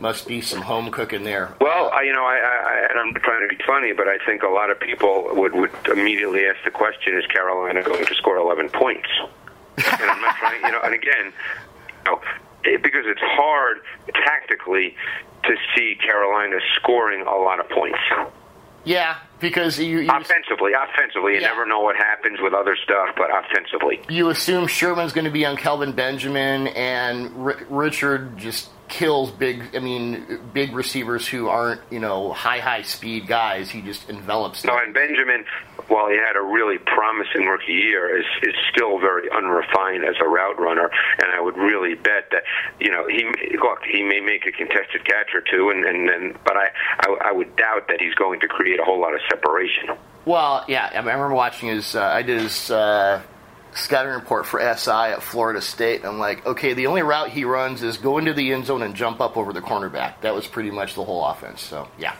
Must 0.00 0.26
be 0.26 0.40
some 0.40 0.62
home 0.62 0.90
cooking 0.90 1.22
there. 1.22 1.54
Well, 1.60 1.90
I, 1.90 2.02
you 2.02 2.12
know, 2.12 2.24
I, 2.24 2.36
I, 2.36 2.86
and 2.90 2.98
I'm 2.98 3.14
trying 3.22 3.46
to 3.46 3.54
be 3.54 3.62
funny, 3.64 3.92
but 3.92 4.08
I 4.08 4.16
think 4.24 4.42
a 4.42 4.48
lot 4.48 4.70
of 4.70 4.80
people 4.80 5.28
would 5.32 5.54
would 5.54 5.70
immediately 5.86 6.46
ask 6.46 6.58
the 6.64 6.70
question: 6.70 7.16
Is 7.16 7.26
Carolina 7.26 7.82
going 7.82 8.06
to 8.06 8.14
score 8.14 8.36
11 8.36 8.70
points? 8.70 9.08
and 9.76 10.10
I'm 10.10 10.20
not 10.22 10.36
trying, 10.36 10.62
you 10.62 10.72
know. 10.72 10.80
And 10.82 10.94
again, 10.94 11.32
you 12.06 12.10
know, 12.10 12.20
it, 12.64 12.82
because 12.82 13.04
it's 13.06 13.20
hard 13.20 13.78
tactically 14.14 14.96
to 15.44 15.56
see 15.76 15.96
Carolina 15.96 16.56
scoring 16.76 17.22
a 17.26 17.36
lot 17.36 17.60
of 17.60 17.68
points. 17.68 17.98
Yeah, 18.84 19.16
because 19.40 19.78
you, 19.78 20.00
you 20.00 20.10
offensively, 20.10 20.72
offensively, 20.72 21.34
you 21.34 21.40
Yeah. 21.40 21.48
never 21.48 21.64
know 21.66 21.80
what 21.80 21.96
happens 21.96 22.40
with 22.40 22.52
other 22.52 22.76
stuff, 22.76 23.10
but 23.16 23.30
offensively, 23.32 24.00
you 24.08 24.28
assume 24.30 24.66
Sherman's 24.66 25.12
going 25.12 25.24
to 25.24 25.30
be 25.30 25.46
on 25.46 25.56
Kelvin 25.56 25.92
Benjamin, 25.92 26.66
and 26.68 27.30
R- 27.46 27.60
Richard 27.68 28.36
just 28.38 28.70
kills 28.88 29.30
big. 29.30 29.62
I 29.74 29.78
mean, 29.78 30.40
big 30.52 30.74
receivers 30.74 31.26
who 31.28 31.48
aren't 31.48 31.80
you 31.90 32.00
know 32.00 32.32
high 32.32 32.58
high 32.58 32.82
speed 32.82 33.26
guys. 33.28 33.70
He 33.70 33.82
just 33.82 34.10
envelops 34.10 34.62
them. 34.62 34.74
no. 34.74 34.82
And 34.82 34.92
Benjamin, 34.92 35.44
while 35.88 36.08
he 36.08 36.16
had 36.16 36.36
a 36.36 36.42
really 36.42 36.78
promising 36.78 37.46
rookie 37.46 37.72
year, 37.72 38.18
is 38.18 38.26
is 38.42 38.54
still 38.70 38.98
very 38.98 39.30
unrefined 39.30 40.04
as 40.04 40.16
a 40.20 40.28
route 40.28 40.58
runner. 40.58 40.90
And 41.18 41.32
I 41.34 41.40
would 41.40 41.56
really 41.56 41.94
bet 41.94 42.30
that 42.30 42.42
you 42.80 42.90
know 42.90 43.06
he 43.06 43.24
look 43.56 43.80
he 43.84 44.02
may 44.02 44.20
make 44.20 44.46
a 44.46 44.52
contested 44.52 45.04
catch 45.04 45.34
or 45.34 45.40
two, 45.40 45.70
and 45.70 45.84
and, 45.84 46.08
and 46.10 46.38
but 46.44 46.56
I, 46.56 46.68
I 47.00 47.28
I 47.28 47.32
would 47.32 47.56
doubt 47.56 47.88
that 47.88 48.00
he's 48.00 48.14
going 48.14 48.40
to 48.40 48.48
create 48.48 48.80
a 48.80 48.84
whole 48.84 49.00
lot 49.00 49.14
of 49.14 49.20
separation. 49.28 49.90
Well, 50.24 50.64
yeah, 50.68 50.88
I 50.92 50.98
remember 50.98 51.34
watching 51.34 51.68
his. 51.68 51.96
Uh, 51.96 52.04
I 52.04 52.22
did 52.22 52.40
his 52.40 52.70
uh, 52.70 53.22
scouting 53.74 54.12
report 54.12 54.46
for 54.46 54.60
SI 54.60 54.90
at 54.90 55.22
Florida 55.22 55.60
State. 55.60 56.04
I'm 56.04 56.18
like, 56.18 56.44
okay, 56.46 56.74
the 56.74 56.86
only 56.86 57.02
route 57.02 57.30
he 57.30 57.44
runs 57.44 57.82
is 57.82 57.96
go 57.96 58.18
into 58.18 58.32
the 58.32 58.52
end 58.52 58.66
zone 58.66 58.82
and 58.82 58.94
jump 58.94 59.20
up 59.20 59.36
over 59.36 59.52
the 59.52 59.60
cornerback. 59.62 60.20
That 60.20 60.34
was 60.34 60.46
pretty 60.46 60.70
much 60.70 60.94
the 60.94 61.04
whole 61.04 61.24
offense. 61.24 61.62
So 61.62 61.88
yeah, 61.98 62.14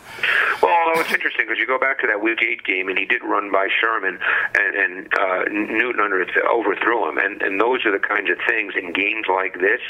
Well, 0.63 0.73
although 0.73 1.01
it's 1.01 1.13
interesting 1.13 1.47
because 1.47 1.59
you 1.59 1.67
go 1.67 1.79
back 1.79 2.01
to 2.01 2.07
that 2.07 2.23
Week 2.23 2.43
Eight 2.43 2.65
game, 2.65 2.89
and 2.89 2.99
he 2.99 3.05
did 3.05 3.23
run 3.23 3.51
by 3.53 3.69
Sherman, 3.81 4.19
and, 4.55 4.75
and 4.77 5.15
uh, 5.15 5.43
Newton 5.51 6.01
under 6.01 6.25
overthrew 6.51 7.09
him, 7.09 7.19
and 7.19 7.43
and 7.43 7.61
those 7.61 7.85
are 7.85 7.93
the 7.93 7.99
kinds 7.99 8.31
of 8.31 8.39
things 8.49 8.75
in 8.77 8.93
games 8.93 9.27
like 9.29 9.59
this, 9.61 9.81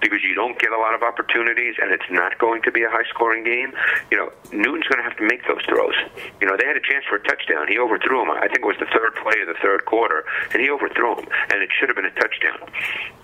because 0.00 0.22
you 0.22 0.34
don't 0.34 0.58
get 0.58 0.72
a 0.72 0.78
lot 0.78 0.94
of 0.94 1.02
opportunities, 1.02 1.74
and 1.80 1.92
it's 1.92 2.08
not 2.10 2.38
going 2.38 2.62
to 2.62 2.70
be 2.70 2.82
a 2.82 2.90
high 2.90 3.04
scoring 3.10 3.44
game. 3.44 3.72
You 4.10 4.18
know, 4.18 4.28
Newton's 4.52 4.86
going 4.86 4.98
to 4.98 5.04
have 5.08 5.16
to 5.18 5.26
make 5.26 5.46
those 5.46 5.62
throws. 5.66 5.94
You 6.40 6.46
know, 6.46 6.56
they 6.56 6.66
had 6.66 6.76
a 6.76 6.84
chance 6.84 7.04
for 7.08 7.16
a 7.16 7.22
touchdown. 7.22 7.68
He 7.68 7.78
overthrew 7.78 8.22
him. 8.22 8.30
I 8.30 8.46
think 8.48 8.60
it 8.60 8.66
was 8.66 8.78
the 8.78 8.90
third 8.92 9.14
play 9.16 9.40
of 9.40 9.48
the 9.48 9.58
third 9.62 9.84
quarter, 9.84 10.24
and 10.52 10.60
he 10.60 10.70
overthrew 10.84 11.16
him, 11.16 11.28
and 11.50 11.62
it 11.62 11.70
should 11.78 11.88
have 11.88 11.96
been 11.96 12.06
a 12.06 12.10
touchdown. 12.10 12.68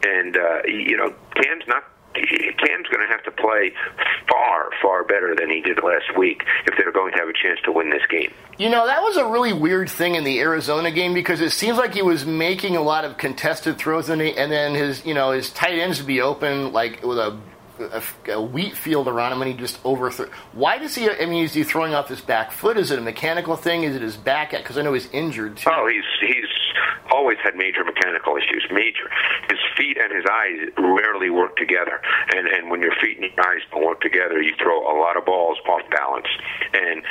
And 0.04 0.36
uh, 0.36 0.62
you 0.66 0.96
know, 0.96 1.14
Cam's 1.34 1.64
not. 1.66 1.84
Cam's 2.12 2.88
going 2.88 3.06
to 3.06 3.08
have 3.08 3.22
to 3.22 3.30
play 3.30 3.72
far, 4.28 4.70
far 4.82 5.04
better 5.04 5.36
than 5.38 5.48
he 5.48 5.60
did 5.60 5.78
last 5.82 6.18
week 6.18 6.42
if 6.66 6.76
they're 6.76 6.90
going 6.90 7.12
to 7.12 7.18
have 7.18 7.28
a 7.28 7.32
chance 7.32 7.60
to 7.64 7.70
win 7.70 7.88
this 7.90 8.02
game. 8.10 8.32
you 8.58 8.68
know 8.68 8.84
that 8.84 9.00
was 9.00 9.16
a 9.16 9.24
really 9.24 9.52
weird 9.52 9.88
thing 9.88 10.16
in 10.16 10.24
the 10.24 10.40
Arizona 10.40 10.90
game 10.90 11.14
because 11.14 11.40
it 11.40 11.50
seems 11.50 11.78
like 11.78 11.94
he 11.94 12.02
was 12.02 12.26
making 12.26 12.74
a 12.74 12.82
lot 12.82 13.04
of 13.04 13.16
contested 13.16 13.78
throws, 13.78 14.08
and, 14.08 14.20
he, 14.20 14.36
and 14.36 14.50
then 14.50 14.74
his 14.74 15.06
you 15.06 15.14
know 15.14 15.30
his 15.30 15.50
tight 15.50 15.78
ends 15.78 15.98
would 15.98 16.06
be 16.08 16.20
open 16.20 16.72
like 16.72 17.02
with 17.04 17.18
a. 17.18 17.38
A, 17.80 18.02
a 18.28 18.42
wheat 18.42 18.76
field 18.76 19.08
around 19.08 19.32
him, 19.32 19.40
and 19.40 19.50
he 19.50 19.56
just 19.56 19.82
overthrew. 19.86 20.28
Why 20.52 20.76
does 20.76 20.94
he? 20.94 21.08
I 21.08 21.24
mean, 21.24 21.44
is 21.44 21.54
he 21.54 21.64
throwing 21.64 21.94
off 21.94 22.10
his 22.10 22.20
back 22.20 22.52
foot? 22.52 22.76
Is 22.76 22.90
it 22.90 22.98
a 22.98 23.00
mechanical 23.00 23.56
thing? 23.56 23.84
Is 23.84 23.96
it 23.96 24.02
his 24.02 24.18
back? 24.18 24.50
Because 24.50 24.76
I 24.76 24.82
know 24.82 24.92
he's 24.92 25.08
injured 25.12 25.56
too. 25.56 25.70
Oh, 25.72 25.88
he's 25.88 26.04
he's 26.20 26.44
always 27.10 27.38
had 27.42 27.56
major 27.56 27.84
mechanical 27.84 28.36
issues. 28.36 28.66
Major. 28.70 29.10
His 29.48 29.58
feet 29.76 29.98
and 29.98 30.12
his 30.12 30.24
eyes 30.30 30.70
rarely 30.78 31.30
work 31.30 31.56
together. 31.56 32.00
And 32.34 32.46
and 32.48 32.70
when 32.70 32.80
your 32.80 32.94
feet 33.00 33.18
and 33.18 33.30
your 33.30 33.46
eyes 33.46 33.62
don't 33.70 33.84
work 33.84 34.00
together, 34.00 34.40
you 34.40 34.54
throw 34.60 34.80
a 34.80 34.96
lot 34.98 35.16
of 35.16 35.24
balls 35.24 35.58
off 35.68 35.82
balance. 35.90 36.28
And 36.72 37.02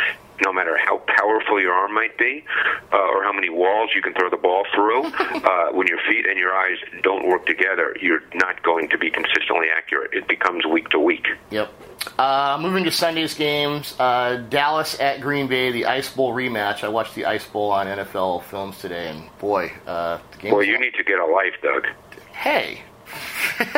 no 0.43 0.53
matter 0.53 0.77
how 0.77 0.97
powerful 1.07 1.61
your 1.61 1.73
arm 1.73 1.93
might 1.93 2.17
be, 2.17 2.43
uh, 2.91 2.97
or 2.97 3.23
how 3.23 3.33
many 3.33 3.49
walls 3.49 3.91
you 3.95 4.01
can 4.01 4.13
throw 4.13 4.29
the 4.29 4.37
ball 4.37 4.63
through, 4.73 5.03
uh, 5.43 5.71
when 5.71 5.87
your 5.87 5.99
feet 6.07 6.25
and 6.27 6.37
your 6.37 6.53
eyes 6.55 6.77
don't 7.01 7.27
work 7.27 7.45
together, 7.45 7.95
you're 8.01 8.23
not 8.35 8.61
going 8.63 8.89
to 8.89 8.97
be 8.97 9.09
consistently 9.09 9.67
accurate. 9.75 10.13
It 10.13 10.27
becomes 10.27 10.65
week 10.65 10.89
to 10.89 10.99
week. 10.99 11.27
Yep. 11.51 11.71
Uh, 12.17 12.57
moving 12.61 12.85
to 12.85 12.91
Sunday's 12.91 13.33
games, 13.33 13.95
uh, 13.99 14.37
Dallas 14.49 14.99
at 14.99 15.19
Green 15.21 15.47
Bay, 15.47 15.71
the 15.71 15.85
Ice 15.85 16.09
Bowl 16.13 16.33
rematch. 16.33 16.83
I 16.83 16.87
watched 16.87 17.15
the 17.15 17.25
Ice 17.25 17.45
Bowl 17.45 17.71
on 17.71 17.87
NFL 17.87 18.43
Films 18.43 18.79
today, 18.79 19.09
and 19.09 19.29
boy, 19.39 19.71
uh, 19.85 20.19
the 20.31 20.37
game. 20.37 20.53
Well, 20.53 20.63
you 20.63 20.79
need 20.79 20.93
to 20.93 21.03
get 21.03 21.19
a 21.19 21.25
life, 21.25 21.55
Doug. 21.61 21.87
hey, 22.31 22.81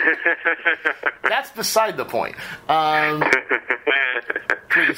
that's 1.22 1.50
beside 1.50 1.96
the 1.96 2.04
point. 2.04 2.36
Um, 2.68 3.20
please, 3.20 4.24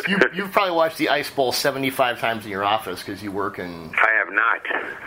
you, 0.09 0.19
you've 0.35 0.53
probably 0.53 0.75
watched 0.75 0.99
the 0.99 1.09
Ice 1.09 1.31
Bowl 1.31 1.53
seventy-five 1.53 2.21
times 2.21 2.45
in 2.45 2.51
your 2.51 2.65
office 2.65 3.03
because 3.03 3.23
you 3.23 3.33
work 3.33 3.59
in. 3.59 3.93
I 3.95 4.11
have 4.17 4.33
not. 4.33 4.61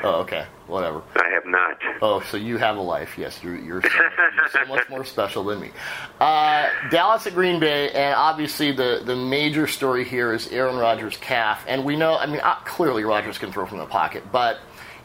Oh, 0.03 0.21
okay, 0.21 0.45
whatever. 0.67 1.01
I 1.15 1.29
have 1.29 1.45
not. 1.45 1.77
Oh, 2.01 2.21
so 2.21 2.37
you 2.37 2.57
have 2.57 2.77
a 2.77 2.81
life. 2.81 3.17
Yes, 3.17 3.43
you're 3.43 3.55
you're 3.55 3.81
so, 3.81 3.89
you're 3.89 4.49
so 4.49 4.65
much 4.65 4.89
more 4.89 5.05
special 5.05 5.43
than 5.43 5.59
me. 5.59 5.71
Uh, 6.19 6.67
Dallas 6.89 7.27
at 7.27 7.33
Green 7.33 7.59
Bay, 7.59 7.91
and 7.91 8.15
obviously 8.15 8.71
the 8.71 9.01
the 9.05 9.15
major 9.15 9.67
story 9.67 10.03
here 10.03 10.33
is 10.33 10.47
Aaron 10.47 10.77
Rodgers' 10.77 11.17
calf, 11.17 11.63
and 11.67 11.85
we 11.85 11.95
know. 11.95 12.17
I 12.17 12.25
mean, 12.25 12.41
uh, 12.43 12.55
clearly 12.65 13.03
Rodgers 13.03 13.37
can 13.37 13.51
throw 13.51 13.65
from 13.65 13.77
the 13.77 13.85
pocket, 13.85 14.23
but 14.31 14.59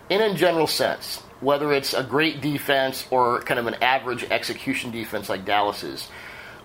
in 0.09 0.21
a 0.21 0.35
general 0.35 0.67
sense, 0.67 1.19
whether 1.41 1.73
it's 1.73 1.95
a 1.95 2.03
great 2.03 2.41
defense 2.41 3.07
or 3.11 3.43
kind 3.43 3.61
of 3.61 3.67
an 3.67 3.75
average 3.83 4.25
execution 4.25 4.91
defense 4.91 5.29
like 5.29 5.45
Dallas's. 5.45 6.09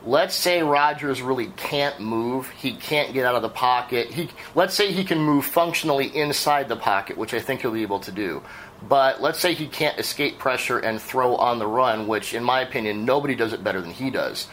Let's 0.06 0.36
say 0.36 0.62
Rodgers 0.62 1.22
really 1.22 1.48
can't 1.48 2.00
move. 2.00 2.50
He 2.50 2.74
can't 2.74 3.12
get 3.14 3.26
out 3.26 3.36
of 3.36 3.42
the 3.42 3.50
pocket. 3.50 4.12
He 4.12 4.30
let's 4.54 4.76
say 4.76 4.92
he 4.92 5.04
can 5.04 5.20
move 5.20 5.46
functionally 5.46 6.16
inside 6.16 6.70
the 6.70 6.76
pocket, 6.76 7.18
which 7.18 7.34
I 7.34 7.40
think 7.40 7.62
he'll 7.62 7.72
be 7.72 7.82
able 7.82 8.02
to 8.02 8.12
do. 8.12 8.44
But 8.88 9.22
let's 9.22 9.40
say 9.40 9.54
he 9.54 9.68
can't 9.68 9.98
escape 9.98 10.38
pressure 10.38 10.78
and 10.78 11.02
throw 11.02 11.36
on 11.36 11.58
the 11.58 11.66
run, 11.66 12.08
which 12.08 12.36
in 12.36 12.44
my 12.44 12.62
opinion 12.62 13.04
nobody 13.04 13.34
does 13.34 13.54
it 13.54 13.64
better 13.64 13.82
than 13.82 13.92
he 13.92 14.12
does. 14.12 14.48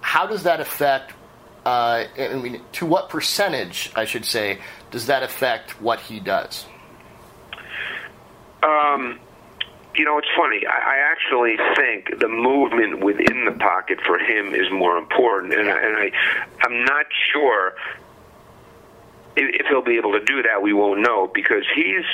How 0.00 0.26
does 0.26 0.42
that 0.42 0.60
affect 0.60 1.12
uh, 1.66 2.06
I 2.16 2.34
mean, 2.34 2.62
to 2.72 2.86
what 2.86 3.08
percentage, 3.08 3.90
I 3.96 4.04
should 4.04 4.24
say, 4.24 4.60
does 4.92 5.06
that 5.06 5.24
affect 5.24 5.80
what 5.82 5.98
he 5.98 6.20
does? 6.20 6.64
Um, 8.62 9.18
you 9.96 10.04
know, 10.04 10.18
it's 10.18 10.28
funny. 10.36 10.62
I, 10.66 10.94
I 10.94 10.96
actually 11.10 11.56
think 11.74 12.20
the 12.20 12.28
movement 12.28 13.00
within 13.02 13.44
the 13.44 13.52
pocket 13.52 13.98
for 14.06 14.18
him 14.18 14.54
is 14.54 14.70
more 14.70 14.96
important, 14.96 15.54
and, 15.54 15.68
I 15.68 15.78
and 15.78 15.96
I, 15.96 16.10
I'm 16.62 16.84
not 16.84 17.06
sure 17.32 17.74
if, 19.36 19.66
he'll 19.66 19.82
be 19.82 19.96
able 19.96 20.12
to 20.12 20.24
do 20.24 20.42
that. 20.42 20.62
We 20.62 20.72
won't 20.72 21.00
know 21.00 21.30
because 21.32 21.64
he's 21.74 22.04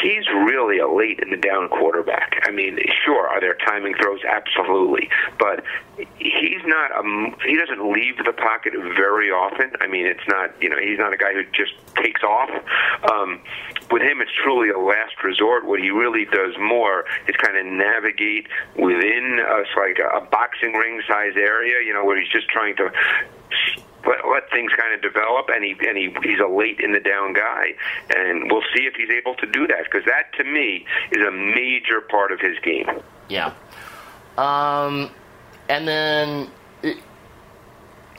he's 0.00 0.26
really 0.28 0.78
a 0.78 0.88
late 0.88 1.20
in 1.20 1.30
the 1.30 1.36
down 1.36 1.68
quarterback. 1.68 2.42
I 2.44 2.50
mean, 2.50 2.78
sure, 3.04 3.28
are 3.28 3.40
there 3.40 3.54
timing 3.54 3.94
throws? 3.94 4.20
Absolutely, 4.26 5.10
but 5.38 5.64
he's 6.18 6.62
not 6.64 6.90
a 6.92 7.34
he 7.46 7.56
doesn't 7.56 7.92
leave 7.92 8.18
the 8.24 8.32
pocket 8.32 8.72
very 8.96 9.30
often. 9.30 9.72
I 9.80 9.86
mean, 9.86 10.06
it's 10.06 10.26
not 10.28 10.50
you 10.62 10.68
know 10.68 10.78
he's 10.78 10.98
not 10.98 11.12
a 11.12 11.16
guy 11.16 11.32
who 11.34 11.44
just 11.52 11.74
takes 11.96 12.22
off. 12.22 12.50
Um, 13.10 13.40
with 13.90 14.02
him, 14.02 14.20
it's 14.20 14.30
truly 14.42 14.70
a 14.70 14.78
last 14.78 15.22
resort. 15.24 15.66
What 15.66 15.80
he 15.80 15.90
really 15.90 16.24
does 16.24 16.54
more 16.58 17.04
is 17.28 17.36
kind 17.36 17.56
of 17.56 17.66
navigate 17.66 18.46
within 18.76 19.40
a, 19.40 19.60
it's 19.60 19.70
like 19.76 19.98
a 19.98 20.24
boxing 20.26 20.74
ring 20.74 21.00
size 21.08 21.34
area, 21.36 21.84
you 21.84 21.92
know, 21.92 22.04
where 22.04 22.18
he's 22.20 22.30
just 22.30 22.48
trying 22.48 22.76
to 22.76 22.90
let, 24.06 24.18
let 24.30 24.50
things 24.50 24.72
kind 24.76 24.94
of 24.94 25.02
develop, 25.02 25.48
and 25.48 25.64
he 25.64 25.76
and 25.86 25.96
he 25.96 26.14
he's 26.22 26.40
a 26.40 26.48
late 26.48 26.80
in 26.80 26.92
the 26.92 27.00
down 27.00 27.32
guy, 27.32 27.74
and 28.16 28.50
we'll 28.50 28.64
see 28.74 28.84
if 28.84 28.94
he's 28.94 29.10
able 29.10 29.34
to 29.36 29.46
do 29.46 29.66
that 29.66 29.84
because 29.84 30.04
that 30.06 30.32
to 30.36 30.44
me 30.44 30.86
is 31.12 31.22
a 31.26 31.30
major 31.30 32.00
part 32.00 32.32
of 32.32 32.40
his 32.40 32.58
game. 32.60 32.86
Yeah. 33.28 33.52
Um, 34.38 35.10
and 35.68 35.86
then, 35.86 36.50
it, 36.82 36.98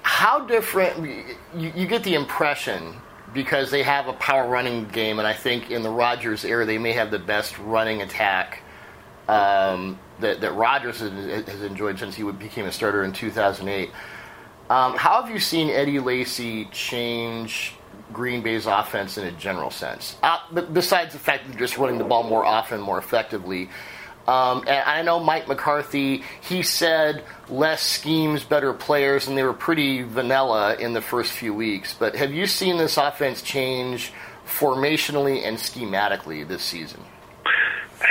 how 0.03 0.45
different? 0.45 1.25
You, 1.55 1.71
you 1.75 1.87
get 1.87 2.03
the 2.03 2.15
impression 2.15 2.95
because 3.33 3.71
they 3.71 3.83
have 3.83 4.07
a 4.07 4.13
power 4.13 4.47
running 4.47 4.87
game, 4.87 5.19
and 5.19 5.27
I 5.27 5.33
think 5.33 5.71
in 5.71 5.83
the 5.83 5.89
Rodgers 5.89 6.43
era 6.43 6.65
they 6.65 6.77
may 6.77 6.91
have 6.93 7.11
the 7.11 7.19
best 7.19 7.57
running 7.59 8.01
attack 8.01 8.61
um, 9.27 9.99
that 10.19 10.41
that 10.41 10.53
Rodgers 10.53 10.99
has, 10.99 11.61
enjoyed 11.61 11.99
since 11.99 12.15
he 12.15 12.23
became 12.23 12.65
a 12.65 12.71
starter 12.71 13.03
in 13.03 13.13
2008. 13.13 13.89
Um, 14.69 14.95
how 14.95 15.21
have 15.21 15.31
you 15.31 15.39
seen 15.39 15.69
Eddie 15.69 15.99
Lacy 15.99 16.65
change 16.65 17.75
Green 18.13 18.41
Bay's 18.41 18.65
offense 18.65 19.17
in 19.17 19.25
a 19.25 19.31
general 19.31 19.71
sense? 19.71 20.15
Uh, 20.23 20.39
besides 20.73 21.13
the 21.13 21.19
fact 21.19 21.43
that 21.43 21.51
they're 21.51 21.59
just 21.59 21.77
running 21.77 21.97
the 21.97 22.05
ball 22.05 22.23
more 22.23 22.45
often, 22.45 22.79
more 22.79 22.97
effectively. 22.97 23.69
Um, 24.27 24.59
and 24.67 24.83
I 24.87 25.01
know 25.01 25.19
Mike 25.19 25.47
McCarthy, 25.47 26.23
he 26.41 26.63
said 26.63 27.23
less 27.49 27.81
schemes, 27.81 28.43
better 28.43 28.73
players, 28.73 29.27
and 29.27 29.37
they 29.37 29.43
were 29.43 29.53
pretty 29.53 30.03
vanilla 30.03 30.75
in 30.75 30.93
the 30.93 31.01
first 31.01 31.31
few 31.31 31.53
weeks. 31.53 31.95
But 31.97 32.15
have 32.15 32.31
you 32.31 32.45
seen 32.45 32.77
this 32.77 32.97
offense 32.97 33.41
change 33.41 34.13
formationally 34.45 35.45
and 35.45 35.57
schematically 35.57 36.47
this 36.47 36.61
season? 36.63 37.01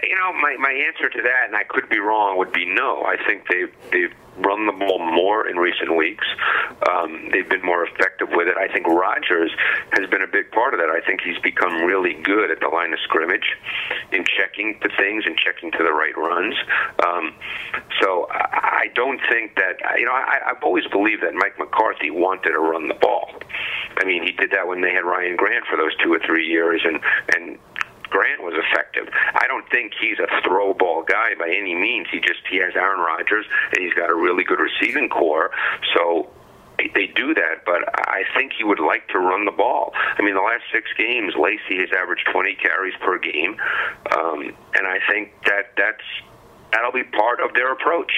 You 0.02 0.16
know, 0.16 0.32
my, 0.40 0.56
my 0.58 0.72
answer 0.72 1.08
to 1.08 1.22
that, 1.22 1.46
and 1.46 1.56
I 1.56 1.64
could 1.64 1.88
be 1.88 1.98
wrong, 1.98 2.38
would 2.38 2.52
be 2.52 2.64
no. 2.64 3.02
I 3.02 3.16
think 3.26 3.46
they've, 3.48 3.72
they've 3.90 4.14
run 4.38 4.66
the 4.66 4.72
ball 4.72 4.98
more 4.98 5.46
in 5.46 5.56
recent 5.56 5.96
weeks. 5.96 6.26
Um, 6.88 7.28
they've 7.32 7.48
been 7.48 7.64
more 7.64 7.84
effective 7.84 8.28
with 8.30 8.48
it. 8.48 8.56
I 8.56 8.72
think 8.72 8.86
Rodgers 8.86 9.50
has 9.92 10.08
been 10.10 10.22
a 10.22 10.26
big 10.26 10.50
part 10.52 10.74
of 10.74 10.80
that. 10.80 10.88
I 10.88 11.00
think 11.04 11.20
he's 11.20 11.38
become 11.38 11.82
really 11.84 12.14
good 12.22 12.50
at 12.50 12.60
the 12.60 12.68
line 12.68 12.92
of 12.92 12.98
scrimmage 13.00 13.56
in 14.12 14.24
checking 14.24 14.78
to 14.80 14.88
things 14.96 15.24
and 15.26 15.36
checking 15.36 15.70
to 15.72 15.78
the 15.78 15.92
right 15.92 16.16
runs. 16.16 16.54
Um, 17.06 17.34
so 18.00 18.26
I, 18.30 18.88
don't 18.94 19.20
think 19.30 19.56
that, 19.56 19.76
you 19.98 20.06
know, 20.06 20.12
I, 20.12 20.40
I've 20.50 20.62
always 20.62 20.86
believed 20.86 21.22
that 21.22 21.34
Mike 21.34 21.58
McCarthy 21.58 22.10
wanted 22.10 22.50
to 22.50 22.58
run 22.58 22.88
the 22.88 22.94
ball. 22.94 23.30
I 23.96 24.04
mean, 24.04 24.22
he 24.22 24.32
did 24.32 24.50
that 24.52 24.66
when 24.66 24.80
they 24.80 24.92
had 24.92 25.04
Ryan 25.04 25.36
Grant 25.36 25.64
for 25.66 25.76
those 25.76 25.94
two 26.02 26.12
or 26.12 26.20
three 26.24 26.46
years, 26.46 26.80
and 26.84 27.00
and 27.34 27.58
Grant 28.10 28.42
was 28.42 28.54
effective. 28.54 29.08
I 29.34 29.46
don't 29.46 29.68
think 29.70 29.92
he's 30.00 30.18
a 30.18 30.28
throw 30.42 30.74
ball 30.74 31.02
guy 31.02 31.34
by 31.38 31.48
any 31.48 31.74
means. 31.74 32.08
He 32.10 32.20
just 32.20 32.40
he 32.50 32.58
has 32.58 32.74
Aaron 32.74 33.00
Rodgers 33.00 33.46
and 33.74 33.84
he's 33.84 33.94
got 33.94 34.10
a 34.10 34.14
really 34.14 34.44
good 34.44 34.58
receiving 34.58 35.08
core. 35.08 35.50
So 35.94 36.30
they 36.94 37.06
do 37.06 37.34
that, 37.34 37.64
but 37.66 37.82
I 38.08 38.24
think 38.34 38.52
he 38.56 38.64
would 38.64 38.80
like 38.80 39.06
to 39.08 39.18
run 39.18 39.44
the 39.44 39.52
ball. 39.52 39.92
I 39.94 40.22
mean, 40.22 40.34
the 40.34 40.40
last 40.40 40.64
six 40.72 40.88
games, 40.96 41.34
Lacy 41.38 41.78
has 41.80 41.90
averaged 41.96 42.26
20 42.32 42.54
carries 42.54 42.94
per 43.00 43.18
game, 43.18 43.56
um, 44.16 44.56
and 44.74 44.86
I 44.86 44.98
think 45.08 45.32
that 45.44 45.76
that's 45.76 46.04
that'll 46.72 46.92
be 46.92 47.04
part 47.04 47.40
of 47.40 47.52
their 47.54 47.72
approach. 47.72 48.12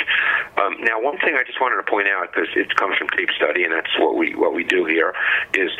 Um, 0.60 0.76
now, 0.80 1.00
one 1.00 1.18
thing 1.18 1.34
I 1.34 1.42
just 1.44 1.60
wanted 1.60 1.76
to 1.76 1.90
point 1.90 2.08
out 2.08 2.32
because 2.32 2.48
it 2.54 2.74
comes 2.76 2.96
from 2.98 3.08
tape 3.08 3.30
study, 3.36 3.64
and 3.64 3.72
that's 3.72 3.92
what 3.98 4.16
we 4.16 4.34
what 4.34 4.54
we 4.54 4.64
do 4.64 4.84
here, 4.84 5.14
is 5.54 5.70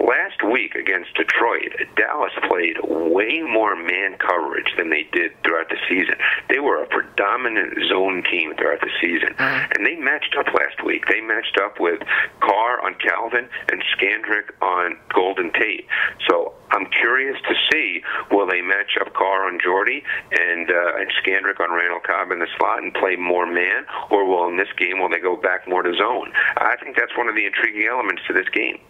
Last 0.00 0.42
week 0.42 0.74
against 0.76 1.12
Detroit, 1.12 1.76
Dallas 1.94 2.32
played 2.48 2.78
way 2.82 3.42
more 3.42 3.76
man 3.76 4.16
coverage 4.16 4.72
than 4.78 4.88
they 4.88 5.06
did 5.12 5.32
throughout 5.44 5.68
the 5.68 5.76
season. 5.90 6.14
They 6.48 6.58
were 6.58 6.82
a 6.82 6.86
predominant 6.86 7.76
zone 7.90 8.22
team 8.30 8.54
throughout 8.56 8.80
the 8.80 8.88
season, 8.98 9.34
mm-hmm. 9.36 9.72
and 9.76 9.84
they 9.84 9.96
matched 9.96 10.34
up 10.38 10.46
last 10.54 10.82
week. 10.86 11.04
They 11.06 11.20
matched 11.20 11.58
up 11.60 11.80
with 11.80 12.00
Carr 12.40 12.80
on 12.80 12.94
Calvin 12.94 13.46
and 13.70 13.84
Scandrick 13.92 14.56
on 14.62 14.96
Golden 15.12 15.52
Tate. 15.52 15.86
So 16.30 16.54
I'm 16.70 16.86
curious 16.86 17.36
to 17.48 17.54
see 17.70 18.00
will 18.30 18.46
they 18.46 18.62
match 18.62 18.96
up 19.00 19.12
Carr 19.12 19.52
on 19.52 19.58
Jordy 19.62 20.02
and 20.32 20.70
uh, 20.70 20.96
and 20.96 21.12
Scandrick 21.20 21.60
on 21.60 21.76
Randall 21.76 22.00
Cobb 22.00 22.30
in 22.30 22.38
the 22.38 22.48
slot 22.56 22.82
and 22.82 22.94
play 22.94 23.16
more 23.16 23.44
man, 23.44 23.84
or 24.10 24.24
will 24.24 24.48
in 24.48 24.56
this 24.56 24.72
game 24.78 24.98
will 24.98 25.10
they 25.10 25.20
go 25.20 25.36
back 25.36 25.68
more 25.68 25.82
to 25.82 25.92
zone? 25.92 26.32
I 26.56 26.76
think 26.82 26.96
that's 26.96 27.14
one 27.18 27.28
of 27.28 27.34
the 27.34 27.44
intriguing 27.44 27.86
elements 27.86 28.22
to 28.28 28.32
this 28.32 28.48
game. 28.48 28.80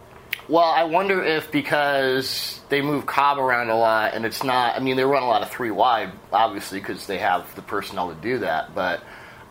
Well, 0.50 0.64
I 0.64 0.82
wonder 0.82 1.22
if 1.22 1.52
because 1.52 2.60
they 2.70 2.82
move 2.82 3.06
Cobb 3.06 3.38
around 3.38 3.70
a 3.70 3.76
lot, 3.76 4.14
and 4.14 4.26
it's 4.26 4.42
not. 4.42 4.74
I 4.74 4.80
mean, 4.80 4.96
they 4.96 5.04
run 5.04 5.22
a 5.22 5.28
lot 5.28 5.42
of 5.42 5.50
three 5.50 5.70
wide, 5.70 6.10
obviously, 6.32 6.80
because 6.80 7.06
they 7.06 7.18
have 7.18 7.54
the 7.54 7.62
personnel 7.62 8.12
to 8.12 8.20
do 8.20 8.40
that. 8.40 8.74
But 8.74 9.00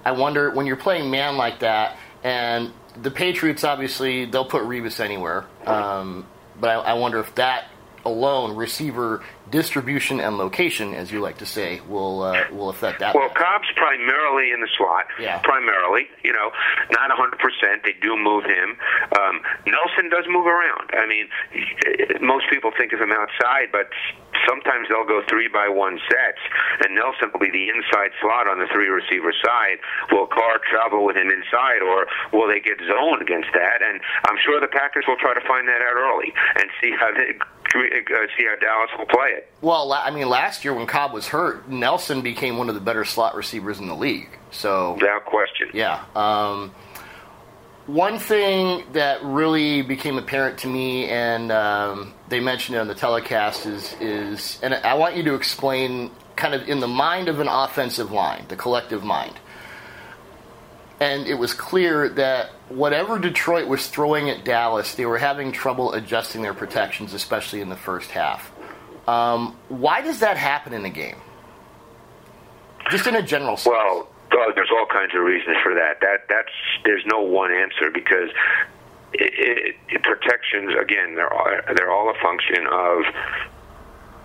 I 0.03 0.11
wonder 0.11 0.51
when 0.51 0.65
you're 0.65 0.75
playing 0.75 1.09
man 1.09 1.37
like 1.37 1.59
that, 1.59 1.95
and 2.21 2.73
the 3.01 3.11
Patriots 3.11 3.63
obviously 3.63 4.25
they'll 4.25 4.43
put 4.43 4.63
Revis 4.63 4.99
anywhere. 4.99 5.45
Um, 5.65 6.25
but 6.59 6.69
I, 6.69 6.73
I 6.73 6.93
wonder 6.95 7.19
if 7.19 7.33
that 7.35 7.69
alone, 8.11 8.55
receiver 8.55 9.21
distribution 9.49 10.19
and 10.19 10.37
location, 10.37 10.93
as 10.93 11.11
you 11.11 11.19
like 11.19 11.37
to 11.39 11.45
say, 11.45 11.81
will 11.87 12.21
uh, 12.21 12.45
will 12.51 12.69
affect 12.69 12.99
that. 12.99 13.15
Well, 13.15 13.29
Cobb's 13.29 13.69
primarily 13.75 14.51
in 14.51 14.61
the 14.61 14.69
slot. 14.77 15.05
Yeah. 15.19 15.39
Primarily, 15.39 16.07
you 16.23 16.33
know, 16.33 16.51
not 16.91 17.09
100%. 17.11 17.83
They 17.83 17.95
do 18.01 18.15
move 18.15 18.45
him. 18.45 18.77
Um, 19.19 19.41
Nelson 19.65 20.09
does 20.09 20.25
move 20.29 20.45
around. 20.45 20.91
I 20.93 21.05
mean, 21.07 21.27
most 22.21 22.45
people 22.49 22.71
think 22.77 22.93
of 22.93 22.99
him 22.99 23.11
outside, 23.11 23.71
but 23.71 23.89
sometimes 24.47 24.87
they'll 24.89 25.07
go 25.07 25.21
three 25.27 25.47
by 25.47 25.67
one 25.67 25.99
sets, 26.07 26.41
and 26.85 26.95
Nelson 26.95 27.29
will 27.33 27.41
be 27.41 27.51
the 27.51 27.69
inside 27.69 28.11
slot 28.21 28.47
on 28.47 28.59
the 28.59 28.67
three 28.71 28.87
receiver 28.89 29.33
side. 29.43 29.79
Will 30.11 30.27
Carr 30.27 30.61
travel 30.69 31.05
with 31.05 31.17
him 31.17 31.29
inside, 31.29 31.81
or 31.81 32.07
will 32.33 32.47
they 32.47 32.59
get 32.59 32.77
zone 32.85 33.21
against 33.21 33.49
that? 33.53 33.81
And 33.81 33.99
I'm 34.25 34.37
sure 34.45 34.59
the 34.61 34.71
Packers 34.71 35.05
will 35.07 35.17
try 35.17 35.33
to 35.33 35.43
find 35.47 35.67
that 35.67 35.81
out 35.81 35.97
early 35.97 36.33
and 36.55 36.65
see 36.81 36.93
how 36.93 37.11
they 37.13 37.33
see 37.71 38.45
how 38.45 38.55
Dallas 38.59 38.89
will 38.97 39.05
play 39.05 39.29
it. 39.29 39.51
Well, 39.61 39.91
I 39.93 40.11
mean, 40.11 40.29
last 40.29 40.63
year 40.63 40.73
when 40.73 40.87
Cobb 40.87 41.13
was 41.13 41.27
hurt, 41.27 41.69
Nelson 41.69 42.21
became 42.21 42.57
one 42.57 42.69
of 42.69 42.75
the 42.75 42.81
better 42.81 43.05
slot 43.05 43.35
receivers 43.35 43.79
in 43.79 43.87
the 43.87 43.95
league. 43.95 44.29
So 44.51 44.93
without 44.93 45.25
question, 45.25 45.69
yeah. 45.73 46.03
Um, 46.15 46.71
one 47.85 48.19
thing 48.19 48.83
that 48.93 49.23
really 49.23 49.81
became 49.81 50.17
apparent 50.17 50.59
to 50.59 50.67
me, 50.67 51.09
and 51.09 51.51
um, 51.51 52.13
they 52.27 52.39
mentioned 52.39 52.77
it 52.77 52.79
on 52.79 52.87
the 52.87 52.95
telecast, 52.95 53.65
is 53.65 53.95
is, 53.99 54.59
and 54.61 54.73
I 54.73 54.93
want 54.93 55.15
you 55.15 55.23
to 55.23 55.35
explain 55.35 56.11
kind 56.35 56.53
of 56.53 56.69
in 56.69 56.79
the 56.79 56.87
mind 56.87 57.27
of 57.27 57.39
an 57.39 57.47
offensive 57.47 58.11
line, 58.11 58.45
the 58.47 58.55
collective 58.55 59.03
mind. 59.03 59.33
And 60.99 61.27
it 61.27 61.35
was 61.35 61.53
clear 61.53 62.09
that 62.09 62.49
whatever 62.67 63.19
Detroit 63.19 63.67
was 63.67 63.87
throwing 63.87 64.29
at 64.29 64.43
Dallas, 64.43 64.95
they 64.95 65.05
were 65.05 65.17
having 65.17 65.51
trouble 65.51 65.93
adjusting 65.93 66.41
their 66.41 66.53
protections, 66.53 67.13
especially 67.13 67.61
in 67.61 67.69
the 67.69 67.77
first 67.77 68.11
half. 68.11 68.51
Um, 69.07 69.55
why 69.69 70.01
does 70.01 70.19
that 70.19 70.37
happen 70.37 70.73
in 70.73 70.85
a 70.85 70.89
game? 70.89 71.15
Just 72.91 73.07
in 73.07 73.15
a 73.15 73.21
general 73.21 73.55
sense. 73.55 73.73
Well, 73.73 74.07
there's 74.55 74.69
all 74.71 74.85
kinds 74.91 75.13
of 75.15 75.21
reasons 75.21 75.57
for 75.63 75.73
that. 75.73 75.99
That 76.01 76.27
that's 76.27 76.51
there's 76.83 77.03
no 77.05 77.21
one 77.21 77.51
answer 77.51 77.89
because 77.91 78.29
it, 79.13 79.75
it 79.87 80.03
protections 80.03 80.73
again 80.79 81.15
they're 81.15 81.33
all, 81.33 81.47
they're 81.75 81.91
all 81.91 82.09
a 82.09 82.21
function 82.21 82.67
of 82.71 83.03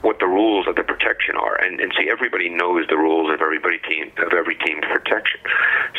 what 0.02 0.18
the 0.18 0.26
rules 0.26 0.66
of 0.68 0.76
the 0.76 0.82
protection 0.82 1.34
are, 1.36 1.56
and, 1.62 1.80
and 1.80 1.90
see 1.96 2.10
everybody 2.10 2.50
knows 2.50 2.86
the 2.88 2.96
rules 2.96 3.32
of 3.32 3.40
everybody 3.40 3.78
team 3.88 4.12
of 4.18 4.34
every 4.34 4.56
team's 4.56 4.84
protection. 4.92 5.40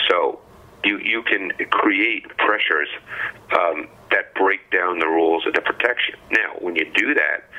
So 0.08 0.40
you 0.86 1.00
you 1.00 1.24
can 1.24 1.52
create 1.70 2.28
pressures 2.38 2.90
um, 3.58 3.88
that 4.12 4.34
break 4.36 4.70
down 4.72 5.00
the 5.00 5.08
rules 5.08 5.46
of 5.48 5.54
the 5.54 5.62
protection. 5.62 6.16
Now, 6.32 6.56
when 6.60 6.76
you 6.76 6.86
do 6.96 7.14
that, 7.14 7.50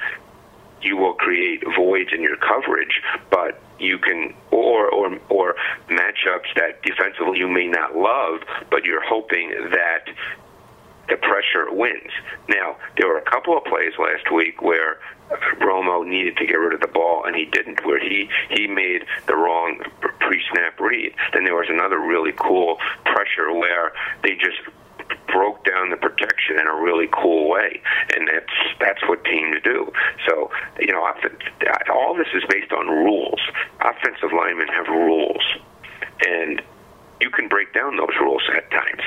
you 0.83 0.97
will 0.97 1.15
create 1.15 1.63
voids 1.77 2.11
in 2.13 2.23
your 2.23 2.37
coverage, 2.37 3.03
but 3.31 3.61
you 3.79 3.99
can 3.99 4.35
or 4.51 4.89
or 4.89 5.19
or 5.29 5.55
matchups 5.91 6.55
that 6.57 6.83
defensively 6.83 7.39
you 7.39 7.49
may 7.49 7.67
not 7.67 7.97
love, 7.97 8.41
but 8.71 8.85
you're 8.85 9.05
hoping 9.05 9.51
that 9.71 10.07
the 11.09 11.17
pressure 11.17 11.71
wins. 11.71 12.11
Now, 12.49 12.77
there 12.97 13.09
were 13.09 13.19
a 13.19 13.31
couple 13.31 13.57
of 13.57 13.65
plays 13.65 13.93
last 13.99 14.33
week 14.33 14.63
where 14.63 14.99
Romo 15.61 16.07
needed 16.07 16.37
to 16.37 16.47
get 16.47 16.55
rid 16.55 16.73
of 16.73 16.81
the 16.81 16.89
ball 16.89 17.25
and 17.25 17.35
he 17.35 17.45
didn't, 17.47 17.85
where 17.85 17.99
he 17.99 18.29
he 18.51 18.67
made 18.67 19.05
the 19.27 19.37
wrong 19.37 19.81
pre-snap 20.21 20.79
read. 20.81 21.15
Then 21.33 21.45
there 21.45 21.55
was 21.55 21.69
another 21.69 21.99
really 21.99 22.33
cool 22.37 22.79
pressure 23.05 23.53
where 23.53 23.93
they 24.23 24.35
just 24.35 24.59
broke 25.29 25.65
down 25.65 25.91
the 25.91 25.97
protection 25.97 26.59
in 26.59 26.67
a 26.67 26.75
really 26.75 27.09
cool 27.13 27.49
way, 27.49 27.81
and 28.15 28.29
that's 28.29 28.53
that's 28.81 29.03
what 29.09 29.25
teams 29.25 29.61
do. 29.63 29.93
So 30.29 30.51
you 30.81 30.93
know, 30.93 31.07
all 31.93 32.15
this 32.15 32.29
is 32.35 32.43
based 32.49 32.73
on 32.73 32.89
rules. 32.89 33.41
Offensive 33.81 34.33
linemen 34.33 34.69
have 34.69 34.87
rules, 34.89 35.43
and 36.27 36.63
you 37.21 37.31
can 37.31 37.49
break 37.49 37.73
down 37.73 37.97
those 37.97 38.15
rules 38.21 38.43
at 38.55 38.71
times. 38.71 39.03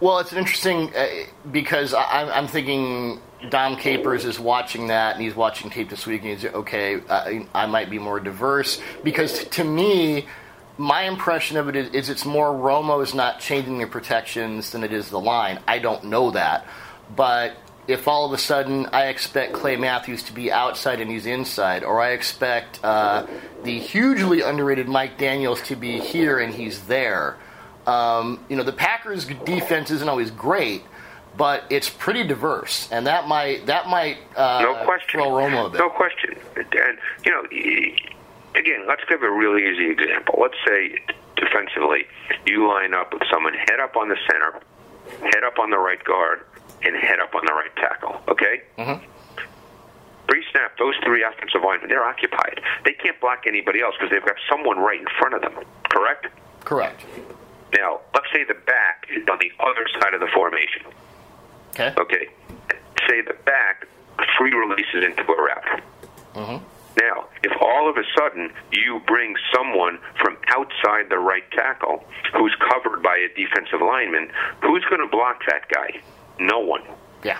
Well, 0.00 0.18
it's 0.20 0.32
interesting 0.32 0.94
uh, 0.96 1.06
because 1.52 1.92
I, 1.92 2.30
I'm 2.30 2.46
thinking 2.46 3.20
Dom 3.50 3.76
Capers 3.76 4.24
is 4.24 4.40
watching 4.40 4.86
that 4.86 5.16
and 5.16 5.22
he's 5.22 5.34
watching 5.34 5.68
tape 5.68 5.90
this 5.90 6.06
week 6.06 6.22
and 6.22 6.30
he's 6.30 6.44
okay. 6.46 7.00
I, 7.08 7.46
I 7.54 7.66
might 7.66 7.90
be 7.90 7.98
more 7.98 8.18
diverse 8.18 8.80
because 9.04 9.44
to 9.44 9.64
me 9.64 10.26
my 10.78 11.02
impression 11.02 11.58
of 11.58 11.68
it 11.68 11.76
is, 11.76 11.90
is 11.92 12.08
it's 12.08 12.24
more 12.24 12.50
Romo 12.50 13.02
is 13.02 13.12
not 13.12 13.40
changing 13.40 13.78
the 13.78 13.86
protections 13.86 14.70
than 14.70 14.84
it 14.84 14.94
is 14.94 15.10
the 15.10 15.20
line. 15.20 15.60
I 15.68 15.78
don't 15.78 16.04
know 16.04 16.30
that, 16.30 16.66
but 17.14 17.58
if 17.86 18.08
all 18.08 18.24
of 18.24 18.32
a 18.32 18.38
sudden 18.38 18.86
I 18.86 19.08
expect 19.08 19.52
Clay 19.52 19.76
Matthews 19.76 20.22
to 20.24 20.32
be 20.32 20.50
outside 20.50 21.02
and 21.02 21.10
he's 21.10 21.26
inside, 21.26 21.84
or 21.84 22.00
I 22.00 22.12
expect 22.12 22.80
uh, 22.82 23.26
the 23.64 23.78
hugely 23.78 24.40
underrated 24.40 24.88
Mike 24.88 25.18
Daniels 25.18 25.60
to 25.62 25.76
be 25.76 26.00
here 26.00 26.38
and 26.38 26.54
he's 26.54 26.86
there, 26.86 27.36
um, 27.90 28.44
you 28.48 28.56
know 28.56 28.62
the 28.62 28.72
Packers' 28.72 29.24
defense 29.24 29.90
isn't 29.90 30.08
always 30.08 30.30
great, 30.30 30.82
but 31.36 31.64
it's 31.70 31.88
pretty 31.88 32.24
diverse, 32.24 32.88
and 32.92 33.06
that 33.06 33.26
might 33.26 33.66
that 33.66 33.88
might 33.88 34.18
uh, 34.36 34.62
no 34.62 34.84
question. 34.84 35.20
throw 35.20 35.30
Romo 35.30 35.66
a 35.66 35.70
bit. 35.70 35.78
No 35.78 35.90
question, 35.90 36.36
and 36.56 36.98
you 37.24 37.32
know 37.32 37.42
again, 38.54 38.84
let's 38.86 39.02
give 39.08 39.22
a 39.22 39.30
really 39.30 39.68
easy 39.68 39.90
example. 39.90 40.38
Let's 40.40 40.56
say 40.66 40.98
defensively, 41.36 42.06
you 42.46 42.68
line 42.68 42.94
up 42.94 43.12
with 43.12 43.22
someone 43.30 43.54
head 43.54 43.80
up 43.82 43.96
on 43.96 44.08
the 44.08 44.16
center, 44.30 44.60
head 45.22 45.44
up 45.44 45.58
on 45.58 45.70
the 45.70 45.78
right 45.78 46.02
guard, 46.04 46.40
and 46.82 46.96
head 46.96 47.20
up 47.20 47.34
on 47.34 47.44
the 47.46 47.52
right 47.52 47.74
tackle. 47.76 48.20
Okay. 48.28 48.62
Mm-hmm. 48.78 49.04
Pre-snap, 50.26 50.78
those 50.78 50.94
three 51.04 51.24
offensive 51.24 51.62
linemen, 51.64 51.88
they're 51.88 52.04
occupied. 52.04 52.60
They 52.84 52.92
can't 52.92 53.20
block 53.20 53.44
anybody 53.48 53.80
else 53.80 53.96
because 53.98 54.12
they've 54.12 54.24
got 54.24 54.36
someone 54.48 54.78
right 54.78 55.00
in 55.00 55.06
front 55.18 55.34
of 55.34 55.42
them. 55.42 55.54
Correct? 55.88 56.28
Correct. 56.64 57.04
Now, 57.76 58.00
let's 58.14 58.26
say 58.32 58.44
the 58.44 58.58
back 58.66 59.06
is 59.10 59.26
on 59.30 59.38
the 59.38 59.52
other 59.60 59.86
side 60.00 60.14
of 60.14 60.20
the 60.20 60.28
formation. 60.34 60.82
Okay. 61.70 61.94
Okay. 61.96 62.26
Say 63.08 63.22
the 63.22 63.36
back 63.44 63.86
free 64.38 64.52
releases 64.52 65.04
into 65.04 65.22
a 65.22 65.42
route. 65.42 65.82
Mm-hmm. 66.34 66.64
Now, 67.00 67.28
if 67.42 67.52
all 67.60 67.88
of 67.88 67.96
a 67.96 68.02
sudden 68.18 68.52
you 68.72 69.00
bring 69.06 69.34
someone 69.54 69.98
from 70.20 70.36
outside 70.48 71.08
the 71.08 71.18
right 71.18 71.48
tackle 71.52 72.04
who's 72.34 72.54
covered 72.68 73.02
by 73.02 73.16
a 73.16 73.28
defensive 73.36 73.80
lineman, 73.80 74.30
who's 74.62 74.84
going 74.90 75.00
to 75.00 75.08
block 75.08 75.42
that 75.48 75.68
guy? 75.68 76.00
No 76.38 76.58
one. 76.58 76.82
Yeah. 77.22 77.38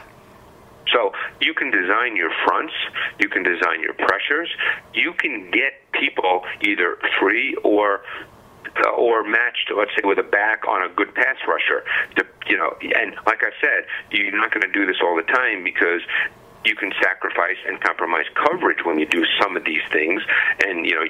So 0.93 1.12
you 1.41 1.55
can 1.55 1.70
design 1.70 2.16
your 2.16 2.31
fronts, 2.45 2.74
you 3.18 3.28
can 3.28 3.43
design 3.43 3.81
your 3.81 3.95
pressures, 3.95 4.49
you 4.95 5.12
can 5.12 5.51
get 5.51 5.72
people 5.93 6.43
either 6.62 6.99
free 7.20 7.57
or 7.62 8.03
uh, 8.85 8.91
or 8.91 9.25
matched, 9.25 9.71
let's 9.77 9.91
say, 9.97 10.03
with 10.05 10.18
a 10.18 10.23
back 10.23 10.66
on 10.68 10.83
a 10.83 10.93
good 10.95 11.14
pass 11.14 11.37
rusher. 11.47 11.85
To, 12.16 12.27
you 12.47 12.57
know, 12.57 12.77
and 12.81 13.14
like 13.27 13.43
I 13.43 13.51
said, 13.61 13.87
you're 14.11 14.37
not 14.37 14.53
going 14.53 14.62
to 14.62 14.73
do 14.73 14.87
this 14.87 14.97
all 15.03 15.16
the 15.16 15.27
time 15.31 15.64
because 15.64 16.01
you 16.64 16.77
can 16.77 16.93
sacrifice 17.03 17.57
and 17.66 17.81
compromise 17.81 18.27
coverage 18.35 18.85
when 18.85 18.99
you 18.99 19.07
do 19.07 19.25
some 19.41 19.57
of 19.57 19.64
these 19.64 19.83
things, 19.93 20.23
and 20.64 20.87
you 20.87 20.95
know 20.95 21.05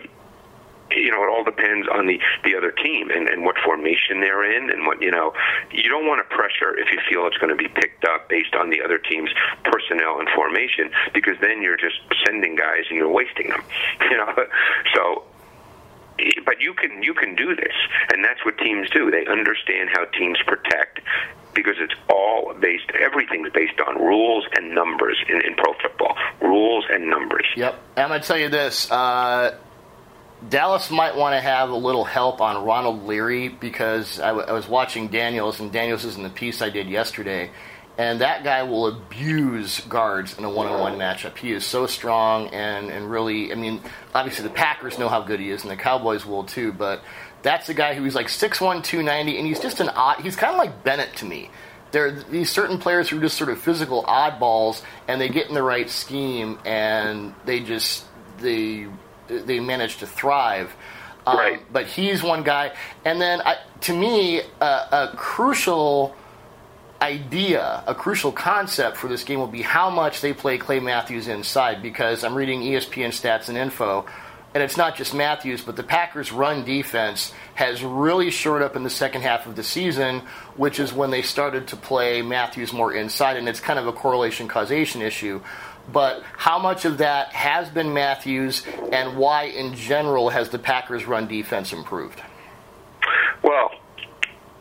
you 0.97 1.11
know, 1.11 1.23
it 1.23 1.29
all 1.31 1.45
depends 1.45 1.87
on 1.89 2.07
the 2.07 2.19
the 2.45 2.57
other 2.57 2.73
team 2.73 3.11
and, 3.11 3.29
and 3.29 3.45
what 3.45 3.57
formation 3.65 4.21
they're 4.21 4.45
in, 4.45 4.71
and 4.71 4.87
what 4.87 5.01
you 5.01 5.11
know. 5.11 5.33
You 5.71 5.89
don't 5.89 6.07
want 6.07 6.19
to 6.19 6.35
pressure 6.35 6.77
if 6.77 6.91
you 6.93 6.99
feel 7.09 7.27
it's 7.27 7.39
going 7.39 7.51
to 7.51 7.57
be 7.57 7.69
picked 7.69 8.05
up 8.05 8.29
based 8.29 8.55
on 8.55 8.71
the 8.71 8.83
other 8.83 8.99
team's 8.99 9.31
personnel 9.65 10.19
and 10.19 10.29
formation, 10.35 10.91
because 11.15 11.37
then 11.41 11.63
you're 11.63 11.77
just 11.77 11.97
sending 12.27 12.57
guys 12.57 12.85
and 12.89 12.97
you're 12.99 13.13
wasting 13.13 13.49
them. 13.49 13.63
You 14.11 14.17
know, 14.17 14.35
so. 14.95 15.23
But 16.45 16.61
you 16.61 16.75
can 16.75 17.03
you 17.03 17.15
can 17.15 17.35
do 17.35 17.55
this, 17.55 17.75
and 18.13 18.25
that's 18.25 18.45
what 18.45 18.59
teams 18.59 18.89
do. 18.91 19.11
They 19.11 19.27
understand 19.27 19.91
how 19.93 20.05
teams 20.07 20.39
protect, 20.47 21.01
because 21.55 21.77
it's 21.79 21.95
all 22.09 22.55
based 22.61 22.91
everything's 22.99 23.51
based 23.51 23.81
on 23.87 23.97
rules 23.97 24.45
and 24.57 24.75
numbers 24.75 25.19
in, 25.29 25.41
in 25.43 25.55
pro 25.55 25.73
football. 25.75 26.17
Rules 26.41 26.85
and 26.91 27.09
numbers. 27.09 27.47
Yep. 27.57 27.79
I'm 27.97 28.21
tell 28.21 28.39
you 28.39 28.49
this 28.49 28.91
uh, 28.91 29.57
Dallas 30.49 30.91
might 30.91 31.17
want 31.17 31.35
to 31.35 31.41
have 31.41 31.71
a 31.71 31.77
little 31.77 32.05
help 32.05 32.41
on 32.41 32.65
Ronald 32.65 33.05
Leary 33.05 33.49
because 33.49 34.19
I, 34.21 34.29
w- 34.29 34.47
I 34.47 34.53
was 34.53 34.67
watching 34.67 35.09
Daniels, 35.09 35.61
and 35.61 35.71
Daniels 35.71 36.05
is 36.05 36.17
in 36.17 36.23
the 36.23 36.31
piece 36.31 36.63
I 36.63 36.71
did 36.71 36.89
yesterday, 36.89 37.51
and 38.01 38.23
that 38.23 38.45
guy 38.45 38.63
will 38.63 38.87
abuse 38.87 39.81
guards 39.81 40.39
in 40.39 40.45
a 40.45 40.51
one-on-one 40.51 40.97
matchup. 40.97 41.37
He 41.37 41.53
is 41.53 41.67
so 41.67 41.87
strong 41.87 42.49
and, 42.49 42.91
and 42.91 43.11
really, 43.11 43.53
I 43.53 43.57
mean, 43.57 43.83
obviously 44.15 44.43
the 44.45 44.55
Packers 44.55 44.99
know 44.99 45.11
how 45.11 45.21
good 45.21 45.39
he 45.39 45.51
is, 45.51 45.65
and 45.65 45.71
the 45.71 45.77
Cowboys 45.77 46.25
will 46.25 46.45
too, 46.45 46.73
but 46.73 47.03
that's 47.43 47.69
a 47.69 47.75
guy 47.75 47.93
who's 47.93 48.15
like 48.15 48.29
6'1", 48.29 48.83
290, 48.83 49.37
and 49.37 49.47
he's 49.47 49.61
just 49.61 49.81
an 49.81 49.91
odd, 49.91 50.23
he's 50.23 50.35
kind 50.35 50.51
of 50.51 50.57
like 50.57 50.83
Bennett 50.83 51.15
to 51.17 51.27
me. 51.27 51.51
There 51.91 52.07
are 52.07 52.11
these 52.11 52.51
certain 52.51 52.79
players 52.79 53.11
who 53.11 53.19
are 53.19 53.21
just 53.21 53.37
sort 53.37 53.51
of 53.51 53.61
physical 53.61 54.03
oddballs, 54.05 54.81
and 55.07 55.21
they 55.21 55.29
get 55.29 55.49
in 55.49 55.55
the 55.55 55.63
right 55.63 55.91
scheme, 55.91 56.59
and 56.65 57.35
they 57.45 57.61
just, 57.61 58.07
they 58.39 58.87
they 59.29 59.61
manage 59.61 59.99
to 59.99 60.07
thrive. 60.07 60.73
Um, 61.27 61.37
right. 61.37 61.61
But 61.71 61.87
he's 61.87 62.23
one 62.23 62.45
guy, 62.45 62.73
and 63.05 63.21
then 63.21 63.43
I, 63.43 63.59
to 63.83 63.93
me, 63.95 64.41
a 64.63 65.11
crucial 65.17 66.17
idea, 67.03 67.83
a 67.87 67.95
crucial 67.95 68.33
concept 68.33 68.97
for 68.97 69.09
this 69.09 69.25
game 69.25 69.39
will 69.39 69.47
be 69.47 69.63
how 69.63 69.91
much 69.91 70.21
they 70.21 70.33
play 70.33 70.59
Clay 70.59 70.81
Matthews 70.81 71.29
inside. 71.29 71.83
Because 71.83 72.25
I'm 72.25 72.35
reading 72.35 72.61
ESPN 72.61 73.09
stats 73.09 73.49
and 73.49 73.57
info, 73.57 74.07
and 74.55 74.63
it's 74.63 74.77
not 74.77 74.97
just 74.97 75.15
Matthews, 75.15 75.63
but 75.63 75.77
the 75.77 75.83
Packers' 75.83 76.33
run 76.33 76.65
defense 76.65 77.33
has 77.55 77.83
really 77.83 78.31
shored 78.31 78.63
up 78.63 78.77
in 78.77 78.83
the 78.83 78.91
second 78.91 79.23
half 79.23 79.47
of 79.47 79.57
the 79.57 79.63
season, 79.63 80.21
which 80.57 80.81
is 80.81 80.93
when 80.93 81.11
they 81.11 81.23
started 81.23 81.69
to 81.69 81.77
play 81.77 82.23
Matthews 82.23 82.73
more 82.73 82.93
inside, 82.93 83.37
and 83.37 83.49
it's 83.49 83.61
kind 83.61 83.79
of 83.79 83.87
a 83.87 83.93
correlation 83.93 84.49
causation 84.49 85.03
issue 85.03 85.41
but 85.93 86.23
how 86.37 86.59
much 86.59 86.85
of 86.85 86.99
that 86.99 87.33
has 87.33 87.69
been 87.69 87.93
Matthews, 87.93 88.65
and 88.93 89.17
why 89.17 89.45
in 89.45 89.75
general 89.75 90.29
has 90.31 90.51
the 90.51 90.59
Packers' 90.59 91.07
run 91.07 91.27
defense 91.27 91.73
improved? 91.73 92.21
Well, 93.43 93.71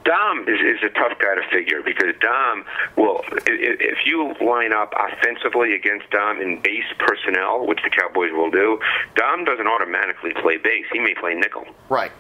Dom 0.06 0.48
is, 0.48 0.60
is 0.60 0.84
a 0.84 0.90
tough 0.90 1.18
guy 1.20 1.36
to 1.36 1.44
figure 1.52 1.82
because 1.84 2.16
Dom 2.20 2.66
will, 2.96 3.22
if 3.46 4.06
you 4.06 4.34
line 4.42 4.74
up 4.74 4.94
offensively 4.98 5.76
against 5.76 6.10
Dom 6.10 6.42
in 6.42 6.62
base 6.62 6.88
personnel, 6.98 7.66
which 7.68 7.80
the 7.84 7.90
Cowboys 7.90 8.32
will 8.32 8.52
do, 8.52 8.80
Dom 9.16 9.46
doesn't 9.46 9.68
automatically 9.68 10.32
play 10.42 10.58
base. 10.58 10.86
He 10.92 11.00
may 11.00 11.14
play 11.16 11.34
nickel. 11.36 11.66
Right. 11.90 12.12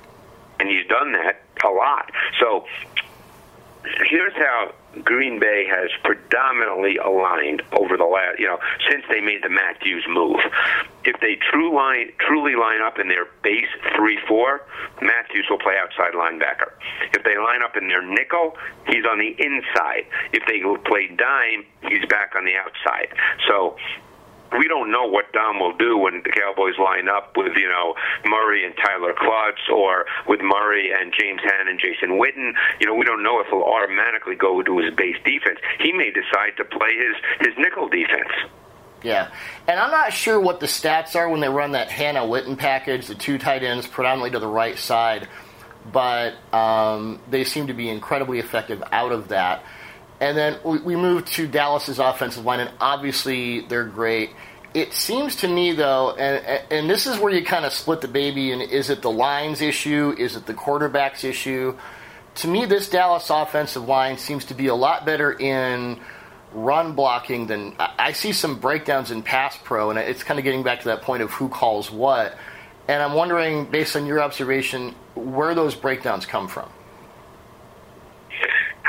And 0.60 0.68
he's 0.68 0.86
done 0.88 1.14
that 1.14 1.42
a 1.64 1.70
lot. 1.70 2.12
So 2.40 2.66
here's 3.84 4.34
how 4.34 4.74
Green 5.04 5.40
Bay 5.40 5.66
has 5.70 5.90
predominantly 6.04 6.98
aligned 6.98 7.62
over 7.74 7.96
the 7.96 8.06
last, 8.06 8.40
you 8.40 8.48
know, 8.48 8.60
since 8.90 9.04
they 9.10 9.22
made 9.22 9.44
the 9.44 9.50
Matthews 9.50 10.04
move. 10.10 10.40
If 11.06 11.20
they 11.22 11.36
true 11.52 11.74
line, 11.76 12.12
truly 12.20 12.56
line 12.56 12.82
up 12.82 13.00
in 13.00 13.08
their 13.08 13.26
base 13.44 13.70
3-4, 13.96 14.60
Matthews 15.02 15.48
will 15.50 15.60
play 15.60 15.76
outside 15.82 16.14
linebacker. 16.14 16.72
If 17.14 17.24
they 17.24 17.38
line 17.38 17.62
up 17.62 17.78
in 17.78 17.88
their 17.88 18.02
nickel, 18.02 18.58
he's 18.88 19.06
on 19.06 19.20
the 19.20 19.36
inside. 19.38 20.06
If 20.34 20.44
they 20.48 20.62
play 20.90 21.08
dime, 21.16 21.66
he's 21.88 22.06
back 22.10 22.34
on 22.36 22.46
the 22.46 22.56
outside. 22.56 23.14
So 23.48 23.78
we 24.58 24.68
don't 24.68 24.92
know 24.92 25.06
what 25.06 25.32
Dom 25.34 25.60
will 25.60 25.76
do 25.78 25.98
when 25.98 26.22
the 26.24 26.32
Cowboys 26.32 26.78
line 26.78 27.08
up 27.10 27.36
with 27.36 27.54
you 27.56 27.68
know 27.68 27.96
Murray 28.26 28.66
and 28.66 28.76
Tyler 28.78 29.14
Clutts, 29.14 29.70
or 29.74 30.06
with 30.28 30.42
Murray 30.42 30.92
and 30.92 31.14
James 31.18 31.42
Hanna 31.44 31.72
and 31.72 31.80
Jason 31.80 32.20
Witten. 32.20 32.54
You 32.80 32.88
know, 32.88 32.96
we 32.96 33.06
don't 33.06 33.24
know 33.24 33.40
if 33.40 33.48
he'll 33.48 33.64
automatically 33.64 34.36
go 34.36 34.62
to 34.62 34.78
his 34.80 34.94
base 34.96 35.18
defense. 35.24 35.60
He 35.80 35.92
may 35.92 36.12
decide 36.12 36.58
to 36.58 36.66
play 36.66 36.96
his 36.96 37.48
his 37.48 37.58
nickel 37.58 37.88
defense. 37.88 38.32
Yeah, 39.04 39.32
and 39.68 39.80
I'm 39.80 39.92
not 39.92 40.12
sure 40.12 40.40
what 40.40 40.60
the 40.60 40.66
stats 40.66 41.16
are 41.16 41.30
when 41.30 41.40
they 41.40 41.48
run 41.48 41.72
that 41.72 41.90
Hanna 41.90 42.22
Witten 42.22 42.58
package, 42.58 43.08
the 43.08 43.16
two 43.16 43.38
tight 43.38 43.64
ends 43.64 43.88
predominantly 43.88 44.32
to 44.32 44.40
the 44.40 44.48
right 44.48 44.78
side, 44.78 45.30
but 45.92 46.34
um, 46.54 47.22
they 47.30 47.46
seem 47.46 47.68
to 47.68 47.74
be 47.74 47.90
incredibly 47.90 48.40
effective 48.40 48.84
out 48.92 49.14
of 49.14 49.30
that. 49.30 49.64
And 50.22 50.38
then 50.38 50.58
we 50.64 50.96
move 50.96 51.26
to 51.26 51.48
Dallas's 51.48 52.00
offensive 52.00 52.44
line, 52.44 52.60
and 52.60 52.72
obviously 52.82 53.62
they're 53.62 53.86
great. 53.86 54.32
It 54.74 54.94
seems 54.94 55.38
to 55.38 55.48
me, 55.48 55.72
though, 55.72 56.12
and, 56.12 56.64
and 56.70 56.90
this 56.90 57.08
is 57.08 57.18
where 57.18 57.34
you 57.34 57.44
kind 57.44 57.66
of 57.66 57.74
split 57.74 58.02
the 58.02 58.08
baby, 58.08 58.52
and 58.52 58.62
is 58.62 58.90
it 58.90 59.02
the 59.02 59.12
lines 59.12 59.62
issue? 59.62 60.14
Is 60.18 60.36
it 60.36 60.46
the 60.46 60.54
quarterback's 60.54 61.24
issue? 61.24 61.78
To 62.36 62.48
me, 62.48 62.66
this 62.66 62.90
Dallas 62.90 63.30
offensive 63.30 63.88
line 63.88 64.18
seems 64.18 64.46
to 64.46 64.54
be 64.54 64.68
a 64.68 64.76
lot 64.76 65.06
better 65.06 65.32
in 65.32 66.00
run 66.54 66.94
blocking 66.94 67.48
than 67.48 67.76
I 67.80 68.12
see 68.12 68.32
some 68.32 68.60
breakdowns 68.60 69.12
in 69.12 69.24
pass 69.24 69.58
pro, 69.64 69.90
and 69.90 69.98
it's 69.98 70.24
kind 70.24 70.40
of 70.40 70.44
getting 70.44 70.64
back 70.64 70.82
to 70.82 70.90
that 70.90 71.02
point 71.02 71.24
of 71.24 71.32
who 71.32 71.50
calls 71.50 71.90
what. 71.90 72.38
And 72.88 73.02
I'm 73.02 73.14
wondering, 73.14 73.66
based 73.66 73.96
on 73.96 74.06
your 74.06 74.22
observation, 74.22 74.96
where 75.16 75.56
those 75.56 75.76
breakdowns 75.76 76.26
come 76.26 76.48
from. 76.48 76.70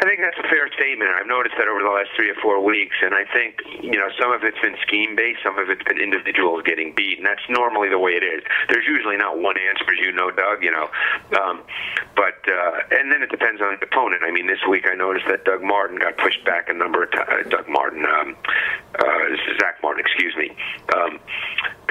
I 0.00 0.08
think 0.08 0.24
that's 0.24 0.40
a 0.40 0.48
fair 0.48 0.64
statement. 0.72 1.12
I've 1.12 1.28
noticed 1.28 1.60
that 1.60 1.68
over 1.68 1.84
the 1.84 1.92
last 1.92 2.08
three 2.16 2.32
or 2.32 2.38
four 2.40 2.64
weeks, 2.64 2.96
and 3.04 3.12
I 3.12 3.28
think 3.36 3.60
you 3.84 4.00
know 4.00 4.08
some 4.16 4.32
of 4.32 4.40
it's 4.48 4.56
been 4.64 4.76
scheme 4.80 5.12
based, 5.12 5.44
some 5.44 5.58
of 5.60 5.68
it's 5.68 5.84
been 5.84 6.00
individuals 6.00 6.64
getting 6.64 6.96
beat, 6.96 7.20
and 7.20 7.26
that's 7.28 7.44
normally 7.52 7.92
the 7.92 8.00
way 8.00 8.16
it 8.16 8.24
is. 8.24 8.40
There's 8.72 8.88
usually 8.88 9.20
not 9.20 9.36
one 9.36 9.60
answer, 9.60 9.84
as 9.92 10.00
you 10.00 10.12
know, 10.12 10.32
Doug. 10.32 10.64
You 10.64 10.72
know, 10.72 10.88
um, 11.36 11.60
but 12.16 12.40
uh, 12.48 12.96
and 12.96 13.12
then 13.12 13.20
it 13.20 13.28
depends 13.28 13.60
on 13.60 13.76
the 13.76 13.84
opponent. 13.84 14.24
I 14.24 14.32
mean, 14.32 14.48
this 14.48 14.64
week 14.64 14.88
I 14.88 14.96
noticed 14.96 15.28
that 15.28 15.44
Doug 15.44 15.60
Martin 15.60 16.00
got 16.00 16.16
pushed 16.16 16.44
back 16.48 16.72
a 16.72 16.74
number 16.74 17.04
of 17.04 17.12
times. 17.12 17.28
Uh, 17.28 17.48
Doug 17.52 17.68
Martin, 17.68 18.08
um, 18.08 18.36
uh, 18.96 19.36
Zack 19.60 19.84
Martin, 19.84 20.00
excuse 20.00 20.32
me, 20.32 20.48
um, 20.96 21.20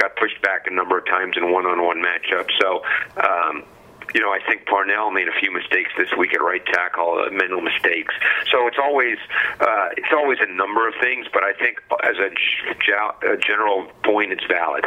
got 0.01 0.16
pushed 0.18 0.41
back 0.41 0.66
a 0.66 0.74
number 0.74 0.97
of 0.97 1.05
times 1.05 1.38
in 1.38 1.53
one-on-one 1.53 2.01
matchups. 2.01 2.57
So. 2.57 2.82
Um, 3.22 3.70
you 4.14 4.22
know, 4.22 4.32
I 4.32 4.39
think 4.47 4.66
Parnell 4.66 5.12
made 5.12 5.28
a 5.28 5.39
few 5.39 5.51
mistakes 5.51 5.91
this 5.97 6.10
week 6.18 6.34
at 6.34 6.41
right 6.41 6.66
tackle, 6.66 7.24
uh, 7.26 7.32
mental 7.32 7.62
mistakes. 7.62 8.14
So 8.51 8.68
it's 8.68 8.78
always 8.82 9.18
uh, 9.60 9.89
it's 9.97 10.12
always 10.12 10.39
a 10.41 10.51
number 10.51 10.88
of 10.88 10.93
things, 11.01 11.28
but 11.34 11.43
I 11.43 11.53
think 11.53 11.82
as 12.03 12.18
a, 12.18 12.30
g- 12.30 13.28
a 13.28 13.38
general 13.38 13.88
point, 14.03 14.32
it's 14.32 14.45
valid. 14.45 14.86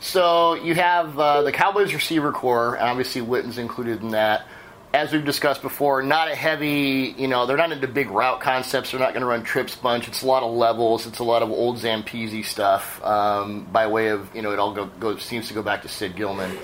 So 0.00 0.54
you 0.54 0.74
have 0.74 1.18
uh, 1.18 1.42
the 1.42 1.52
Cowboys 1.52 1.94
receiver 1.94 2.32
core, 2.32 2.74
and 2.74 2.88
obviously 2.88 3.22
Witten's 3.22 3.58
included 3.58 4.02
in 4.02 4.10
that. 4.10 4.46
As 4.92 5.12
we've 5.12 5.24
discussed 5.24 5.60
before, 5.60 6.02
not 6.02 6.30
a 6.30 6.36
heavy, 6.36 7.14
you 7.18 7.26
know, 7.26 7.46
they're 7.46 7.56
not 7.56 7.72
into 7.72 7.88
big 7.88 8.10
route 8.10 8.40
concepts. 8.40 8.92
They're 8.92 9.00
not 9.00 9.10
going 9.10 9.22
to 9.22 9.26
run 9.26 9.42
trips 9.42 9.74
bunch. 9.74 10.06
It's 10.06 10.22
a 10.22 10.26
lot 10.26 10.44
of 10.44 10.52
levels. 10.52 11.06
It's 11.08 11.18
a 11.18 11.24
lot 11.24 11.42
of 11.42 11.50
old 11.50 11.78
Zampese 11.78 12.44
stuff 12.44 13.02
um, 13.02 13.64
by 13.72 13.88
way 13.88 14.08
of, 14.08 14.32
you 14.36 14.42
know, 14.42 14.52
it 14.52 14.60
all 14.60 14.72
go, 14.72 14.86
goes, 14.86 15.20
seems 15.24 15.48
to 15.48 15.54
go 15.54 15.62
back 15.64 15.82
to 15.82 15.88
Sid 15.88 16.14
Gilman. 16.14 16.56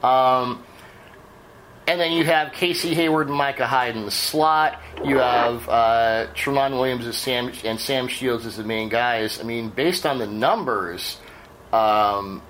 Um, 0.00 0.62
and 1.92 2.00
then 2.00 2.12
you 2.12 2.24
have 2.24 2.54
Casey 2.54 2.94
Hayward 2.94 3.28
and 3.28 3.36
Micah 3.36 3.66
Hyde 3.66 3.98
in 3.98 4.06
the 4.06 4.10
slot. 4.10 4.80
You 5.04 5.18
have 5.18 5.68
uh, 5.68 6.26
Tramon 6.34 6.70
Williams 6.70 7.04
and 7.04 7.14
Sam, 7.14 7.52
and 7.66 7.78
Sam 7.78 8.08
Shields 8.08 8.46
as 8.46 8.56
the 8.56 8.64
main 8.64 8.88
guys. 8.88 9.38
I 9.38 9.42
mean, 9.42 9.68
based 9.68 10.06
on 10.06 10.16
the 10.16 10.26
numbers, 10.26 11.18
um, 11.70 12.40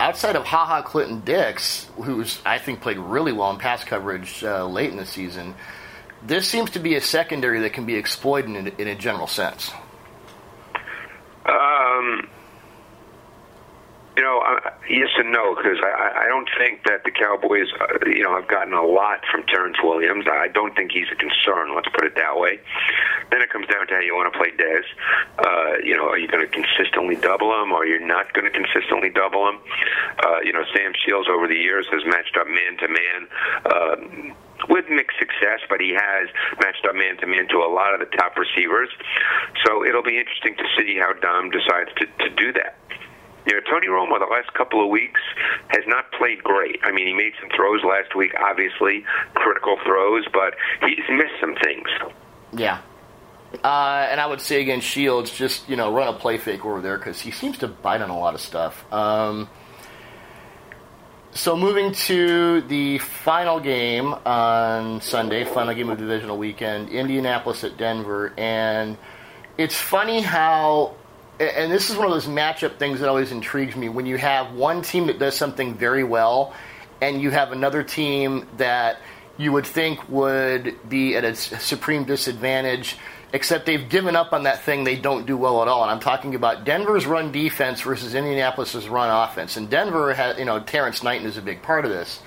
outside 0.00 0.34
of 0.34 0.44
Ha 0.44 0.64
Ha 0.64 0.80
Clinton 0.80 1.20
Dix, 1.20 1.84
who's 1.96 2.40
I 2.46 2.58
think 2.58 2.80
played 2.80 2.96
really 2.96 3.32
well 3.32 3.50
in 3.50 3.58
pass 3.58 3.84
coverage 3.84 4.42
uh, 4.42 4.66
late 4.66 4.92
in 4.92 4.96
the 4.96 5.04
season, 5.04 5.54
this 6.26 6.48
seems 6.48 6.70
to 6.70 6.78
be 6.78 6.94
a 6.94 7.02
secondary 7.02 7.60
that 7.60 7.74
can 7.74 7.84
be 7.84 7.96
exploited 7.96 8.56
in, 8.56 8.66
in 8.66 8.88
a 8.88 8.94
general 8.94 9.26
sense. 9.26 9.72
Um 11.44 12.30
You 14.16 14.22
know, 14.22 14.40
uh, 14.40 14.70
yes 14.88 15.10
and 15.18 15.30
no, 15.30 15.54
because 15.54 15.78
I, 15.82 16.24
I 16.24 16.26
don't 16.26 16.48
think 16.56 16.84
that 16.84 17.04
the 17.04 17.10
Cowboys, 17.10 17.68
uh, 17.78 17.98
you 18.06 18.22
know, 18.22 18.34
have 18.34 18.48
gotten 18.48 18.72
a 18.72 18.82
lot 18.82 19.20
from 19.30 19.44
Terrance 19.44 19.76
Williams. 19.82 20.24
I 20.30 20.48
don't 20.48 20.74
think 20.74 20.92
he's 20.92 21.08
a 21.12 21.16
concern. 21.16 21.74
Let's 21.74 21.88
put 21.92 22.04
it 22.04 22.14
that 22.16 22.38
way. 22.38 22.58
Then 23.30 23.42
it 23.42 23.50
comes 23.50 23.66
down 23.68 23.86
to 23.88 23.94
how 23.94 24.00
you 24.00 24.16
want 24.16 24.32
to 24.32 24.38
play 24.38 24.52
Dez. 24.56 24.88
Uh, 25.38 25.84
you 25.84 25.94
know, 25.94 26.08
are 26.08 26.18
you 26.18 26.28
going 26.28 26.40
to 26.40 26.50
consistently 26.50 27.16
double 27.16 27.52
him, 27.60 27.72
or 27.72 27.84
you're 27.84 28.00
not 28.00 28.32
going 28.32 28.50
to 28.50 28.54
consistently 28.54 29.10
double 29.10 29.48
him? 29.48 29.58
Uh, 30.24 30.40
you 30.42 30.52
know, 30.52 30.64
Sam 30.74 30.92
Shields 31.04 31.28
over 31.28 31.46
the 31.46 31.60
years 31.60 31.86
has 31.92 32.00
matched 32.06 32.36
up 32.40 32.48
man 32.48 32.78
to 32.80 32.88
man 32.88 34.32
with 34.68 34.88
mixed 34.88 35.18
success, 35.18 35.60
but 35.68 35.80
he 35.80 35.92
has 35.92 36.28
matched 36.60 36.84
up 36.88 36.94
man 36.94 37.16
to 37.18 37.26
man 37.26 37.48
to 37.48 37.58
a 37.58 37.70
lot 37.70 37.94
of 37.94 38.00
the 38.00 38.16
top 38.16 38.36
receivers. 38.36 38.88
So 39.64 39.84
it'll 39.84 40.02
be 40.02 40.18
interesting 40.18 40.56
to 40.56 40.64
see 40.76 40.96
how 40.98 41.12
Dom 41.12 41.50
decides 41.50 41.90
to, 41.98 42.06
to 42.06 42.28
do 42.34 42.52
that. 42.54 42.76
You 43.46 43.54
know, 43.54 43.60
Tony 43.70 43.86
Romo 43.86 44.18
the 44.18 44.26
last 44.26 44.52
couple 44.54 44.82
of 44.82 44.90
weeks 44.90 45.20
has 45.68 45.84
not 45.86 46.10
played 46.12 46.42
great. 46.42 46.80
I 46.82 46.90
mean, 46.90 47.06
he 47.06 47.14
made 47.14 47.32
some 47.40 47.48
throws 47.54 47.82
last 47.84 48.14
week, 48.16 48.32
obviously 48.38 49.04
critical 49.34 49.76
throws, 49.84 50.24
but 50.32 50.54
he's 50.80 51.04
missed 51.08 51.38
some 51.40 51.54
things. 51.62 51.88
Yeah. 52.52 52.80
Uh, 53.62 54.06
and 54.10 54.20
I 54.20 54.26
would 54.26 54.40
say 54.40 54.60
again, 54.60 54.80
Shields 54.80 55.30
just 55.30 55.68
you 55.68 55.76
know 55.76 55.94
run 55.94 56.08
a 56.08 56.12
play 56.12 56.38
fake 56.38 56.64
over 56.64 56.80
there 56.80 56.98
because 56.98 57.20
he 57.20 57.30
seems 57.30 57.58
to 57.58 57.68
bite 57.68 58.02
on 58.02 58.10
a 58.10 58.18
lot 58.18 58.34
of 58.34 58.40
stuff. 58.40 58.84
Um, 58.92 59.48
so 61.32 61.54
moving 61.56 61.92
to 61.92 62.62
the 62.62 62.98
final 62.98 63.60
game 63.60 64.14
on 64.24 65.00
Sunday, 65.02 65.44
final 65.44 65.74
game 65.74 65.90
of 65.90 65.98
the 65.98 66.04
divisional 66.04 66.38
weekend, 66.38 66.88
Indianapolis 66.88 67.62
at 67.62 67.76
Denver, 67.76 68.32
and 68.36 68.96
it's 69.58 69.74
funny 69.74 70.22
how 70.22 70.94
and 71.38 71.70
this 71.70 71.90
is 71.90 71.96
one 71.96 72.06
of 72.06 72.12
those 72.12 72.26
matchup 72.26 72.78
things 72.78 73.00
that 73.00 73.08
always 73.08 73.32
intrigues 73.32 73.76
me. 73.76 73.88
When 73.88 74.06
you 74.06 74.16
have 74.16 74.54
one 74.54 74.82
team 74.82 75.06
that 75.08 75.18
does 75.18 75.36
something 75.36 75.74
very 75.74 76.04
well 76.04 76.54
and 77.00 77.20
you 77.20 77.30
have 77.30 77.52
another 77.52 77.82
team 77.82 78.46
that 78.56 78.98
you 79.36 79.52
would 79.52 79.66
think 79.66 80.08
would 80.08 80.76
be 80.88 81.14
at 81.14 81.24
a 81.24 81.34
supreme 81.34 82.04
disadvantage 82.04 82.96
except 83.32 83.66
they've 83.66 83.88
given 83.88 84.16
up 84.16 84.32
on 84.32 84.44
that 84.44 84.62
thing 84.62 84.84
they 84.84 84.96
don't 84.96 85.26
do 85.26 85.36
well 85.36 85.60
at 85.60 85.68
all. 85.68 85.82
And 85.82 85.90
i'm 85.90 86.00
talking 86.00 86.34
about 86.34 86.64
denver's 86.64 87.06
run 87.06 87.32
defense 87.32 87.82
versus 87.82 88.14
indianapolis's 88.14 88.88
run 88.88 89.10
offense. 89.10 89.56
And 89.56 89.68
denver 89.68 90.14
has 90.14 90.38
you 90.38 90.44
know 90.46 90.60
terrance 90.60 91.02
knighton 91.02 91.26
is 91.26 91.36
a 91.36 91.42
big 91.42 91.62
part 91.62 91.84
of 91.84 91.90
this. 91.90 92.20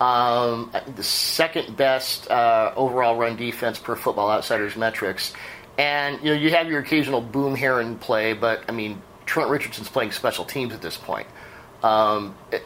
Um, 0.00 0.72
the 0.96 1.04
second 1.04 1.76
best 1.76 2.28
uh, 2.28 2.72
overall 2.76 3.16
run 3.16 3.36
defense 3.36 3.78
per 3.78 3.94
football 3.96 4.28
outsiders 4.30 4.76
metrics 4.76 5.32
and 5.78 6.18
you 6.22 6.26
know, 6.26 6.40
you 6.40 6.50
have 6.50 6.68
your 6.68 6.80
occasional 6.80 7.20
boom 7.20 7.54
here 7.54 7.80
in 7.80 7.98
play, 7.98 8.32
but 8.32 8.64
I 8.68 8.72
mean, 8.72 9.02
Trent 9.26 9.50
Richardson's 9.50 9.88
playing 9.88 10.12
special 10.12 10.44
teams 10.44 10.72
at 10.72 10.82
this 10.82 10.96
point. 10.96 11.26
Um, 11.82 12.34
it, 12.52 12.64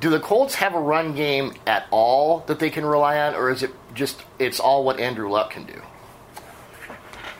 do 0.00 0.10
the 0.10 0.20
Colts 0.20 0.54
have 0.56 0.74
a 0.74 0.80
run 0.80 1.14
game 1.14 1.52
at 1.66 1.86
all 1.90 2.40
that 2.40 2.58
they 2.58 2.70
can 2.70 2.84
rely 2.84 3.18
on, 3.18 3.34
or 3.34 3.50
is 3.50 3.62
it 3.62 3.70
just 3.94 4.22
it's 4.38 4.60
all 4.60 4.84
what 4.84 4.98
Andrew 4.98 5.30
Luck 5.30 5.50
can 5.50 5.64
do? 5.64 5.80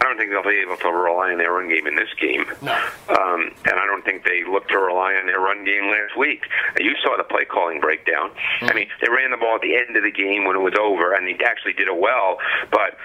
I 0.00 0.09
don't 0.09 0.18
think 0.18 0.30
they'll 0.30 0.42
be 0.42 0.61
able 0.61 0.76
to 0.76 0.88
rely 0.88 1.32
on 1.32 1.38
their 1.38 1.52
run 1.52 1.68
game 1.68 1.86
in 1.86 1.96
this 1.96 2.12
game. 2.20 2.44
No. 2.61 2.74
Um, 3.09 3.52
and 3.64 3.74
I 3.74 3.86
don't 3.86 4.05
think 4.05 4.22
they 4.22 4.44
look 4.44 4.68
to 4.68 4.78
rely 4.78 5.14
on 5.14 5.26
their 5.26 5.40
run 5.40 5.64
game 5.64 5.88
last 5.88 6.16
week. 6.18 6.44
You 6.78 6.94
saw 7.02 7.16
the 7.16 7.24
play 7.24 7.46
calling 7.46 7.80
breakdown. 7.80 8.30
Mm-hmm. 8.30 8.66
I 8.66 8.74
mean, 8.74 8.88
they 9.00 9.09
ran 9.09 9.30
the 9.30 9.38
ball 9.38 9.57
at 9.57 9.62
the 9.62 9.76
end 9.76 9.96
of 9.96 10.02
the 10.02 10.11
game 10.11 10.44
when 10.44 10.57
it 10.57 10.61
was 10.61 10.74
over, 10.78 11.14
and 11.14 11.26
they 11.26 11.42
actually 11.42 11.72
did 11.72 11.88
it 11.88 11.96
well, 11.96 12.36
but 12.70 12.98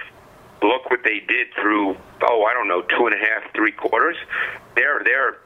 look 0.62 0.90
what 0.90 1.04
they 1.04 1.20
did 1.20 1.48
through 1.60 1.96
oh 2.28 2.44
I 2.44 2.54
don't 2.54 2.68
know 2.68 2.82
two 2.82 3.06
and 3.08 3.16
a 3.16 3.20
half 3.20 3.54
three 3.56 3.72
quarters. 3.72 4.18
Their 4.76 5.04
their 5.04 5.38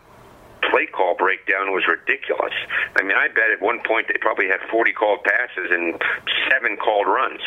play 0.71 0.85
call 0.87 1.15
breakdown 1.15 1.71
was 1.71 1.83
ridiculous. 1.87 2.53
I 2.97 3.03
mean 3.03 3.17
I 3.17 3.27
bet 3.27 3.51
at 3.51 3.61
one 3.61 3.79
point 3.85 4.07
they 4.07 4.17
probably 4.19 4.47
had 4.47 4.59
40 4.71 4.93
called 4.93 5.23
passes 5.23 5.69
and 5.71 6.01
seven 6.49 6.77
called 6.77 7.07
runs. 7.07 7.41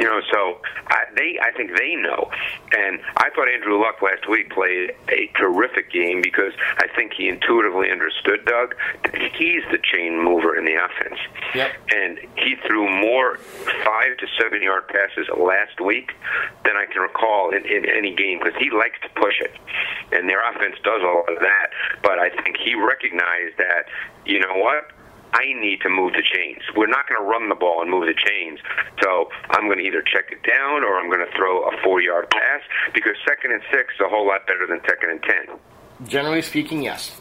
You 0.00 0.06
know, 0.06 0.22
so 0.32 0.58
I, 0.86 1.04
they, 1.14 1.38
I 1.42 1.52
think 1.52 1.76
they 1.76 1.94
know. 1.94 2.30
And 2.72 3.00
I 3.18 3.28
thought 3.36 3.48
Andrew 3.52 3.78
Luck 3.78 4.00
last 4.00 4.26
week 4.30 4.48
played 4.48 4.92
a 5.10 5.30
terrific 5.36 5.92
game 5.92 6.22
because 6.22 6.54
I 6.78 6.86
think 6.96 7.12
he 7.12 7.28
intuitively 7.28 7.90
understood 7.90 8.46
Doug. 8.46 8.74
He's 9.36 9.62
the 9.70 9.76
chain 9.76 10.24
mover 10.24 10.56
in 10.56 10.64
the 10.64 10.72
offense, 10.72 11.20
yep. 11.54 11.72
and 11.94 12.18
he 12.36 12.56
threw 12.66 12.88
more 12.88 13.36
five 13.84 14.16
to 14.18 14.26
seven 14.40 14.62
yard 14.62 14.88
passes 14.88 15.28
last 15.36 15.80
week 15.84 16.12
than 16.64 16.76
I 16.76 16.86
can 16.90 17.02
recall 17.02 17.50
in, 17.50 17.66
in 17.66 17.84
any 17.84 18.14
game 18.14 18.38
because 18.42 18.58
he 18.58 18.70
likes 18.70 18.98
to 19.02 19.08
push 19.20 19.38
it, 19.40 19.52
and 20.12 20.30
their 20.30 20.40
offense 20.48 20.76
does 20.82 21.02
all 21.04 21.24
of 21.28 21.40
that. 21.40 21.70
But 22.02 22.18
I 22.18 22.30
think 22.42 22.56
he 22.56 22.74
recognized 22.74 23.58
that 23.58 23.84
you 24.24 24.40
know 24.40 24.56
what 24.56 24.92
I 25.32 25.52
need 25.60 25.80
to 25.82 25.88
move 25.88 26.12
the 26.12 26.22
chains. 26.22 26.62
We're 26.76 26.88
not 26.88 27.08
going 27.08 27.20
to 27.20 27.26
run 27.26 27.48
the 27.48 27.54
ball 27.54 27.82
and 27.82 27.90
move 27.90 28.06
the 28.06 28.14
chains. 28.14 28.58
So 29.02 29.30
I'm 29.50 29.66
going 29.66 29.78
to 29.78 29.84
either 29.84 30.02
check 30.02 30.32
it 30.32 30.42
down 30.42 30.82
or 30.82 30.98
I'm 30.98 31.08
going 31.08 31.24
to 31.24 31.32
throw 31.36 31.68
a 31.68 31.82
four 31.82 32.00
yard 32.00 32.30
pass 32.30 32.62
because 32.94 33.14
second 33.26 33.52
and 33.52 33.62
six 33.70 33.94
is 33.94 34.00
a 34.00 34.08
whole 34.08 34.26
lot 34.26 34.46
better 34.46 34.66
than 34.66 34.80
second 34.88 35.10
and 35.10 35.22
ten. 35.22 35.56
Generally 36.08 36.42
speaking, 36.42 36.82
yes. 36.82 37.20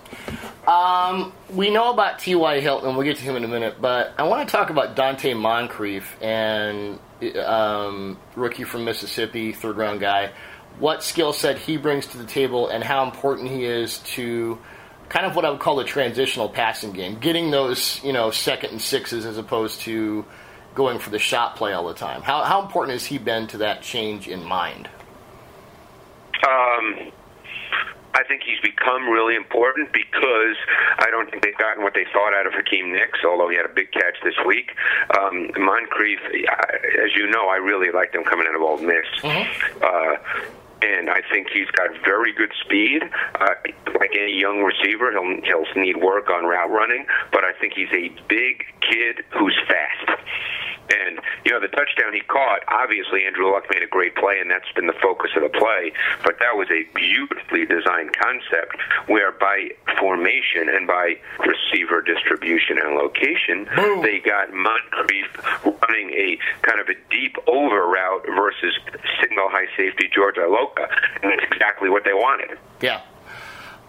Um, 0.66 1.34
we 1.50 1.70
know 1.70 1.92
about 1.92 2.20
T.Y. 2.20 2.62
Hilton, 2.62 2.96
we'll 2.96 3.06
get 3.06 3.18
to 3.18 3.24
him 3.24 3.36
in 3.36 3.44
a 3.44 3.48
minute, 3.48 3.82
but 3.82 4.14
I 4.18 4.24
want 4.24 4.48
to 4.48 4.52
talk 4.52 4.70
about 4.70 4.96
Donte 4.96 5.36
Moncrief 5.36 6.16
and 6.22 6.98
um, 7.44 8.18
rookie 8.36 8.64
from 8.64 8.86
Mississippi, 8.86 9.52
third 9.52 9.78
round 9.78 10.00
guy. 10.00 10.32
What 10.78 11.04
skill 11.04 11.34
set 11.34 11.58
he 11.58 11.76
brings 11.76 12.08
to 12.08 12.18
the 12.18 12.26
table 12.26 12.70
and 12.70 12.82
how 12.82 13.04
important 13.04 13.50
he 13.50 13.66
is 13.66 13.98
to 14.00 14.58
kind 15.10 15.26
of 15.26 15.36
what 15.36 15.44
I 15.44 15.50
would 15.50 15.60
call 15.60 15.80
a 15.80 15.86
transitional 15.86 16.50
passing 16.50 16.92
game, 16.92 17.20
getting 17.20 17.52
those 17.52 18.02
you 18.04 18.14
know 18.14 18.32
second 18.32 18.72
and 18.72 18.82
sixes 18.82 19.26
as 19.26 19.38
opposed 19.38 19.82
to 19.82 20.26
going 20.76 21.00
for 21.00 21.10
the 21.10 21.20
shot 21.20 21.56
play 21.56 21.74
all 21.74 21.88
the 21.88 21.94
time. 21.94 22.22
How 22.22 22.44
how 22.44 22.62
important 22.62 22.94
has 22.94 23.06
he 23.06 23.18
been 23.18 23.48
to 23.48 23.58
that 23.60 23.82
change 23.82 24.28
in 24.28 24.44
mind? 24.44 24.90
Um, 26.48 27.12
I 28.14 28.24
think 28.28 28.44
he's 28.44 28.60
become 28.62 29.10
really 29.10 29.36
important 29.36 29.92
because 29.94 30.56
I 31.00 31.08
don't 31.12 31.30
think 31.30 31.44
they've 31.44 31.58
gotten 31.58 31.84
what 31.84 31.94
they 31.94 32.06
thought 32.12 32.34
out 32.34 32.48
of 32.48 32.54
Hakeem 32.54 32.92
Nicks, 32.92 33.20
although 33.26 33.50
he 33.50 33.56
had 33.56 33.66
a 33.66 33.74
big 33.74 33.92
catch 33.92 34.16
this 34.24 34.36
week. 34.46 34.72
Um, 35.20 35.52
Moncrief, 35.58 36.20
as 36.26 37.16
you 37.16 37.30
know, 37.30 37.48
I 37.48 37.58
really 37.58 37.92
liked 37.92 38.16
him 38.16 38.24
coming 38.24 38.48
out 38.48 38.56
of 38.56 38.62
Ole 38.62 38.78
Miss. 38.78 39.06
Mm-hmm. 39.22 39.84
Uh, 39.84 40.50
and 40.82 41.10
I 41.10 41.22
think 41.32 41.48
he's 41.54 41.70
got 41.72 41.90
very 42.04 42.34
good 42.34 42.52
speed. 42.64 43.04
Uh, 43.40 43.48
like 44.00 44.12
any 44.18 44.40
young 44.40 44.62
receiver, 44.64 45.12
he'll 45.12 45.42
he'll 45.44 45.82
need 45.82 45.98
work 45.98 46.30
on 46.30 46.46
route 46.46 46.72
running, 46.72 47.06
but 47.32 47.44
I 47.44 47.54
think 47.60 47.74
he's 47.74 47.92
a 47.92 48.10
big 48.28 48.66
kid 48.82 49.24
who's 49.38 49.58
fast. 49.68 50.20
And 50.90 51.20
you 51.46 51.52
know 51.52 51.60
the 51.60 51.70
touchdown 51.70 52.14
he 52.14 52.22
caught. 52.22 52.62
Obviously, 52.68 53.26
Andrew 53.26 53.52
Luck 53.52 53.66
made 53.70 53.84
a 53.84 53.88
great 53.88 54.16
play, 54.16 54.40
and 54.40 54.50
that's 54.50 54.72
been 54.76 54.88
the 54.88 54.98
focus 55.02 55.32
of 55.36 55.44
the 55.44 55.54
play. 55.54 55.94
But 56.24 56.40
that 56.40 56.56
was 56.56 56.68
a 56.72 56.84
beautifully 56.94 57.66
designed 57.66 58.18
concept, 58.18 58.78
where 59.08 59.32
by 59.32 59.70
formation 60.00 60.70
and 60.70 60.88
by 60.88 61.18
receiver 61.40 62.02
distribution 62.02 62.78
and 62.78 62.96
location, 62.96 63.68
Boom. 63.76 64.02
they 64.02 64.20
got 64.20 64.54
Moncrief 64.54 65.28
running 65.66 66.12
a 66.12 66.38
kind 66.62 66.80
of 66.80 66.88
a 66.90 66.98
deep 67.10 67.36
over 67.48 67.88
route 67.88 68.26
versus 68.28 68.78
single 69.22 69.50
high 69.50 69.68
safety 69.78 70.10
George 70.14 70.36
Iloka, 70.36 70.88
and 71.22 71.32
that's 71.32 71.44
exactly 71.52 71.90
what 71.90 72.04
they 72.04 72.14
wanted. 72.14 72.58
Yeah. 72.82 73.02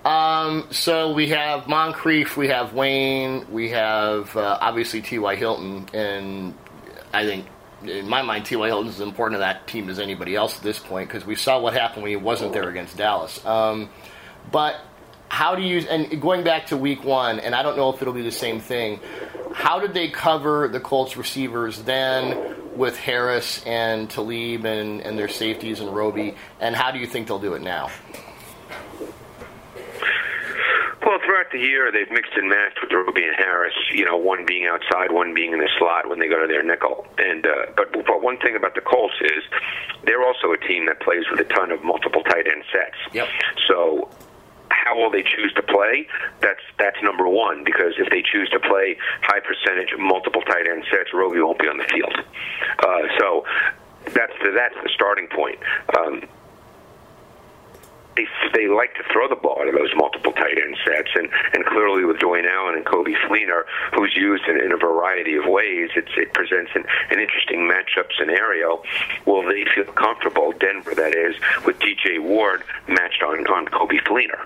Um, 0.05 0.69
so 0.71 1.13
we 1.13 1.29
have 1.29 1.69
Moncrief, 1.69 2.37
we 2.37 2.49
have 2.49 2.73
Wayne, 2.73 3.45
we 3.53 3.71
have 3.71 4.35
uh, 4.35 4.59
obviously 4.61 5.03
T.Y. 5.03 5.37
Hilton, 5.37 5.89
and 5.93 6.55
I 7.13 7.27
think 7.27 7.47
in 7.83 8.09
my 8.09 8.23
mind, 8.23 8.45
T.Y. 8.45 8.67
Hilton 8.67 8.89
is 8.89 8.97
as 8.97 9.01
important 9.01 9.37
to 9.37 9.41
that 9.41 9.67
team 9.67 9.89
as 9.89 9.99
anybody 9.99 10.37
else 10.37 10.57
at 10.57 10.63
this 10.63 10.79
point 10.79 11.09
because 11.09 11.25
we 11.25 11.35
saw 11.35 11.61
what 11.61 11.73
happened 11.73 12.03
when 12.03 12.11
he 12.11 12.17
wasn't 12.17 12.53
there 12.53 12.69
against 12.69 12.97
Dallas. 12.97 13.45
Um, 13.45 13.89
but 14.51 14.81
how 15.29 15.55
do 15.55 15.63
you, 15.63 15.79
and 15.89 16.21
going 16.21 16.45
back 16.45 16.67
to 16.67 16.77
week 16.77 17.05
one, 17.05 17.41
and 17.41 17.55
I 17.55 17.63
don't 17.63 17.77
know 17.77 17.93
if 17.93 18.03
it'll 18.03 18.15
be 18.15 18.23
the 18.23 18.33
same 18.33 18.61
thing, 18.61 19.01
how 19.53 19.81
did 19.81 19.95
they 19.95 20.09
cover 20.09 20.69
the 20.69 20.81
Colts 20.81 21.17
receivers 21.17 21.83
then 21.83 22.57
with 22.77 22.97
Harris 22.97 23.65
and 23.65 24.11
Talib 24.11 24.65
and, 24.65 25.01
and 25.01 25.19
their 25.19 25.29
safeties 25.29 25.81
and 25.81 25.95
Roby, 25.95 26.35
and 26.61 26.75
how 26.75 26.91
do 26.91 26.99
you 26.99 27.07
think 27.07 27.29
they'll 27.29 27.39
do 27.39 27.55
it 27.55 27.63
now? 27.63 27.91
Well, 31.03 31.19
throughout 31.31 31.53
the 31.53 31.59
year, 31.59 31.93
they've 31.93 32.11
mixed 32.11 32.33
and 32.35 32.49
matched 32.49 32.79
with 32.83 32.91
Roby 32.91 33.23
and 33.23 33.37
Harris. 33.37 33.75
You 33.93 34.05
know, 34.05 34.17
one 34.17 34.45
being 34.45 34.67
outside, 34.67 35.13
one 35.13 35.33
being 35.33 35.53
in 35.53 35.61
the 35.61 35.71
slot 35.79 36.09
when 36.09 36.19
they 36.19 36.27
go 36.27 36.41
to 36.41 36.49
their 36.49 36.65
nickel. 36.65 37.07
And 37.19 37.47
uh, 37.47 37.71
but, 37.77 37.93
but 37.93 38.21
one 38.21 38.39
thing 38.39 38.57
about 38.57 38.75
the 38.75 38.81
Colts 38.81 39.15
is 39.23 39.45
they're 40.05 40.25
also 40.25 40.51
a 40.51 40.59
team 40.59 40.87
that 40.87 41.01
plays 41.01 41.23
with 41.31 41.39
a 41.39 41.45
ton 41.55 41.71
of 41.71 41.85
multiple 41.85 42.23
tight 42.25 42.49
end 42.51 42.65
sets. 42.73 42.99
Yep. 43.15 43.29
So 43.69 44.11
how 44.71 44.99
will 44.99 45.11
they 45.11 45.23
choose 45.23 45.53
to 45.55 45.63
play? 45.63 46.09
That's 46.41 46.63
that's 46.79 46.99
number 47.03 47.29
one 47.29 47.63
because 47.63 47.95
if 47.99 48.11
they 48.11 48.23
choose 48.23 48.49
to 48.51 48.59
play 48.59 48.99
high 49.23 49.41
percentage 49.41 49.95
multiple 49.99 50.43
tight 50.43 50.67
end 50.67 50.83
sets, 50.91 51.15
Roby 51.15 51.41
won't 51.41 51.61
be 51.61 51.69
on 51.69 51.79
the 51.79 51.87
field. 51.95 52.15
Uh, 52.83 53.07
so 53.21 53.45
that's 54.11 54.35
the, 54.43 54.51
that's 54.51 54.75
the 54.83 54.91
starting 54.95 55.29
point. 55.29 55.59
Um, 55.97 56.27
they 58.17 58.27
they 58.55 58.69
like 58.69 58.95
to 58.95 59.03
throw 59.13 59.29
the 59.29 59.37
ball 59.37 59.63
to 59.65 59.73
those 59.73 59.91
multiple 59.95 60.33
tight 60.33 60.59
end 60.59 60.77
sets, 60.85 61.11
and 61.15 61.29
and 61.53 61.65
clearly 61.67 62.05
with 62.05 62.19
Dwayne 62.19 62.49
Allen 62.49 62.75
and 62.77 62.85
Coby 62.85 63.15
Fleener, 63.27 63.65
who's 63.95 64.15
used 64.17 64.45
in, 64.49 64.61
in 64.61 64.73
a 64.73 64.77
variety 64.77 65.37
of 65.37 65.45
ways, 65.47 65.91
it's, 65.95 66.11
it 66.17 66.33
presents 66.35 66.71
an, 66.75 66.85
an 67.11 67.21
interesting 67.21 67.71
matchup 67.71 68.09
scenario. 68.19 68.83
Will 69.27 69.43
they 69.43 69.65
feel 69.75 69.93
comfortable, 69.93 70.53
Denver 70.53 70.95
that 70.95 71.15
is, 71.15 71.37
with 71.65 71.79
T.J. 71.81 72.19
Ward 72.19 72.63
matched 72.89 73.23
on 73.23 73.47
on 73.47 73.67
Coby 73.67 74.01
Fleener? 74.03 74.45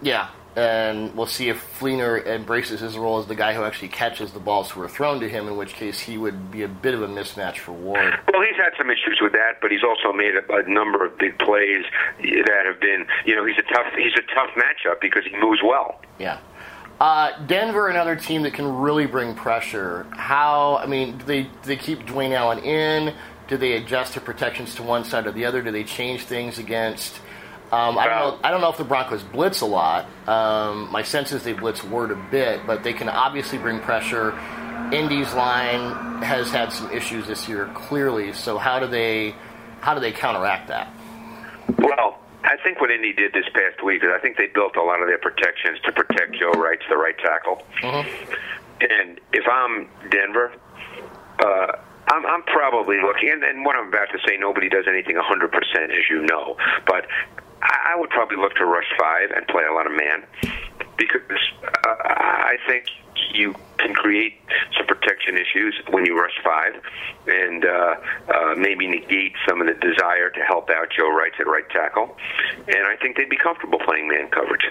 Yeah, 0.00 0.28
and 0.56 1.14
we'll 1.14 1.26
see 1.26 1.48
if 1.48 1.78
Fleener 1.78 2.26
embraces 2.26 2.80
his 2.80 2.98
role 2.98 3.18
as 3.18 3.26
the 3.26 3.34
guy 3.34 3.54
who 3.54 3.62
actually 3.64 3.88
catches 3.88 4.32
the 4.32 4.40
balls 4.40 4.70
who 4.70 4.82
are 4.82 4.88
thrown 4.88 5.20
to 5.20 5.28
him, 5.28 5.48
in 5.48 5.56
which 5.56 5.72
case 5.72 5.98
he 5.98 6.18
would 6.18 6.50
be 6.50 6.62
a 6.62 6.68
bit 6.68 6.94
of 6.94 7.02
a 7.02 7.08
mismatch 7.08 7.58
for 7.58 7.72
Ward. 7.72 8.18
Well, 8.32 8.42
he's 8.42 8.56
had 8.56 8.72
some 8.76 8.90
issues 8.90 9.18
with 9.22 9.32
that, 9.32 9.60
but 9.62 9.70
he's 9.70 9.82
also 9.82 10.12
made 10.12 10.34
a, 10.36 10.54
a 10.54 10.68
number 10.68 11.04
of 11.04 11.16
big 11.18 11.38
plays 11.38 11.84
that 12.20 12.62
have 12.66 12.80
been, 12.80 13.06
you 13.24 13.34
know, 13.34 13.46
he's 13.46 13.58
a 13.58 13.74
tough 13.74 13.86
he's 13.96 14.14
a 14.14 14.34
tough 14.34 14.50
matchup 14.56 15.00
because 15.00 15.24
he 15.24 15.36
moves 15.38 15.60
well. 15.62 16.00
Yeah. 16.18 16.38
Uh, 17.00 17.32
Denver, 17.46 17.88
another 17.88 18.14
team 18.14 18.42
that 18.42 18.54
can 18.54 18.66
really 18.66 19.06
bring 19.06 19.34
pressure. 19.34 20.06
How? 20.12 20.76
I 20.76 20.86
mean, 20.86 21.18
do 21.18 21.24
they 21.24 21.42
do 21.44 21.50
they 21.64 21.76
keep 21.76 22.00
Dwayne 22.00 22.32
Allen 22.32 22.58
in? 22.58 23.14
Do 23.48 23.56
they 23.56 23.72
adjust 23.72 24.14
their 24.14 24.22
protections 24.22 24.74
to 24.76 24.82
one 24.82 25.04
side 25.04 25.26
or 25.26 25.32
the 25.32 25.44
other? 25.44 25.62
Do 25.62 25.72
they 25.72 25.84
change 25.84 26.24
things 26.24 26.58
against? 26.58 27.20
Um, 27.72 27.96
I 27.96 28.06
don't 28.06 28.18
know. 28.18 28.38
I 28.44 28.50
don't 28.50 28.60
know 28.60 28.68
if 28.68 28.76
the 28.76 28.84
Broncos 28.84 29.22
blitz 29.22 29.62
a 29.62 29.66
lot. 29.66 30.06
Um, 30.28 30.92
my 30.92 31.02
sense 31.02 31.32
is 31.32 31.42
they 31.42 31.54
blitz 31.54 31.82
word 31.82 32.10
a 32.10 32.16
bit, 32.30 32.66
but 32.66 32.84
they 32.84 32.92
can 32.92 33.08
obviously 33.08 33.56
bring 33.56 33.80
pressure. 33.80 34.38
Indy's 34.92 35.32
line 35.32 36.22
has 36.22 36.50
had 36.50 36.70
some 36.70 36.90
issues 36.92 37.26
this 37.26 37.48
year, 37.48 37.70
clearly. 37.72 38.34
So 38.34 38.58
how 38.58 38.78
do 38.78 38.86
they 38.86 39.34
how 39.80 39.94
do 39.94 40.00
they 40.00 40.12
counteract 40.12 40.68
that? 40.68 40.92
Well, 41.78 42.18
I 42.44 42.56
think 42.62 42.78
what 42.78 42.90
Indy 42.90 43.14
did 43.14 43.32
this 43.32 43.46
past 43.54 43.82
week 43.82 44.04
is 44.04 44.10
I 44.14 44.20
think 44.20 44.36
they 44.36 44.48
built 44.48 44.76
a 44.76 44.82
lot 44.82 45.00
of 45.00 45.08
their 45.08 45.18
protections 45.18 45.78
to 45.86 45.92
protect 45.92 46.34
Joe 46.38 46.52
Reitz 46.52 46.86
the 46.90 46.98
right 46.98 47.16
tackle. 47.16 47.62
Mm-hmm. 47.80 48.32
And 48.82 49.20
if 49.32 49.44
I'm 49.48 49.88
Denver, 50.10 50.52
uh, 51.38 51.72
I'm, 52.08 52.26
I'm 52.26 52.42
probably 52.42 53.00
looking, 53.00 53.30
and, 53.30 53.42
and 53.44 53.64
what 53.64 53.76
I'm 53.76 53.88
about 53.88 54.10
to 54.12 54.18
say, 54.26 54.36
nobody 54.36 54.68
does 54.68 54.84
anything 54.88 55.16
100%, 55.16 55.50
as 55.84 56.10
you 56.10 56.26
know, 56.26 56.56
but 56.86 57.06
I, 57.62 57.92
I 57.94 57.96
would 58.00 58.10
probably 58.10 58.36
look 58.36 58.54
to 58.56 58.64
rush 58.64 58.90
five 58.98 59.30
and 59.34 59.46
play 59.46 59.64
a 59.64 59.72
lot 59.72 59.86
of 59.86 59.92
man 59.92 60.24
because 60.96 61.20
uh, 61.62 61.88
I 62.08 62.56
think 62.66 62.86
you 63.32 63.54
can 63.78 63.94
create 63.94 64.34
some 64.76 64.86
protection 64.86 65.36
issues 65.36 65.74
when 65.90 66.06
you 66.06 66.18
rush 66.18 66.34
five, 66.44 66.74
and 67.26 67.64
uh, 67.64 67.94
uh, 68.28 68.54
maybe 68.56 68.86
negate 68.86 69.32
some 69.48 69.60
of 69.60 69.66
the 69.66 69.74
desire 69.74 70.30
to 70.30 70.40
help 70.40 70.70
out 70.70 70.88
Joe 70.96 71.08
Reitz 71.08 71.40
at 71.40 71.46
right 71.46 71.68
tackle. 71.70 72.16
And 72.68 72.86
I 72.86 72.96
think 73.00 73.16
they'd 73.16 73.30
be 73.30 73.36
comfortable 73.36 73.78
playing 73.78 74.08
man 74.08 74.28
coverage. 74.28 74.66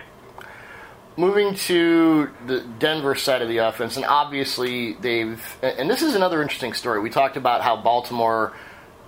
Moving 1.17 1.55
to 1.55 2.29
the 2.47 2.61
Denver 2.79 3.15
side 3.15 3.41
of 3.41 3.49
the 3.49 3.57
offense, 3.57 3.97
and 3.97 4.05
obviously 4.05 4.93
they've, 4.93 5.43
and 5.61 5.89
this 5.89 6.01
is 6.01 6.15
another 6.15 6.41
interesting 6.41 6.73
story. 6.73 7.01
We 7.01 7.09
talked 7.09 7.35
about 7.35 7.61
how 7.61 7.81
Baltimore 7.81 8.53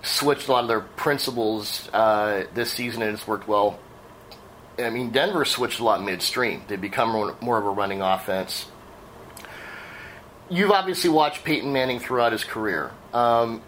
switched 0.04 0.48
a 0.48 0.52
lot 0.52 0.62
of 0.62 0.68
their 0.68 0.80
principles 0.80 1.88
uh, 1.92 2.44
this 2.54 2.70
season, 2.72 3.02
and 3.02 3.14
it's 3.14 3.26
worked 3.26 3.48
well. 3.48 3.78
I 4.78 4.90
mean, 4.90 5.10
Denver 5.10 5.44
switched 5.44 5.80
a 5.80 5.84
lot 5.84 6.02
midstream. 6.02 6.62
They 6.68 6.76
become 6.76 7.10
more, 7.40 7.58
of 7.58 7.64
a 7.64 7.70
running 7.70 8.02
offense. 8.02 8.66
You've 10.50 10.72
obviously 10.72 11.10
watched 11.10 11.44
Peyton 11.44 11.72
Manning 11.72 12.00
throughout 12.00 12.32
his 12.32 12.44
career. 12.44 12.90
Um, 13.12 13.62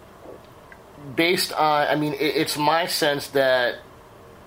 based 1.15 1.53
on, 1.53 1.87
I 1.87 1.95
mean, 1.95 2.13
it, 2.13 2.35
it's 2.35 2.57
my 2.57 2.87
sense 2.87 3.27
that, 3.29 3.79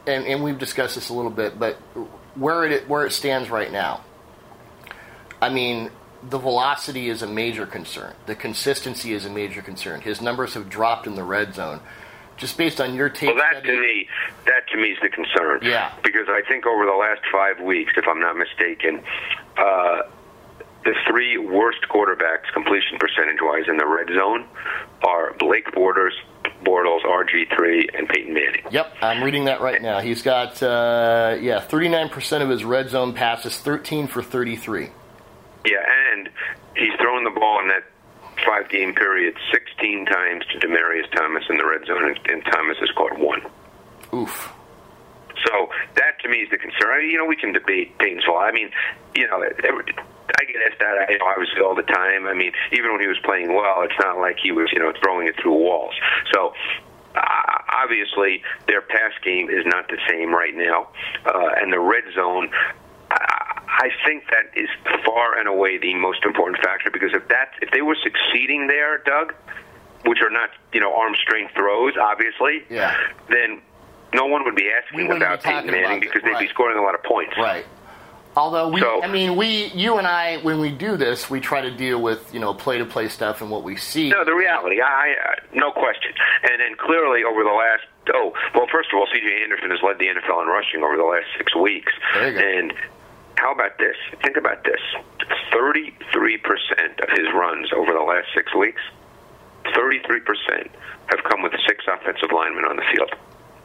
and, 0.07 0.27
and 0.27 0.45
we've 0.45 0.59
discussed 0.59 0.95
this 0.95 1.09
a 1.09 1.15
little 1.15 1.31
bit, 1.31 1.59
but 1.59 1.77
where 2.37 2.65
it 2.65 2.89
where 2.89 3.05
it 3.07 3.13
stands 3.13 3.51
right 3.51 3.73
now, 3.73 4.05
I 5.41 5.49
mean, 5.49 5.91
the 6.23 6.39
velocity 6.39 7.09
is 7.09 7.23
a 7.23 7.27
major 7.27 7.67
concern. 7.67 8.15
The 8.27 8.35
consistency 8.35 9.13
is 9.13 9.25
a 9.25 9.31
major 9.31 9.63
concern. 9.63 10.01
His 10.01 10.21
numbers 10.21 10.55
have 10.55 10.69
dropped 10.69 11.07
in 11.07 11.15
the 11.15 11.25
red 11.25 11.55
zone. 11.55 11.81
Just 12.37 12.57
based 12.57 12.81
on 12.81 12.95
your 12.95 13.11
tape 13.11 13.29
Well, 13.29 13.37
that 13.37 13.63
study, 13.63 13.77
to 13.77 13.81
me, 13.81 14.09
that 14.47 14.67
to 14.73 14.77
me 14.79 14.93
is 14.93 14.99
the 15.03 15.11
concern. 15.11 15.61
Yeah. 15.63 15.93
Because 16.03 16.27
I 16.29 16.41
think 16.49 16.67
over 16.67 16.87
the 16.87 16.93
last 16.93 17.21
five 17.31 17.61
weeks, 17.61 17.93
if 17.97 18.07
I'm 18.09 18.21
not 18.21 18.37
mistaken, 18.37 19.03
uh, 19.59 20.03
the 20.85 20.95
three 21.07 21.37
worst 21.37 21.81
quarterbacks 21.91 22.51
completion 22.55 22.99
percentage 22.99 23.39
wise 23.43 23.65
in 23.69 23.77
the 23.77 23.87
red 23.87 24.09
zone 24.09 24.47
are 25.07 25.35
Blake 25.35 25.71
Borders, 25.73 26.15
Bortles, 26.65 27.05
RG3, 27.05 27.99
and 27.99 28.09
Peyton 28.09 28.33
Manning. 28.33 28.63
Yep, 28.71 28.95
I'm 29.03 29.23
reading 29.23 29.45
that 29.45 29.61
right 29.61 29.81
now. 29.81 30.01
He's 30.01 30.23
got 30.23 30.63
uh, 30.63 31.37
yeah, 31.41 31.61
39% 31.61 32.43
of 32.43 32.49
his 32.49 32.65
red 32.65 32.89
zone 32.89 33.13
passes, 33.13 33.59
13 33.59 34.07
for 34.07 34.23
33. 34.23 34.89
Yeah, 35.65 35.85
and 36.13 36.29
he's 36.77 36.95
thrown 37.01 37.25
the 37.25 37.31
ball 37.31 37.61
in 37.61 37.69
that 37.69 37.85
five 38.47 38.69
game 38.71 38.95
period 38.95 39.35
16 39.53 40.07
times 40.07 40.45
to 40.53 40.59
Demaryius 40.59 41.11
Thomas 41.13 41.45
in 41.51 41.59
the 41.59 41.65
red 41.65 41.87
zone, 41.87 42.05
and, 42.05 42.19
and 42.29 42.45
Thomas 42.45 42.79
has 42.81 42.89
scored 42.91 43.19
one. 43.19 43.43
Oof. 44.15 44.53
So 45.47 45.69
that 45.97 46.21
to 46.23 46.29
me 46.29 46.39
is 46.39 46.51
the 46.51 46.59
concern. 46.59 46.91
I 46.93 46.99
mean, 47.01 47.11
you 47.11 47.19
know, 47.19 47.25
we 47.25 47.37
can 47.37 47.53
debate 47.53 47.97
Peyton's 47.99 48.25
fault. 48.25 48.43
I 48.43 48.53
mean, 48.53 48.71
you 49.15 49.27
know, 49.27 49.41
every, 49.41 49.85
I 50.39 50.45
get 50.45 50.57
asked 50.69 50.79
that. 50.81 51.11
You 51.11 51.19
know, 51.19 51.25
was 51.37 51.49
all 51.65 51.75
the 51.75 51.83
time. 51.83 52.27
I 52.27 52.35
mean, 52.35 52.53
even 52.73 52.93
when 52.93 53.01
he 53.01 53.07
was 53.07 53.19
playing 53.25 53.55
well, 53.55 53.83
it's 53.83 53.99
not 54.01 54.19
like 54.19 54.37
he 54.43 54.53
was, 54.53 54.69
you 54.73 54.79
know, 54.79 54.93
throwing 55.03 55.29
it 55.29 55.37
through 55.41 55.55
walls. 55.55 55.95
So 56.33 56.53
uh, 57.15 57.59
obviously, 57.83 58.43
their 58.67 58.83
pass 58.83 59.13
game 59.25 59.49
is 59.49 59.65
not 59.67 59.89
the 59.89 59.99
same 60.09 60.33
right 60.35 60.55
now, 60.55 60.89
uh, 61.25 61.51
and 61.61 61.73
the 61.73 61.81
red 61.81 62.05
zone. 62.15 62.51
I, 63.11 63.40
I 63.79 63.89
think 64.05 64.25
that 64.31 64.51
is 64.59 64.69
far 65.05 65.39
and 65.39 65.49
away 65.49 65.79
the 65.79 65.95
most 65.95 66.25
important 66.25 66.63
factor 66.63 66.91
because 66.91 67.11
if 67.15 67.27
that 67.29 67.53
if 67.63 67.71
they 67.71 67.83
were 67.83 67.97
succeeding 68.03 68.67
there, 68.67 68.99
Doug, 68.99 69.35
which 70.05 70.21
are 70.23 70.31
not 70.31 70.51
you 70.73 70.81
know 70.81 70.95
arm 70.95 71.15
strength 71.23 71.55
throws, 71.55 71.95
obviously, 72.01 72.65
Yeah. 72.69 72.97
then 73.29 73.63
no 74.13 74.27
one 74.27 74.45
would 74.45 74.57
be 74.57 74.69
asking 74.71 75.07
wouldn't 75.07 75.23
about 75.23 75.43
Peyton 75.43 75.71
Manning 75.71 76.01
because 76.01 76.23
they'd 76.23 76.39
be 76.39 76.49
scoring 76.49 76.79
a 76.79 76.83
lot 76.83 76.95
of 76.95 77.03
points. 77.05 77.35
Right. 77.39 77.65
Although 78.37 78.69
we, 78.69 78.81
So- 78.81 79.03
I 79.03 79.09
mean, 79.09 79.35
we, 79.37 79.67
you 79.75 79.99
and 79.99 80.07
I, 80.07 80.37
when 80.39 80.61
we 80.61 80.71
do 80.71 80.97
this, 80.97 81.29
we 81.29 81.41
try 81.41 81.61
to 81.63 81.71
deal 81.71 82.01
with 82.01 82.33
you 82.35 82.41
know 82.41 82.55
play 82.55 82.79
to 82.79 82.85
play 82.85 83.09
stuff 83.09 83.41
and 83.41 83.51
what 83.51 83.63
we 83.63 83.77
see. 83.77 84.09
No, 84.11 84.25
the 84.25 84.35
reality, 84.35 84.81
I, 84.81 85.15
I 85.15 85.35
no 85.53 85.71
question. 85.73 86.13
And 86.43 86.61
then 86.61 86.77
clearly 86.77 87.23
over 87.25 87.43
the 87.45 87.51
last 87.51 87.83
oh 88.15 88.33
well, 88.55 88.67
first 88.71 88.89
of 88.93 88.99
all, 88.99 89.07
C.J. 89.13 89.43
Anderson 89.45 89.71
has 89.71 89.81
led 89.83 89.99
the 89.99 90.07
NFL 90.07 90.43
in 90.43 90.49
rushing 90.49 90.83
over 90.83 90.97
the 90.97 91.05
last 91.05 91.27
six 91.39 91.55
weeks. 91.57 91.93
There 92.15 92.29
you 92.33 92.39
go. 92.39 92.41
And 92.47 92.73
how 93.41 93.53
about 93.53 93.79
this? 93.79 93.97
Think 94.23 94.37
about 94.37 94.65
this: 94.65 94.81
thirty-three 95.53 96.39
percent 96.39 97.01
of 97.01 97.09
his 97.11 97.27
runs 97.35 97.69
over 97.77 97.93
the 97.93 98.01
last 98.01 98.29
six 98.35 98.55
weeks, 98.55 98.81
thirty-three 99.75 100.21
percent 100.21 100.71
have 101.09 101.25
come 101.29 101.43
with 101.43 101.53
six 101.67 101.85
offensive 101.93 102.31
linemen 102.35 102.65
on 102.65 102.77
the 102.77 102.85
field. 102.95 103.11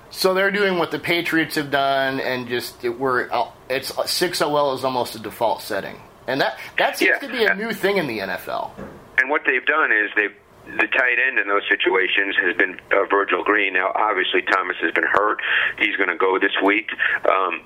So 0.10 0.34
they're 0.34 0.52
doing 0.52 0.78
what 0.78 0.92
the 0.92 1.00
Patriots 1.00 1.56
have 1.56 1.72
done, 1.72 2.20
and 2.20 2.48
just 2.48 2.84
it, 2.84 2.90
we're 3.00 3.30
it's 3.70 3.92
six 4.10 4.42
OL 4.42 4.74
is 4.74 4.84
almost 4.84 5.16
a 5.16 5.20
default 5.20 5.62
setting, 5.62 6.00
and 6.28 6.40
that 6.42 6.58
that 6.78 6.98
seems 6.98 7.18
Yeah. 7.22 7.28
to 7.28 7.32
be 7.34 7.46
a 7.46 7.54
new 7.56 7.72
thing 7.74 7.98
in 7.98 8.08
the 8.08 8.20
NFL. 8.20 8.72
And 9.18 9.30
what 9.30 9.42
they've 9.46 9.66
done 9.66 9.92
is 9.92 10.10
they've 10.16 10.36
the 10.66 10.88
tight 10.88 11.18
end 11.28 11.38
in 11.38 11.48
those 11.48 11.62
situations 11.70 12.36
has 12.42 12.56
been 12.58 12.80
uh, 12.92 13.06
Virgil 13.06 13.44
Green. 13.44 13.74
Now, 13.74 13.92
obviously, 13.94 14.42
Thomas 14.42 14.76
has 14.82 14.92
been 14.94 15.04
hurt. 15.06 15.40
He's 15.78 15.96
going 15.96 16.10
to 16.10 16.16
go 16.18 16.40
this 16.40 16.54
week. 16.64 16.90
Um, 17.30 17.62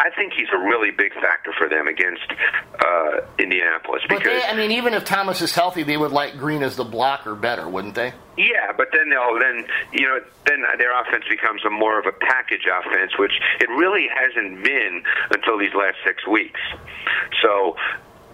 I 0.00 0.08
think 0.16 0.32
he's 0.32 0.48
a 0.52 0.58
really 0.58 0.90
big 0.90 1.12
factor 1.12 1.52
for 1.56 1.68
them 1.68 1.86
against 1.86 2.24
uh, 2.80 3.20
Indianapolis 3.38 4.02
But 4.08 4.18
because 4.18 4.42
they, 4.42 4.48
I 4.48 4.56
mean, 4.56 4.70
even 4.70 4.94
if 4.94 5.04
Thomas 5.04 5.42
is 5.42 5.52
healthy, 5.52 5.82
they 5.82 5.98
would 5.98 6.10
like 6.10 6.38
Green 6.38 6.62
as 6.62 6.76
the 6.76 6.84
blocker 6.84 7.34
better, 7.34 7.68
wouldn't 7.68 7.94
they? 7.94 8.14
Yeah, 8.38 8.72
but 8.74 8.88
then 8.92 9.10
they'll 9.10 9.38
then 9.38 9.66
you 9.92 10.06
know 10.06 10.20
then 10.46 10.64
their 10.78 10.98
offense 10.98 11.24
becomes 11.28 11.62
a 11.66 11.70
more 11.70 11.98
of 11.98 12.06
a 12.06 12.12
package 12.12 12.64
offense, 12.66 13.18
which 13.18 13.32
it 13.60 13.68
really 13.68 14.08
hasn't 14.08 14.64
been 14.64 15.02
until 15.32 15.58
these 15.58 15.74
last 15.74 15.96
six 16.04 16.26
weeks. 16.26 16.60
So. 17.42 17.76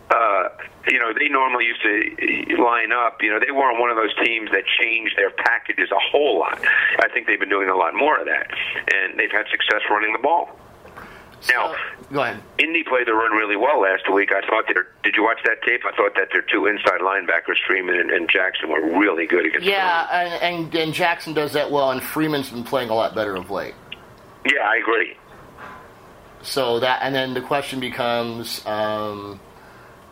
Uh, 0.09 0.49
you 0.87 1.01
know, 1.01 1.13
they 1.13 1.27
normally 1.27 1.65
used 1.65 1.83
to 1.83 2.63
line 2.63 2.93
up. 2.93 3.21
You 3.23 3.31
know, 3.31 3.41
they 3.45 3.51
weren't 3.51 3.81
one 3.81 3.91
of 3.91 3.97
those 3.97 4.15
teams 4.25 4.49
that 4.53 4.63
changed 4.81 5.17
their 5.17 5.31
packages 5.31 5.91
a 5.91 5.99
whole 5.99 6.39
lot. 6.39 6.61
I 7.01 7.09
think 7.13 7.27
they've 7.27 7.41
been 7.41 7.49
doing 7.49 7.69
a 7.69 7.75
lot 7.75 7.93
more 7.93 8.17
of 8.17 8.27
that, 8.27 8.47
and 8.95 9.19
they've 9.19 9.33
had 9.33 9.47
success 9.51 9.83
running 9.91 10.13
the 10.13 10.23
ball. 10.23 10.57
Now, 11.49 11.73
So- 11.73 11.77
go 12.15 12.23
ahead. 12.23 12.41
Indy 12.59 12.83
played 12.83 13.07
the 13.07 13.15
run 13.15 13.33
really 13.33 13.57
well 13.57 13.81
last 13.81 14.11
week. 14.13 14.31
I 14.33 14.41
thought 14.49 14.65
their 14.73 14.89
did 15.03 15.15
you 15.17 15.23
watch 15.23 15.39
that 15.45 15.63
tape? 15.63 15.83
I 15.87 15.95
thought 15.97 16.15
that 16.17 16.29
their 16.33 16.43
two 16.43 16.67
inside 16.67 17.01
linebackers, 17.01 17.57
Freeman 17.67 17.99
and, 18.01 18.11
and 18.11 18.29
Jackson, 18.29 18.69
were 18.71 18.81
really 18.99 19.27
good 19.27 19.47
against. 19.47 19.65
the 19.65 19.71
Yeah, 19.73 20.07
run. 20.07 20.33
and, 20.43 20.65
and 20.65 20.75
and 20.75 20.95
Jackson 20.95 21.35
does 21.35 21.53
that 21.53 21.71
well, 21.71 21.91
and 21.93 22.03
Freeman's 22.03 22.51
been 22.51 22.65
playing 22.65 22.91
a 22.91 22.95
lot 22.95 23.15
better 23.15 23.37
of 23.37 23.51
late. 23.51 23.75
yeah, 24.45 24.63
I 24.69 24.77
agree. 24.77 25.17
So 26.43 26.81
that, 26.81 27.01
and 27.03 27.15
then 27.15 27.35
the 27.35 27.41
question 27.41 27.81
becomes, 27.81 28.65
um, 28.67 29.41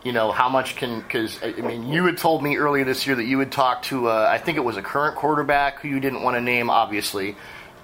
you 0.03 0.11
know, 0.11 0.31
how 0.31 0.49
much 0.49 0.75
can? 0.75 0.99
Because 1.01 1.39
I 1.41 1.51
mean, 1.53 1.87
you 1.87 2.05
had 2.05 2.17
told 2.17 2.43
me 2.43 2.57
earlier 2.57 2.83
this 2.83 3.07
year 3.07 3.15
that 3.15 3.23
you 3.25 3.37
would 3.37 3.51
talk 3.51 3.83
to, 3.83 4.09
uh, 4.09 4.27
I 4.29 4.37
think 4.37 4.57
it 4.57 4.63
was 4.63 4.75
a 4.77 4.81
current 4.81 5.15
quarterback 5.15 5.79
who 5.81 5.87
you 5.87 5.99
didn't 5.99 6.23
want 6.23 6.35
to 6.35 6.41
name, 6.41 6.69
obviously, 6.69 7.35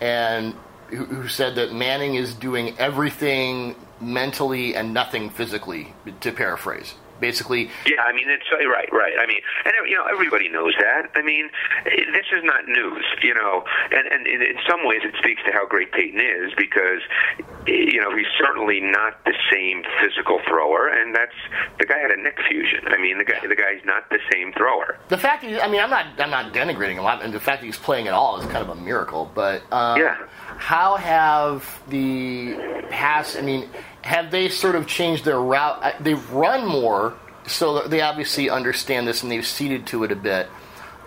and 0.01 0.53
who, 0.91 1.05
who 1.05 1.27
said 1.27 1.55
that 1.55 1.73
Manning 1.73 2.15
is 2.15 2.33
doing 2.33 2.77
everything 2.77 3.75
mentally 3.99 4.75
and 4.75 4.93
nothing 4.93 5.29
physically, 5.29 5.93
to 6.21 6.31
paraphrase 6.31 6.95
basically. 7.21 7.69
Yeah, 7.85 8.01
I 8.01 8.11
mean, 8.11 8.27
it's 8.27 8.49
right, 8.51 8.91
right. 8.91 9.13
I 9.21 9.27
mean, 9.27 9.39
and 9.63 9.73
you 9.87 9.95
know, 9.95 10.05
everybody 10.11 10.49
knows 10.49 10.73
that. 10.79 11.11
I 11.15 11.21
mean, 11.21 11.49
this 11.85 12.25
is 12.33 12.43
not 12.43 12.67
news, 12.67 13.05
you 13.21 13.33
know, 13.33 13.63
and 13.91 14.07
and 14.07 14.27
in 14.27 14.57
some 14.67 14.85
ways 14.85 15.01
it 15.05 15.13
speaks 15.19 15.41
to 15.45 15.53
how 15.53 15.65
great 15.67 15.93
Peyton 15.93 16.19
is 16.19 16.51
because 16.57 16.99
you 17.67 18.01
know 18.01 18.13
he's 18.17 18.27
certainly 18.37 18.81
not 18.81 19.23
the 19.23 19.33
same 19.53 19.83
physical 20.01 20.41
thrower, 20.47 20.89
and 20.89 21.15
that's 21.15 21.37
the 21.79 21.85
guy 21.85 21.99
had 21.99 22.11
a 22.11 22.21
neck 22.21 22.37
fusion. 22.49 22.87
I 22.87 22.97
mean, 22.97 23.19
the 23.19 23.25
guy 23.25 23.39
the 23.47 23.55
guy's 23.55 23.85
not 23.85 24.09
the 24.09 24.19
same 24.33 24.51
thrower. 24.53 24.97
The 25.07 25.17
fact, 25.17 25.43
that 25.43 25.63
I 25.63 25.69
mean, 25.69 25.79
I'm 25.79 25.91
not 25.91 26.07
I'm 26.19 26.31
not 26.31 26.51
denigrating 26.53 27.01
lot, 27.01 27.23
and 27.23 27.31
the 27.31 27.39
fact 27.39 27.61
that 27.61 27.67
he's 27.67 27.77
playing 27.77 28.07
at 28.07 28.13
all 28.13 28.39
is 28.39 28.45
kind 28.47 28.67
of 28.67 28.69
a 28.69 28.75
miracle. 28.75 29.31
But 29.33 29.61
um, 29.71 29.99
yeah, 29.99 30.17
how 30.61 30.95
have 30.95 31.81
the 31.89 32.55
pass? 32.89 33.35
I 33.35 33.41
mean 33.41 33.67
have 34.01 34.31
they 34.31 34.49
sort 34.49 34.75
of 34.75 34.87
changed 34.87 35.25
their 35.25 35.39
route? 35.39 35.95
They've 35.99 36.31
run 36.31 36.65
more, 36.67 37.13
so 37.47 37.87
they 37.87 38.01
obviously 38.01 38.49
understand 38.49 39.07
this 39.07 39.23
and 39.23 39.31
they've 39.31 39.45
ceded 39.45 39.87
to 39.87 40.03
it 40.03 40.11
a 40.11 40.15
bit. 40.15 40.47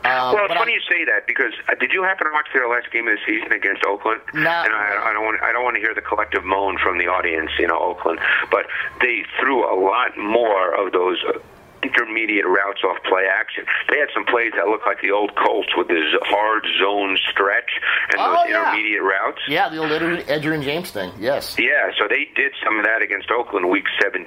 Um, 0.05 0.34
well, 0.34 0.44
it's 0.44 0.55
funny 0.55 0.72
I'm, 0.72 0.80
you 0.80 0.82
say 0.88 1.05
that 1.07 1.26
because 1.26 1.55
uh, 1.66 1.74
did 1.80 1.92
you 1.92 2.02
happen 2.02 2.26
to 2.26 2.32
watch 2.32 2.48
their 2.52 2.68
last 2.68 2.90
game 2.92 3.09
of 3.09 3.16
the 3.16 3.20
season 3.24 3.52
against 3.52 3.86
Oakland? 3.86 4.20
Not, 4.34 4.66
and 4.66 4.74
I, 4.74 5.11
I 5.11 5.12
don't 5.14 5.24
want 5.24 5.40
I 5.42 5.50
don't 5.50 5.64
want 5.64 5.76
to 5.76 5.80
hear 5.80 5.94
the 5.94 6.02
collective 6.02 6.44
moan 6.44 6.76
from 6.76 6.98
the 6.98 7.07
audience, 7.07 7.50
you 7.59 7.66
know, 7.66 7.78
Oakland. 7.78 8.20
But 8.50 8.66
they 9.00 9.24
threw 9.40 9.64
a 9.64 9.76
lot 9.80 10.18
more 10.18 10.74
of 10.74 10.92
those 10.92 11.16
uh, 11.26 11.38
intermediate 11.85 12.47
routes 12.47 12.80
off 12.85 12.97
play 13.05 13.28
action. 13.28 13.64
They 13.89 13.99
had 13.99 14.09
some 14.14 14.24
plays 14.24 14.53
that 14.57 14.66
looked 14.66 14.87
like 14.87 15.01
the 15.03 15.12
old 15.12 15.37
Colts 15.37 15.68
with 15.76 15.89
this 15.89 16.09
hard 16.24 16.64
zone 16.80 17.18
stretch 17.30 17.70
and 18.11 18.18
oh, 18.18 18.41
those 18.41 18.49
yeah. 18.49 18.72
intermediate 18.72 19.03
routes. 19.03 19.41
Yeah, 19.49 19.68
the 19.68 19.78
old 19.78 19.91
Edgerrin 19.93 20.62
James 20.62 20.91
thing. 20.91 21.12
Yes. 21.18 21.57
Yeah, 21.59 21.93
so 21.99 22.09
they 22.09 22.28
did 22.35 22.53
some 22.64 22.78
of 22.78 22.85
that 22.85 23.03
against 23.03 23.30
Oakland 23.30 23.68
week 23.68 23.85
17. 24.01 24.24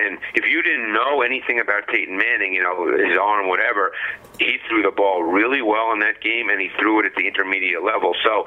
And 0.00 0.18
if 0.34 0.44
you 0.46 0.62
didn't 0.62 0.92
know 0.92 1.22
anything 1.22 1.60
about 1.60 1.86
Peyton 1.88 2.16
Manning, 2.16 2.54
you 2.54 2.62
know, 2.62 2.88
his 2.96 3.18
arm, 3.20 3.48
whatever, 3.48 3.92
he 4.38 4.56
threw 4.68 4.82
the 4.82 4.90
ball 4.90 5.22
really 5.22 5.62
well 5.62 5.92
in 5.92 6.00
that 6.00 6.20
game 6.20 6.48
and 6.48 6.60
he 6.60 6.70
threw 6.78 7.00
it 7.00 7.06
at 7.06 7.14
the 7.14 7.26
intermediate 7.26 7.84
level. 7.84 8.14
So, 8.24 8.46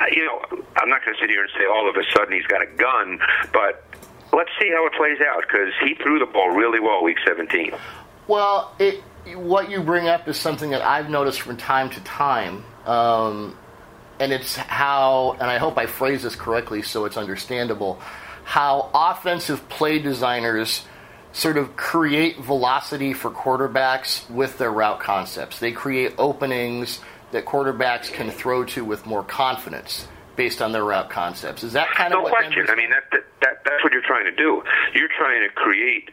uh, 0.00 0.04
you 0.12 0.24
know, 0.26 0.40
I'm 0.76 0.88
not 0.88 1.04
going 1.04 1.16
to 1.16 1.20
sit 1.20 1.30
here 1.30 1.42
and 1.42 1.50
say 1.56 1.64
all 1.64 1.88
of 1.88 1.96
a 1.96 2.04
sudden 2.12 2.32
he's 2.32 2.46
got 2.46 2.62
a 2.62 2.70
gun, 2.76 3.18
but 3.52 3.84
let's 4.32 4.50
see 4.60 4.70
how 4.70 4.86
it 4.86 4.92
plays 4.94 5.18
out 5.20 5.42
because 5.42 5.72
he 5.82 5.94
threw 5.94 6.18
the 6.18 6.26
ball 6.26 6.50
really 6.50 6.80
well 6.80 7.02
week 7.02 7.18
17. 7.26 7.72
Well, 8.26 8.74
it, 8.78 9.02
what 9.34 9.70
you 9.70 9.82
bring 9.82 10.08
up 10.08 10.28
is 10.28 10.36
something 10.36 10.70
that 10.70 10.82
I've 10.82 11.10
noticed 11.10 11.40
from 11.40 11.56
time 11.56 11.90
to 11.90 12.00
time. 12.00 12.64
Um, 12.86 13.56
and 14.18 14.32
it's 14.32 14.56
how, 14.56 15.32
and 15.40 15.50
I 15.50 15.58
hope 15.58 15.78
I 15.78 15.86
phrase 15.86 16.22
this 16.22 16.36
correctly 16.36 16.82
so 16.82 17.04
it's 17.06 17.16
understandable, 17.16 18.00
how 18.44 18.90
offensive 18.94 19.68
play 19.68 19.98
designers 19.98 20.84
sort 21.32 21.56
of 21.56 21.76
create 21.76 22.38
velocity 22.38 23.12
for 23.12 23.30
quarterbacks 23.30 24.28
with 24.30 24.58
their 24.58 24.70
route 24.70 25.00
concepts. 25.00 25.58
They 25.58 25.72
create 25.72 26.14
openings 26.18 27.00
that 27.30 27.44
quarterbacks 27.44 28.12
can 28.12 28.30
throw 28.30 28.64
to 28.64 28.84
with 28.84 29.06
more 29.06 29.22
confidence 29.22 30.08
based 30.40 30.62
on 30.62 30.72
their 30.72 30.84
route 30.84 31.10
concepts. 31.10 31.62
Is 31.62 31.74
that 31.74 31.92
kind 31.92 32.14
of 32.14 32.24
no 32.24 32.30
question? 32.30 32.64
I 32.70 32.74
mean, 32.74 32.88
that, 32.88 33.04
that, 33.12 33.24
that 33.44 33.60
that's 33.62 33.84
what 33.84 33.92
you're 33.92 34.08
trying 34.08 34.24
to 34.24 34.32
do. 34.32 34.64
You're 34.94 35.12
trying 35.12 35.46
to 35.46 35.52
create 35.52 36.08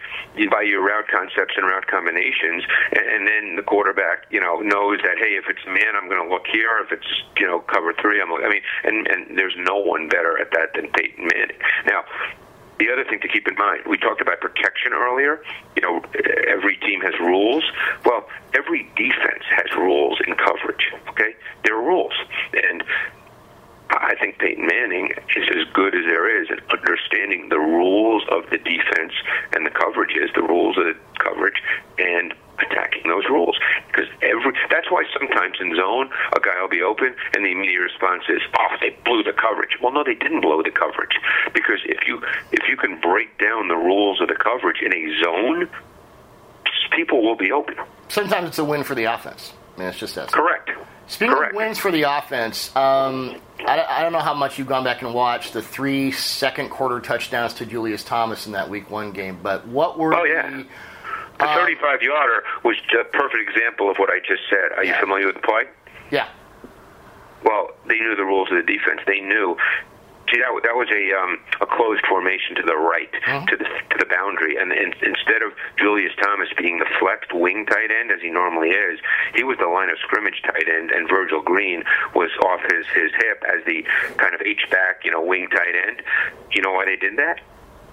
by 0.52 0.64
your 0.64 0.84
route 0.84 1.08
concepts 1.08 1.56
and 1.56 1.66
route 1.66 1.88
combinations, 1.88 2.68
and, 2.92 3.08
and 3.08 3.24
then 3.26 3.56
the 3.56 3.64
quarterback, 3.64 4.28
you 4.30 4.42
know, 4.42 4.60
knows 4.60 5.00
that 5.08 5.16
hey, 5.16 5.40
if 5.40 5.46
it's 5.48 5.64
man, 5.66 5.96
I'm 5.96 6.10
going 6.12 6.20
to 6.20 6.28
look 6.28 6.44
here. 6.52 6.68
If 6.84 6.92
it's 6.92 7.08
you 7.40 7.48
know 7.48 7.62
cover 7.72 7.94
three, 8.02 8.20
I'm. 8.20 8.28
I 8.34 8.50
mean, 8.50 8.62
and 8.84 9.08
and 9.08 9.40
there's 9.40 9.56
no 9.56 9.80
one 9.80 10.10
better 10.10 10.38
at 10.38 10.52
that 10.52 10.76
than 10.76 10.92
Peyton 10.92 11.24
Manning. 11.24 11.64
Now, 11.88 12.04
the 12.80 12.92
other 12.92 13.06
thing 13.06 13.22
to 13.22 13.30
keep 13.30 13.48
in 13.48 13.56
mind, 13.56 13.88
we 13.88 13.96
talked 13.96 14.20
about 14.20 14.42
protection 14.42 14.92
earlier. 14.92 15.42
You 15.78 15.82
know, 15.82 16.04
every 16.52 16.76
team 16.84 17.00
has 17.00 17.16
rules. 17.20 17.64
Well, 18.04 18.28
every 18.54 18.92
defense 19.00 19.48
has 19.56 19.72
rules 19.78 20.20
in 20.28 20.36
coverage. 20.36 20.92
Okay, 21.16 21.32
there 21.64 21.80
are 21.80 21.82
rules, 21.82 22.14
and 22.52 22.84
I 23.90 24.16
think 24.20 24.40
Peyton 24.40 24.68
Manning 24.68 25.12
is 25.36 25.48
as 25.50 25.66
good 25.74 25.96
as 25.96 26.04
there 26.06 26.28
is 26.28 26.50
at 26.52 26.60
understanding 26.72 27.50
the 27.50 27.60
rules 27.60 28.24
of 28.32 28.50
the 28.50 28.58
defense 28.58 29.14
and 29.56 29.66
the 29.66 29.70
coverages, 29.72 30.34
the 30.36 30.44
rules 30.44 30.78
of 30.78 30.86
the 30.86 30.96
coverage, 31.20 31.62
and 31.98 32.34
attacking 32.60 33.10
those 33.10 33.26
rules. 33.30 33.58
Because 33.88 34.08
every 34.22 34.54
that's 34.70 34.90
why 34.92 35.04
sometimes 35.18 35.58
in 35.62 35.76
zone 35.76 36.10
a 36.36 36.40
guy 36.40 36.60
will 36.60 36.68
be 36.68 36.82
open 36.82 37.16
and 37.34 37.46
the 37.46 37.52
immediate 37.52 37.80
response 37.80 38.24
is, 38.30 38.42
"Oh, 38.58 38.76
they 38.82 38.90
blew 39.06 39.24
the 39.24 39.34
coverage." 39.34 39.80
Well, 39.82 39.94
no, 39.94 40.04
they 40.04 40.16
didn't 40.16 40.42
blow 40.42 40.62
the 40.62 40.72
coverage 40.72 41.16
because 41.54 41.80
if 41.86 42.08
you 42.08 42.22
if 42.52 42.68
you 42.68 42.76
can 42.78 43.00
break 43.00 43.38
down 43.38 43.68
the 43.68 43.78
rules 43.78 44.22
of 44.22 44.28
the 44.28 44.36
coverage 44.36 44.82
in 44.82 44.94
a 44.94 45.24
zone, 45.24 45.70
people 46.92 47.22
will 47.22 47.36
be 47.36 47.52
open. 47.52 47.76
Sometimes 48.10 48.50
it's 48.50 48.60
a 48.60 48.66
win 48.66 48.84
for 48.84 48.96
the 48.96 49.06
offense. 49.06 49.54
I 49.76 49.80
mean, 49.80 49.90
it's 49.90 49.98
just 49.98 50.16
that. 50.16 50.32
Correct. 50.32 50.72
Speaking 51.08 51.36
Correct. 51.36 51.54
of 51.54 51.58
wins 51.58 51.78
for 51.78 51.92
the 51.92 52.04
offense, 52.04 52.76
um, 52.76 53.40
I, 53.68 54.00
I, 54.00 54.02
don't 54.02 54.14
know 54.14 54.20
how 54.20 54.34
much 54.34 54.58
you've 54.58 54.68
gone 54.68 54.84
back 54.84 55.02
and 55.02 55.14
watched 55.14 55.54
the 55.54 55.62
three 55.62 56.12
second 56.12 56.70
quarter 56.70 57.02
touchdowns 57.02 57.54
to 57.56 57.66
Julius 57.66 58.04
Thomas 58.04 58.48
in 58.48 58.54
that 58.54 58.70
Week 58.70 58.90
One 58.90 59.12
game, 59.12 59.40
but 59.44 59.68
what 59.68 60.00
were 60.00 60.16
oh 60.16 60.24
yeah. 60.24 60.50
The, 60.50 60.66
the 61.40 61.46
uh, 61.46 61.56
35 61.56 62.02
yarder 62.02 62.44
was 62.64 62.78
a 63.00 63.04
perfect 63.04 63.50
example 63.50 63.92
of 63.92 63.98
what 63.98 64.10
I 64.10 64.20
just 64.20 64.42
said. 64.50 64.72
Are 64.76 64.84
yeah. 64.84 64.96
you 64.96 65.00
familiar 65.00 65.28
with 65.28 65.36
the 65.36 65.42
play? 65.42 65.64
Yeah. 66.10 66.30
Well, 67.44 67.70
they 67.88 68.00
knew 68.00 68.16
the 68.16 68.26
rules 68.26 68.50
of 68.50 68.58
the 68.58 68.64
defense. 68.64 69.02
They 69.06 69.20
knew 69.20 69.56
See, 70.28 70.44
that, 70.44 70.52
that 70.68 70.76
was 70.76 70.92
a 70.92 71.04
um, 71.16 71.40
a 71.64 71.68
closed 71.68 72.04
formation 72.04 72.56
to 72.60 72.64
the 72.64 72.76
right, 72.76 73.12
mm-hmm. 73.12 73.48
to 73.48 73.56
the 73.56 73.64
to 73.64 73.96
the 73.96 74.10
boundary, 74.12 74.60
and, 74.60 74.72
and 74.76 74.92
instead 75.00 75.40
of 75.40 75.56
Julius 75.80 76.12
Thomas 76.20 76.50
being 76.58 76.80
the 76.80 76.90
flexed 77.00 77.32
wing 77.32 77.66
tight 77.66 77.92
end 77.92 78.12
as 78.12 78.20
he 78.20 78.30
normally 78.30 78.76
is, 78.76 79.00
he 79.36 79.44
was 79.44 79.58
the 79.58 79.72
line 79.72 79.90
of 79.90 79.96
scrimmage 80.04 80.44
tight 80.44 80.68
end, 80.68 80.92
and 80.92 81.08
Virgil 81.08 81.42
Green 81.42 81.84
was 82.14 82.30
off 82.44 82.60
his 82.68 82.84
his 82.92 83.12
hip 83.24 83.40
as 83.48 83.64
the 83.64 83.88
kind 84.20 84.36
of 84.36 84.42
H 84.44 84.68
back, 84.70 85.08
you 85.08 85.12
know, 85.12 85.24
wing 85.24 85.48
tight 85.48 85.76
end. 85.76 86.04
You 86.52 86.62
know 86.62 86.74
why 86.74 86.86
they 86.86 86.98
did 86.98 87.16
that? 87.18 87.40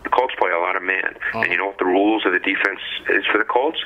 the 0.03 0.11
Colts 0.11 0.35
play 0.37 0.53
a 0.53 0.61
lot 0.61 0.77
of 0.77 0.83
man. 0.83 1.17
Oh. 1.33 1.41
And 1.41 1.51
you 1.51 1.57
know 1.57 1.73
what 1.73 1.79
the 1.79 1.89
rules 1.89 2.27
of 2.27 2.33
the 2.33 2.39
defense 2.39 2.81
is 3.09 3.25
for 3.33 3.39
the 3.39 3.49
Colts? 3.49 3.81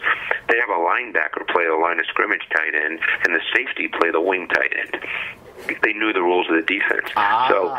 They 0.49 0.59
have 0.59 0.69
a 0.69 0.83
linebacker 0.83 1.47
play 1.47 1.63
the 1.63 1.79
line 1.79 2.01
of 2.01 2.07
scrimmage 2.07 2.43
tight 2.51 2.75
end, 2.75 2.99
and 3.23 3.33
the 3.33 3.41
safety 3.55 3.87
play 3.87 4.11
the 4.11 4.21
wing 4.21 4.49
tight 4.49 4.75
end 4.75 4.99
they 5.83 5.93
knew 5.93 6.13
the 6.13 6.23
rules 6.23 6.49
of 6.49 6.57
the 6.57 6.67
defense. 6.67 7.09
Ah. 7.17 7.49
So, 7.49 7.75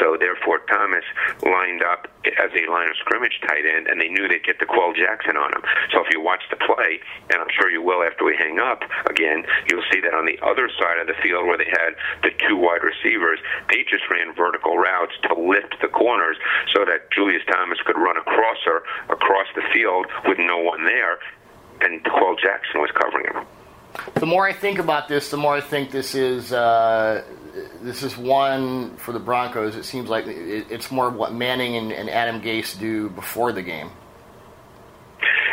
so 0.00 0.16
therefore, 0.18 0.60
Thomas 0.68 1.04
lined 1.42 1.82
up 1.82 2.08
as 2.26 2.50
a 2.54 2.70
line 2.70 2.88
of 2.88 2.96
scrimmage 2.98 3.40
tight 3.46 3.64
end, 3.66 3.86
and 3.86 4.00
they 4.00 4.08
knew 4.08 4.28
they'd 4.28 4.44
get 4.44 4.58
D'Qwell 4.58 4.94
Jackson 4.96 5.36
on 5.36 5.52
him. 5.52 5.62
So, 5.92 6.04
if 6.04 6.12
you 6.12 6.20
watch 6.20 6.42
the 6.50 6.56
play, 6.56 7.00
and 7.30 7.40
I'm 7.40 7.50
sure 7.54 7.70
you 7.70 7.82
will 7.82 8.02
after 8.02 8.24
we 8.24 8.36
hang 8.36 8.58
up 8.58 8.82
again, 9.06 9.44
you'll 9.68 9.86
see 9.92 10.00
that 10.00 10.14
on 10.14 10.26
the 10.26 10.38
other 10.42 10.68
side 10.78 10.98
of 10.98 11.06
the 11.06 11.18
field 11.22 11.46
where 11.46 11.58
they 11.58 11.70
had 11.70 11.94
the 12.22 12.30
two 12.46 12.56
wide 12.56 12.82
receivers, 12.82 13.38
they 13.70 13.84
just 13.88 14.04
ran 14.10 14.34
vertical 14.34 14.78
routes 14.78 15.14
to 15.28 15.34
lift 15.34 15.76
the 15.80 15.88
corners 15.88 16.36
so 16.74 16.84
that 16.84 17.10
Julius 17.12 17.42
Thomas 17.50 17.78
could 17.84 17.96
run 17.96 18.16
across 18.16 18.58
her 18.64 18.82
across 19.08 19.46
the 19.54 19.62
field 19.72 20.06
with 20.26 20.38
no 20.38 20.58
one 20.58 20.84
there, 20.84 21.18
and 21.80 22.02
D'Qwell 22.02 22.38
Jackson 22.38 22.80
was 22.80 22.90
covering 22.92 23.26
him 23.26 23.46
the 24.14 24.26
more 24.26 24.46
I 24.46 24.52
think 24.52 24.78
about 24.78 25.08
this, 25.08 25.30
the 25.30 25.36
more 25.36 25.54
I 25.54 25.60
think 25.60 25.90
this 25.90 26.14
is 26.14 26.52
uh, 26.52 27.24
this 27.82 28.02
is 28.02 28.16
one 28.16 28.96
for 28.96 29.12
the 29.12 29.20
Broncos. 29.20 29.76
It 29.76 29.84
seems 29.84 30.08
like 30.08 30.26
it, 30.26 30.66
it's 30.70 30.90
more 30.90 31.10
what 31.10 31.32
Manning 31.34 31.76
and, 31.76 31.92
and 31.92 32.08
Adam 32.08 32.40
Gase 32.40 32.78
do 32.78 33.10
before 33.10 33.52
the 33.52 33.62
game. 33.62 33.90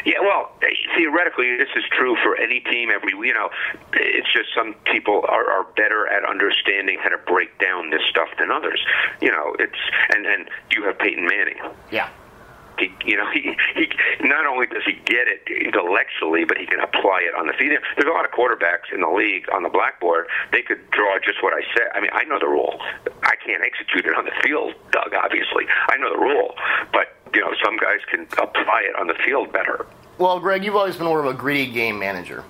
Yeah, 0.05 0.21
well, 0.21 0.51
theoretically, 0.95 1.57
this 1.57 1.67
is 1.75 1.83
true 1.91 2.15
for 2.23 2.37
any 2.37 2.61
team. 2.61 2.89
Every 2.89 3.11
you 3.11 3.33
know, 3.33 3.49
it's 3.93 4.31
just 4.31 4.49
some 4.55 4.73
people 4.85 5.25
are, 5.27 5.51
are 5.51 5.65
better 5.75 6.07
at 6.07 6.23
understanding 6.23 6.97
how 7.01 7.09
to 7.09 7.17
break 7.17 7.57
down 7.59 7.89
this 7.89 8.01
stuff 8.09 8.29
than 8.39 8.49
others. 8.49 8.79
You 9.21 9.31
know, 9.31 9.55
it's 9.59 9.77
and 10.15 10.25
and 10.25 10.49
you 10.71 10.83
have 10.85 10.97
Peyton 10.97 11.25
Manning. 11.25 11.57
Yeah. 11.91 12.09
He, 12.79 12.91
you 13.05 13.17
know, 13.17 13.29
he, 13.33 13.55
he 13.75 13.87
not 14.25 14.47
only 14.47 14.67
does 14.67 14.83
he 14.85 14.93
get 15.05 15.27
it 15.27 15.43
intellectually, 15.47 16.45
but 16.45 16.57
he 16.57 16.65
can 16.65 16.79
apply 16.79 17.21
it 17.27 17.35
on 17.35 17.47
the 17.47 17.53
field. 17.53 17.77
There's 17.95 18.09
a 18.09 18.15
lot 18.15 18.25
of 18.25 18.31
quarterbacks 18.31 18.89
in 18.93 19.01
the 19.01 19.11
league 19.11 19.45
on 19.53 19.63
the 19.63 19.69
blackboard. 19.69 20.27
They 20.51 20.61
could 20.61 20.79
draw 20.91 21.19
just 21.19 21.43
what 21.43 21.53
I 21.53 21.61
said. 21.75 21.91
I 21.93 22.01
mean, 22.01 22.11
I 22.13 22.23
know 22.23 22.39
the 22.39 22.47
rule. 22.47 22.79
I 23.23 23.35
can't 23.35 23.63
execute 23.63 24.05
it 24.05 24.15
on 24.15 24.25
the 24.25 24.35
field, 24.41 24.73
Doug. 24.91 25.13
Obviously, 25.13 25.65
I 25.89 25.97
know 25.97 26.09
the 26.09 26.21
rule, 26.21 26.55
but 26.91 27.15
you 27.33 27.41
know, 27.41 27.53
some 27.63 27.77
guys 27.77 27.99
can 28.09 28.23
apply 28.41 28.87
it 28.89 28.95
on 28.99 29.07
the 29.07 29.15
field 29.25 29.51
better. 29.51 29.85
Well, 30.17 30.39
Greg, 30.39 30.63
you've 30.65 30.75
always 30.75 30.97
been 30.97 31.05
more 31.05 31.19
of 31.19 31.27
a 31.27 31.33
gritty 31.33 31.71
game 31.71 31.99
manager. 31.99 32.43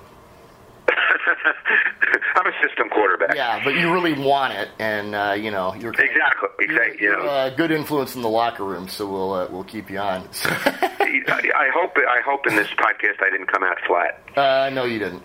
I'm 2.36 2.48
a 2.48 2.68
system 2.68 2.90
quarterback. 2.90 3.36
Yeah, 3.36 3.64
but 3.64 3.76
you 3.76 3.92
really 3.92 4.14
want 4.14 4.54
it, 4.54 4.70
and 4.80 5.16
uh, 5.16 5.36
you 5.38 5.52
know 5.52 5.74
you're 5.74 5.92
exactly 5.92 6.50
exactly. 6.60 7.02
You 7.02 7.12
know, 7.12 7.26
uh, 7.26 7.50
good 7.50 7.72
influence 7.72 8.16
in 8.16 8.22
the 8.22 8.30
locker 8.30 8.64
room, 8.64 8.88
so 8.88 9.10
we'll 9.10 9.34
uh, 9.34 9.48
we'll 9.50 9.64
keep 9.64 9.90
you 9.90 10.00
on. 10.00 10.28
I 10.44 11.70
hope 11.74 11.98
I 11.98 12.22
hope 12.26 12.48
in 12.48 12.56
this 12.56 12.68
podcast 12.70 13.22
I 13.22 13.30
didn't 13.30 13.48
come 13.48 13.64
out 13.64 13.78
flat. 13.88 14.22
Uh, 14.36 14.70
no, 14.70 14.86
you 14.86 15.00
didn't. 15.00 15.24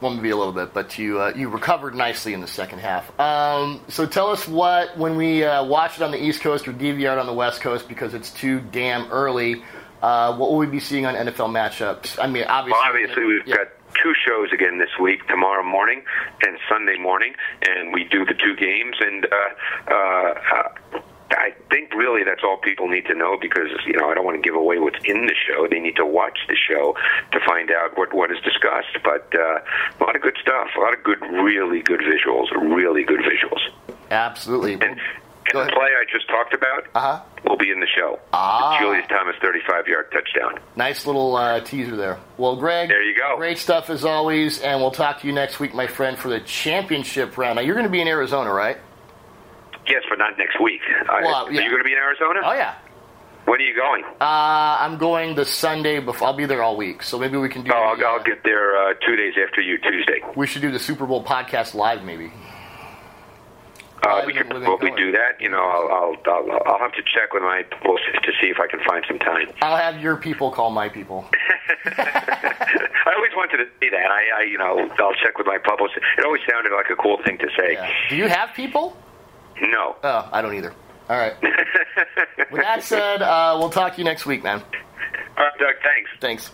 well, 0.00 0.12
maybe 0.12 0.30
a 0.30 0.36
little 0.36 0.52
bit, 0.52 0.74
but 0.74 0.98
you 0.98 1.20
uh, 1.20 1.32
you 1.34 1.48
recovered 1.48 1.94
nicely 1.94 2.34
in 2.34 2.40
the 2.40 2.46
second 2.46 2.80
half. 2.80 3.18
Um, 3.18 3.80
so 3.88 4.06
tell 4.06 4.30
us 4.30 4.46
what 4.46 4.96
when 4.98 5.16
we 5.16 5.44
uh, 5.44 5.64
watch 5.64 5.96
it 5.96 6.02
on 6.02 6.10
the 6.10 6.22
East 6.22 6.40
Coast 6.40 6.68
or 6.68 6.72
DVR 6.72 7.12
it 7.12 7.18
on 7.18 7.26
the 7.26 7.32
West 7.32 7.60
Coast 7.60 7.88
because 7.88 8.14
it's 8.14 8.30
too 8.30 8.60
damn 8.60 9.10
early. 9.10 9.62
Uh, 10.02 10.36
what 10.36 10.50
will 10.50 10.58
we 10.58 10.66
be 10.66 10.80
seeing 10.80 11.06
on 11.06 11.14
NFL 11.14 11.48
matchups? 11.48 12.22
I 12.22 12.26
mean, 12.26 12.44
obviously, 12.44 12.78
well, 12.78 12.88
obviously 12.90 13.24
we've 13.24 13.46
yeah. 13.46 13.56
got 13.56 13.68
two 14.04 14.14
shows 14.14 14.52
again 14.52 14.78
this 14.78 14.92
week, 15.00 15.26
tomorrow 15.28 15.64
morning 15.64 16.04
and 16.46 16.58
Sunday 16.68 16.98
morning, 16.98 17.32
and 17.62 17.92
we 17.92 18.04
do 18.04 18.24
the 18.24 18.34
two 18.34 18.54
games. 18.54 18.96
And 19.00 19.24
uh, 19.24 19.92
uh, 19.94 21.00
I 21.30 21.54
think 21.70 21.94
really 21.94 22.22
that's 22.22 22.42
all 22.44 22.58
people 22.58 22.86
need 22.88 23.06
to 23.06 23.14
know 23.14 23.38
because 23.40 23.68
you 23.86 23.94
know 23.94 24.10
I 24.10 24.14
don't 24.14 24.24
want 24.24 24.36
to 24.36 24.42
give 24.46 24.54
away 24.54 24.78
what's 24.78 25.02
in 25.06 25.24
the 25.26 25.34
show. 25.34 25.66
They 25.66 25.80
need 25.80 25.96
to 25.96 26.04
watch 26.04 26.38
the 26.48 26.56
show 26.56 26.94
to 27.32 27.40
find 27.46 27.70
out 27.70 27.96
what 27.96 28.12
what 28.12 28.30
is 28.30 28.38
discussed. 28.44 28.98
But 29.02 29.32
uh, 29.34 29.64
a 29.98 30.04
lot 30.04 30.14
of 30.14 30.20
good 30.20 30.36
stuff, 30.40 30.68
a 30.76 30.80
lot 30.80 30.92
of 30.92 31.02
good, 31.02 31.20
really 31.22 31.80
good 31.80 32.00
visuals, 32.00 32.52
really 32.52 33.04
good 33.04 33.20
visuals. 33.20 33.62
Absolutely. 34.10 34.74
And, 34.74 35.00
and 35.52 35.68
the 35.68 35.72
play 35.72 35.88
I 35.88 36.04
just 36.10 36.28
talked 36.28 36.54
about 36.54 36.86
Uh-huh. 36.94 37.20
will 37.48 37.56
be 37.56 37.70
in 37.70 37.80
the 37.80 37.86
show. 37.86 38.18
Ah. 38.32 38.76
The 38.78 38.84
Julius 38.84 39.06
Thomas 39.08 39.36
35 39.42 39.86
yard 39.88 40.10
touchdown. 40.12 40.58
Nice 40.76 41.06
little 41.06 41.36
uh, 41.36 41.60
teaser 41.60 41.96
there. 41.96 42.18
Well, 42.38 42.56
Greg, 42.56 42.88
There 42.88 43.02
you 43.02 43.16
go. 43.16 43.36
Great 43.36 43.58
stuff 43.58 43.90
as 43.90 44.04
always, 44.04 44.60
and 44.60 44.80
we'll 44.80 44.90
talk 44.90 45.20
to 45.20 45.26
you 45.26 45.32
next 45.32 45.60
week, 45.60 45.74
my 45.74 45.86
friend, 45.86 46.16
for 46.18 46.28
the 46.28 46.40
championship 46.40 47.36
round. 47.36 47.56
Now 47.56 47.62
you're 47.62 47.74
going 47.74 47.86
to 47.86 47.92
be 47.92 48.00
in 48.00 48.08
Arizona, 48.08 48.52
right? 48.52 48.78
Yes, 49.86 50.02
but 50.08 50.18
not 50.18 50.38
next 50.38 50.60
week. 50.62 50.80
Well, 51.08 51.52
yeah. 51.52 51.60
Are 51.60 51.62
you 51.64 51.68
going 51.70 51.82
to 51.82 51.84
be 51.84 51.92
in 51.92 51.98
Arizona? 51.98 52.40
Oh 52.44 52.54
yeah. 52.54 52.74
When 53.44 53.60
are 53.60 53.64
you 53.64 53.76
going? 53.76 54.02
Uh, 54.18 54.24
I'm 54.80 54.96
going 54.96 55.34
the 55.34 55.44
Sunday 55.44 56.00
before. 56.00 56.28
I'll 56.28 56.32
be 56.36 56.46
there 56.46 56.62
all 56.62 56.78
week, 56.78 57.02
so 57.02 57.18
maybe 57.18 57.36
we 57.36 57.50
can 57.50 57.62
do. 57.62 57.70
Oh, 57.74 57.76
I'll, 57.76 58.02
uh, 58.02 58.08
I'll 58.08 58.22
get 58.22 58.42
there 58.42 58.74
uh, 58.74 58.94
two 59.06 59.16
days 59.16 59.34
after 59.46 59.60
you, 59.60 59.76
Tuesday. 59.76 60.20
We 60.34 60.46
should 60.46 60.62
do 60.62 60.72
the 60.72 60.78
Super 60.78 61.04
Bowl 61.04 61.22
podcast 61.22 61.74
live, 61.74 62.02
maybe. 62.04 62.32
Uh, 64.04 64.16
Live 64.16 64.26
we 64.26 64.32
and 64.36 64.42
could 64.48 64.54
with 64.54 64.64
probably 64.64 64.90
do 64.96 65.12
that. 65.12 65.40
You 65.40 65.48
know, 65.48 65.62
I'll, 65.62 65.88
I'll, 65.88 66.34
I'll, 66.34 66.62
I'll 66.66 66.78
have 66.78 66.92
to 66.92 67.02
check 67.02 67.32
with 67.32 67.42
my 67.42 67.64
bosses 67.82 68.14
to 68.22 68.32
see 68.40 68.48
if 68.48 68.58
I 68.60 68.66
can 68.66 68.80
find 68.86 69.04
some 69.08 69.18
time. 69.18 69.48
I'll 69.62 69.76
have 69.76 70.00
your 70.00 70.16
people 70.16 70.50
call 70.50 70.70
my 70.70 70.88
people. 70.88 71.24
I 71.86 73.12
always 73.16 73.32
wanted 73.36 73.58
to 73.58 73.66
say 73.80 73.88
that. 73.90 74.10
I, 74.10 74.40
I, 74.40 74.42
you 74.44 74.58
know, 74.58 74.88
I'll 74.98 75.14
check 75.14 75.38
with 75.38 75.46
my 75.46 75.58
publicist. 75.58 76.00
It 76.18 76.24
always 76.24 76.42
sounded 76.50 76.72
like 76.74 76.90
a 76.90 76.96
cool 76.96 77.18
thing 77.24 77.38
to 77.38 77.48
say. 77.56 77.74
Yeah. 77.74 77.90
Do 78.10 78.16
you 78.16 78.28
have 78.28 78.52
people? 78.54 78.96
No. 79.60 79.96
Oh, 80.02 80.28
I 80.32 80.42
don't 80.42 80.54
either. 80.54 80.74
All 81.08 81.18
right. 81.18 81.34
With 82.50 82.62
that 82.62 82.82
said, 82.82 83.20
uh, 83.22 83.56
we'll 83.58 83.70
talk 83.70 83.92
to 83.92 83.98
you 83.98 84.04
next 84.04 84.26
week, 84.26 84.42
man. 84.42 84.62
All 85.36 85.44
right, 85.44 85.58
Doug. 85.58 85.74
Thanks. 85.82 86.10
Thanks. 86.20 86.50